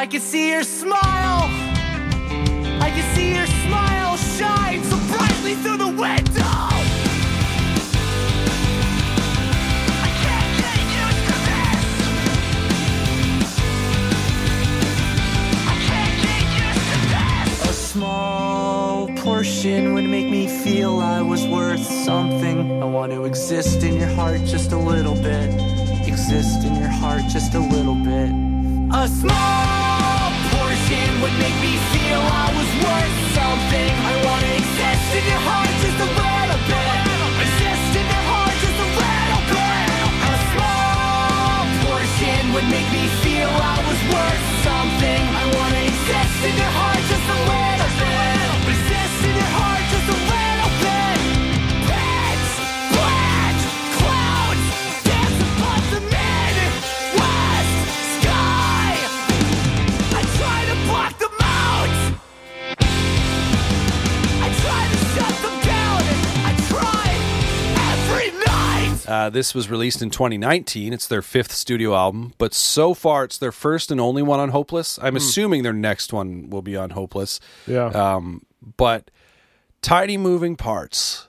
[0.00, 1.42] I can see your smile.
[2.80, 6.70] I can see your smile shine so brightly through the window.
[17.74, 22.82] Small portion would make me feel I was worth something.
[22.82, 25.50] I want to exist in your heart just a little bit.
[26.08, 28.30] Exist in your heart just a little bit.
[28.92, 29.79] A small
[31.30, 33.90] would make me feel I was worth something.
[34.10, 35.69] I want to exist in your heart
[69.10, 70.92] Uh, this was released in 2019.
[70.92, 74.50] It's their fifth studio album, but so far it's their first and only one on
[74.50, 75.00] Hopeless.
[75.02, 77.40] I'm assuming their next one will be on Hopeless.
[77.66, 77.86] yeah.
[77.86, 78.46] Um,
[78.76, 79.10] but
[79.82, 81.26] Tiny Moving Parts,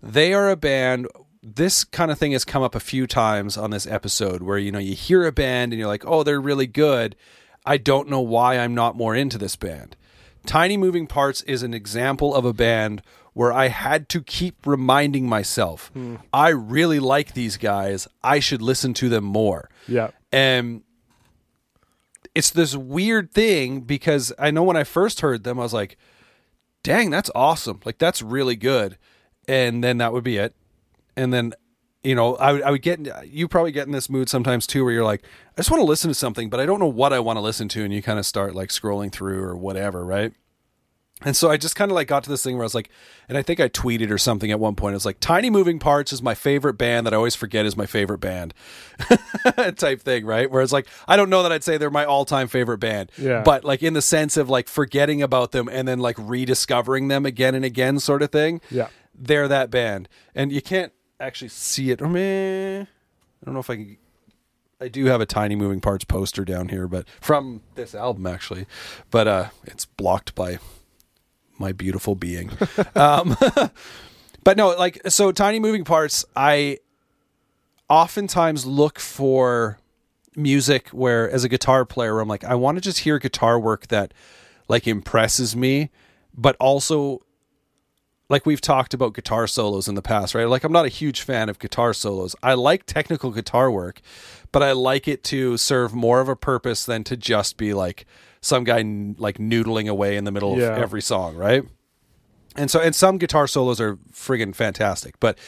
[0.00, 1.08] they are a band.
[1.42, 4.70] This kind of thing has come up a few times on this episode where you
[4.70, 7.16] know you hear a band and you're like, oh, they're really good.
[7.66, 9.96] I don't know why I'm not more into this band.
[10.46, 13.02] Tiny Moving Parts is an example of a band
[13.34, 15.92] where I had to keep reminding myself,
[16.32, 18.08] I really like these guys.
[18.22, 19.68] I should listen to them more.
[19.86, 20.10] yeah.
[20.32, 20.82] And
[22.34, 25.96] it's this weird thing because I know when I first heard them, I was like,
[26.82, 27.80] dang, that's awesome.
[27.84, 28.98] Like, that's really good.
[29.46, 30.54] And then that would be it.
[31.16, 31.52] And then,
[32.02, 34.84] you know, I, would- I would get, you probably get in this mood sometimes too,
[34.84, 37.12] where you're like, I just want to listen to something, but I don't know what
[37.12, 37.84] I want to listen to.
[37.84, 40.32] And you kind of start like scrolling through or whatever, right?
[41.24, 42.90] And so I just kind of like got to this thing where I was like,
[43.28, 44.92] and I think I tweeted or something at one point.
[44.92, 47.76] It was like, Tiny Moving Parts is my favorite band that I always forget is
[47.76, 48.52] my favorite band,
[49.76, 50.50] type thing, right?
[50.50, 53.10] Where it's like, I don't know that I'd say they're my all time favorite band,
[53.18, 53.42] Yeah.
[53.42, 57.24] but like in the sense of like forgetting about them and then like rediscovering them
[57.26, 58.60] again and again, sort of thing.
[58.70, 58.88] Yeah.
[59.14, 62.00] they're that band, and you can't actually see it.
[62.00, 62.86] Meh, I
[63.44, 63.96] don't know if I can.
[64.80, 68.66] I do have a tiny moving parts poster down here, but from this album actually,
[69.10, 70.58] but uh, it's blocked by
[71.58, 72.50] my beautiful being.
[72.94, 73.36] um,
[74.44, 76.24] but no, like so, tiny moving parts.
[76.34, 76.78] I
[77.88, 79.78] oftentimes look for
[80.36, 83.88] music where, as a guitar player, I'm like, I want to just hear guitar work
[83.88, 84.14] that
[84.68, 85.90] like impresses me,
[86.34, 87.22] but also
[88.28, 90.48] like we've talked about guitar solos in the past, right?
[90.48, 92.34] Like I'm not a huge fan of guitar solos.
[92.42, 94.00] I like technical guitar work,
[94.50, 98.06] but I like it to serve more of a purpose than to just be like
[98.44, 100.72] some guy n- like noodling away in the middle Yeah.
[100.76, 101.64] of every song, right?
[102.56, 105.38] And so and some guitar solos are friggin' fantastic, but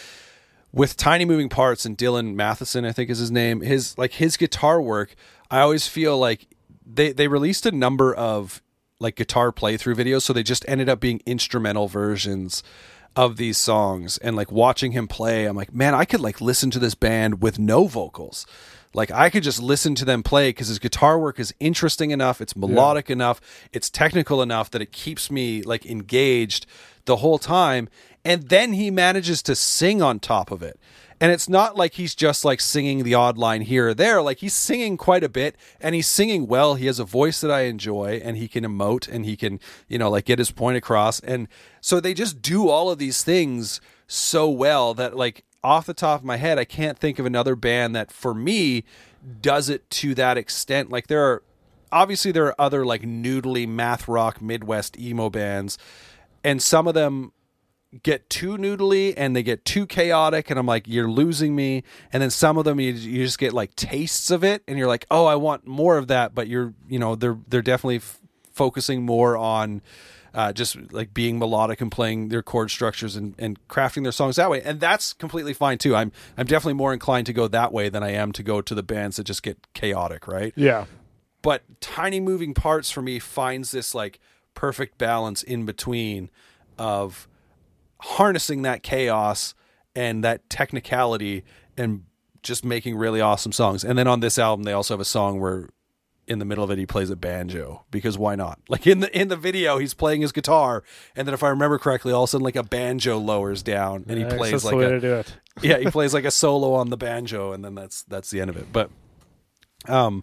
[0.72, 4.36] with tiny moving parts and Dylan Mattheisen, I think is his name, his like his
[4.36, 5.14] guitar work,
[5.50, 6.48] I always feel like
[6.84, 8.62] they they released a number of
[8.98, 12.62] like guitar playthrough videos, so they just ended up being instrumental versions
[13.14, 16.70] of these songs and like watching him play, I'm like, man, I could like listen
[16.72, 18.46] to this band with no vocals.
[18.96, 22.40] Like I could just listen to them play because his guitar work is interesting enough,
[22.40, 23.40] it's melodic enough,
[23.72, 26.66] it's technical enough that it keeps me like engaged
[27.04, 27.88] the whole time.
[28.24, 30.80] And then he manages to sing on top of it.
[31.20, 34.20] And it's not like he's just like singing the odd line here or there.
[34.20, 36.74] Like he's singing quite a bit and he's singing well.
[36.74, 39.98] He has a voice that I enjoy and he can emote and he can, you
[39.98, 41.20] know, like get his point across.
[41.20, 41.48] And
[41.80, 46.20] so they just do all of these things so well that like off the top
[46.20, 48.84] of my head, I can't think of another band that for me
[49.40, 50.90] does it to that extent.
[50.90, 51.42] Like there are
[51.90, 55.76] obviously there are other like noodly math rock Midwest emo bands
[56.44, 57.32] and some of them
[58.02, 61.82] get too noodly and they get too chaotic and I'm like you're losing me
[62.12, 64.88] and then some of them you, you just get like tastes of it and you're
[64.88, 68.20] like oh I want more of that but you're you know they're they're definitely f-
[68.52, 69.82] focusing more on
[70.36, 74.36] uh, just like being melodic and playing their chord structures and, and crafting their songs
[74.36, 77.72] that way and that's completely fine too I'm I'm definitely more inclined to go that
[77.72, 80.84] way than I am to go to the bands that just get chaotic right Yeah.
[81.42, 84.20] but tiny moving parts for me finds this like
[84.54, 86.30] perfect balance in between
[86.78, 87.26] of
[88.00, 89.54] harnessing that chaos
[89.94, 91.42] and that technicality
[91.76, 92.04] and
[92.42, 93.82] just making really awesome songs.
[93.84, 95.68] And then on this album they also have a song where
[96.28, 98.58] in the middle of it he plays a banjo because why not?
[98.68, 100.82] Like in the in the video he's playing his guitar
[101.14, 104.04] and then if I remember correctly all of a sudden like a banjo lowers down
[104.08, 104.36] and he Nice.
[104.36, 105.36] plays like a to do it.
[105.62, 108.50] yeah, he plays like a solo on the banjo, and then that's that's the end
[108.50, 108.66] of it.
[108.72, 108.90] But,
[109.88, 110.22] um,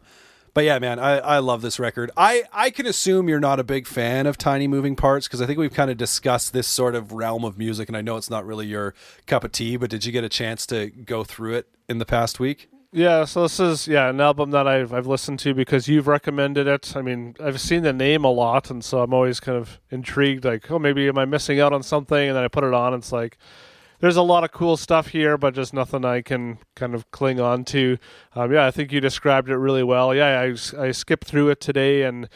[0.53, 2.11] but yeah, man, I I love this record.
[2.15, 5.47] I I can assume you're not a big fan of tiny moving parts because I
[5.47, 8.29] think we've kind of discussed this sort of realm of music, and I know it's
[8.29, 8.93] not really your
[9.25, 9.77] cup of tea.
[9.77, 12.69] But did you get a chance to go through it in the past week?
[12.95, 16.67] Yeah, so this is yeah an album that I've I've listened to because you've recommended
[16.67, 16.95] it.
[16.95, 20.45] I mean, I've seen the name a lot, and so I'm always kind of intrigued.
[20.45, 22.27] Like, oh, maybe am I missing out on something?
[22.29, 22.93] And then I put it on.
[22.93, 23.39] And it's like
[23.99, 27.39] there's a lot of cool stuff here, but just nothing I can kind of cling
[27.39, 27.97] on to.
[28.35, 30.13] Um, yeah, I think you described it really well.
[30.13, 32.29] Yeah, I I skipped through it today, and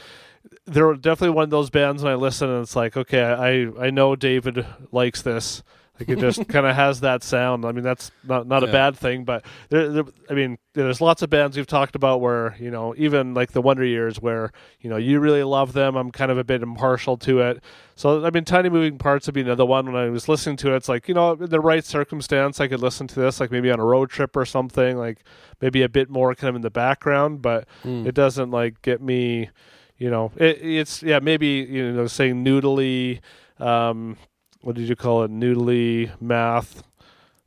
[0.66, 3.92] they're definitely one of those bands when I listen, and it's like, okay, I I
[3.92, 5.62] know David likes this.
[6.00, 7.66] Like it just kind of has that sound.
[7.66, 11.22] I mean, that's not not a bad thing, but there, there, I mean, there's lots
[11.22, 14.90] of bands we've talked about where you know, even like the Wonder Years, where you
[14.90, 15.96] know you really love them.
[15.96, 17.64] I'm kind of a bit impartial to it.
[17.96, 19.86] So I mean, Tiny Moving Parts would be another one.
[19.86, 22.68] When I was listening to it, it's like you know, in the right circumstance, I
[22.68, 25.24] could listen to this, like maybe on a road trip or something, like
[25.62, 27.68] maybe a bit more kind of in the background, but
[28.06, 29.50] it doesn't like get me.
[29.98, 33.20] You know, it, it's yeah, maybe you know, saying noodly.
[33.60, 34.18] Um,
[34.62, 35.32] what did you call it?
[35.32, 36.84] Noodly math.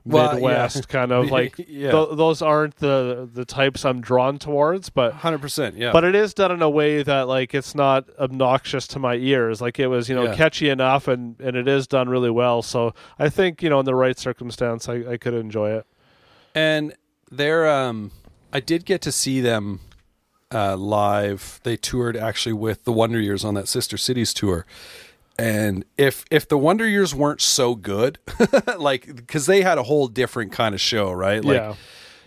[0.06, 0.82] Well, Midwest yeah.
[0.88, 1.90] kind of like Yeah.
[1.90, 5.92] th- those aren't the the types I'm drawn towards, but Hundred percent, yeah.
[5.92, 9.60] but it is done in a way that like it's not obnoxious to my ears.
[9.60, 10.34] Like it was, you know, Yeah.
[10.34, 12.62] catchy enough, and and it is done really well.
[12.62, 15.86] So I think you know, in the right circumstance, I, I could enjoy it.
[16.54, 16.94] and
[17.30, 18.10] they're um
[18.52, 19.80] I did get to see them
[20.50, 21.60] uh live.
[21.62, 24.64] They toured actually with the Wonder Years on that Sister Cities tour.
[25.40, 28.18] And if if the Wonder Years weren't so good,
[28.78, 31.44] like cuz they had a whole different kind of show, right?
[31.44, 31.74] Like Yeah.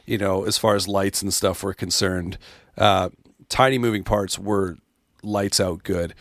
[0.06, 2.38] you know, as far as lights and stuff were concerned,
[2.78, 3.10] uh
[3.50, 4.78] tiny moving parts were
[5.22, 6.14] lights out good.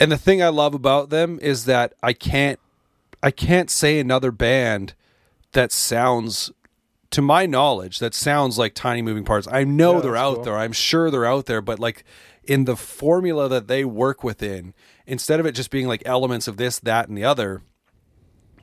[0.00, 2.60] And the thing I love about them is that I can't
[3.22, 4.94] I can't say another band
[5.52, 6.52] that sounds
[7.10, 9.48] to my knowledge that sounds like tiny moving parts.
[9.50, 10.44] I know Yeah, they're out cool.
[10.44, 10.58] there.
[10.58, 12.04] I'm sure they're out there, but like
[12.48, 14.72] in the formula that they work within,
[15.06, 17.62] instead of it just being like elements of this, that, and the other,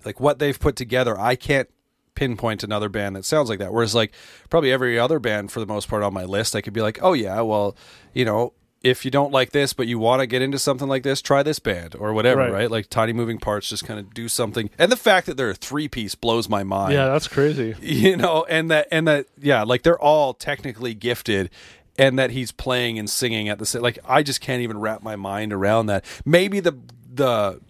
[0.03, 1.69] like what they've put together, I can't
[2.15, 3.71] pinpoint another band that sounds like that.
[3.71, 4.11] Whereas like
[4.49, 6.97] probably every other band for the most part on my list, I could be like,
[7.03, 7.77] oh yeah, well,
[8.11, 11.03] you know, if you don't like this, but you want to get into something like
[11.03, 12.51] this, try this band or whatever, right?
[12.51, 12.71] Right.
[12.71, 14.69] Like tiny moving parts, just kind of do something.
[14.79, 16.93] And the fact that they're a three piece blows my mind.
[16.93, 17.75] Yeah, that's crazy.
[17.81, 21.51] you know, and that and that yeah, like they're all technically gifted.
[21.97, 25.01] And that he's playing and singing at the same, like I just can't even wrap
[25.01, 26.03] my mind around that.
[26.25, 26.77] Maybe the
[27.13, 27.61] the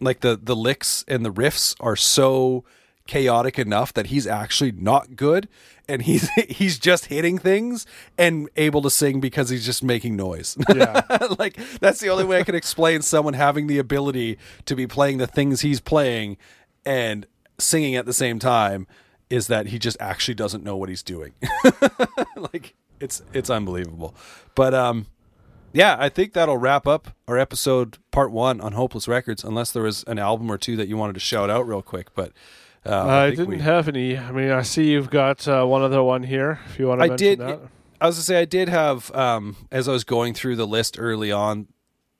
[0.00, 2.64] like the the licks and the riffs are so
[3.06, 5.48] chaotic enough that he's actually not good
[5.88, 7.86] and he's he's just hitting things
[8.16, 10.56] and able to sing because he's just making noise.
[10.74, 11.02] Yeah.
[11.38, 15.18] like that's the only way I can explain someone having the ability to be playing
[15.18, 16.36] the things he's playing
[16.84, 17.26] and
[17.58, 18.86] singing at the same time
[19.28, 21.32] is that he just actually doesn't know what he's doing.
[22.36, 24.14] like it's it's unbelievable.
[24.54, 25.06] But um
[25.74, 29.82] yeah, I think that'll wrap up our episode part 1 on Hopeless Records unless there
[29.82, 32.32] was an album or two that you wanted to shout out real quick, but
[32.84, 34.18] uh, I, think didn't we- have any.
[34.18, 36.58] I mean, I see you've got uh, one other one here.
[36.68, 37.38] If you want to I mention did.
[37.38, 37.60] that.
[38.00, 40.96] I was gonna say I did have um, as I was going through the list
[40.98, 41.68] early on,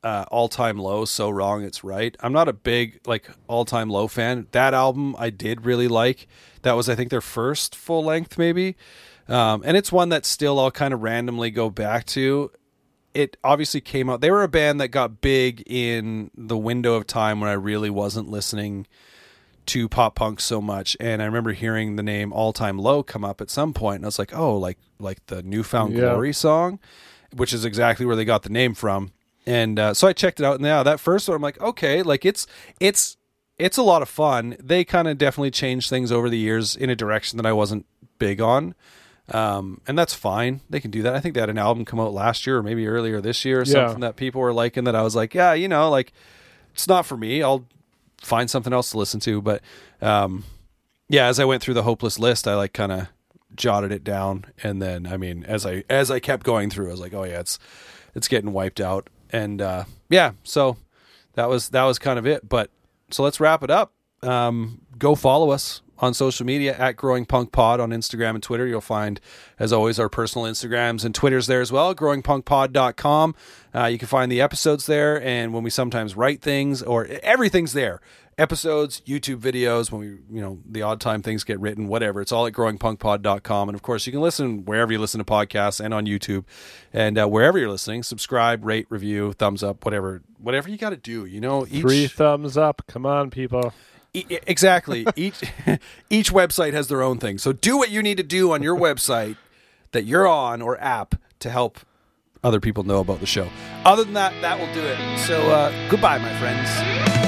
[0.05, 1.05] uh, all time low.
[1.05, 2.17] So wrong, it's right.
[2.21, 4.47] I'm not a big like all time low fan.
[4.53, 6.29] That album I did really like.
[6.63, 8.77] That was I think their first full length maybe,
[9.29, 12.51] um, and it's one that still I'll kind of randomly go back to.
[13.15, 14.21] It obviously came out.
[14.23, 17.91] They were a band that got big in the window of time when I really
[17.91, 18.87] wasn't listening
[19.67, 23.25] to pop punk so much and i remember hearing the name all time low come
[23.25, 26.01] up at some point and i was like oh like like the newfound Yeah.
[26.01, 26.81] glory song
[27.33, 29.13] which is exactly where they got the name from
[29.47, 32.03] and uh, so i checked it out and yeah that first one i'm like okay
[32.03, 32.45] like it's
[32.81, 33.17] it's
[33.57, 36.91] it's a lot of fun they kind of definitely changed things over the years in
[36.91, 37.87] a direction that i wasn't
[38.19, 38.75] big on
[39.33, 41.99] um, and that's fine they can do that i think they had an album come
[42.01, 43.73] out last year or maybe earlier this year or Yeah.
[43.87, 46.13] something that people were liking that i was like yeah you know like
[46.75, 47.65] it's not for me i'll
[48.23, 49.43] find something else to listen to.
[49.43, 49.63] But
[50.01, 50.45] um,
[51.09, 53.09] yeah, as I went through the hopeless list, I like kind of
[53.57, 56.91] jotted it down, and then I mean, as I as I kept going through, I
[56.93, 57.59] was like, oh yeah, it's
[58.15, 60.77] it's getting wiped out, and uh, yeah, so
[61.35, 62.49] that was that was kind of it.
[62.49, 62.71] But
[63.11, 63.93] so let's wrap it up.
[64.23, 68.69] Um, go follow us on social media at Growing Punk Pod on Instagram and Twitter.
[68.69, 69.21] You'll find,
[69.59, 71.93] as always, our personal Instagrams and Twitters there as well.
[71.93, 73.35] GrowingPunkPod.com.
[73.75, 77.73] Uh, you can find the episodes there, and when we sometimes write things, or everything's
[77.73, 78.01] there.
[78.39, 80.07] Episodes, YouTube videos, when we,
[80.37, 82.21] you know, the odd time things get written, whatever.
[82.21, 83.69] It's all at growingpunkpod.com.
[83.69, 86.45] And of course, you can listen wherever you listen to podcasts and on YouTube.
[86.93, 90.97] And uh, wherever you're listening, subscribe, rate, review, thumbs up, whatever, whatever you got to
[90.97, 91.27] do.
[91.27, 92.83] You know, each, Three thumbs up.
[92.87, 93.75] Come on, people.
[94.15, 95.07] E- exactly.
[95.17, 95.43] each
[96.11, 97.39] each website has their own thing.
[97.39, 99.37] So do what you need to do on your website
[99.93, 101.79] that you're on or app to help
[102.45, 103.49] other people know about the show.
[103.85, 105.19] Other than that, that will do it.
[105.21, 107.22] So uh, goodbye, my friends.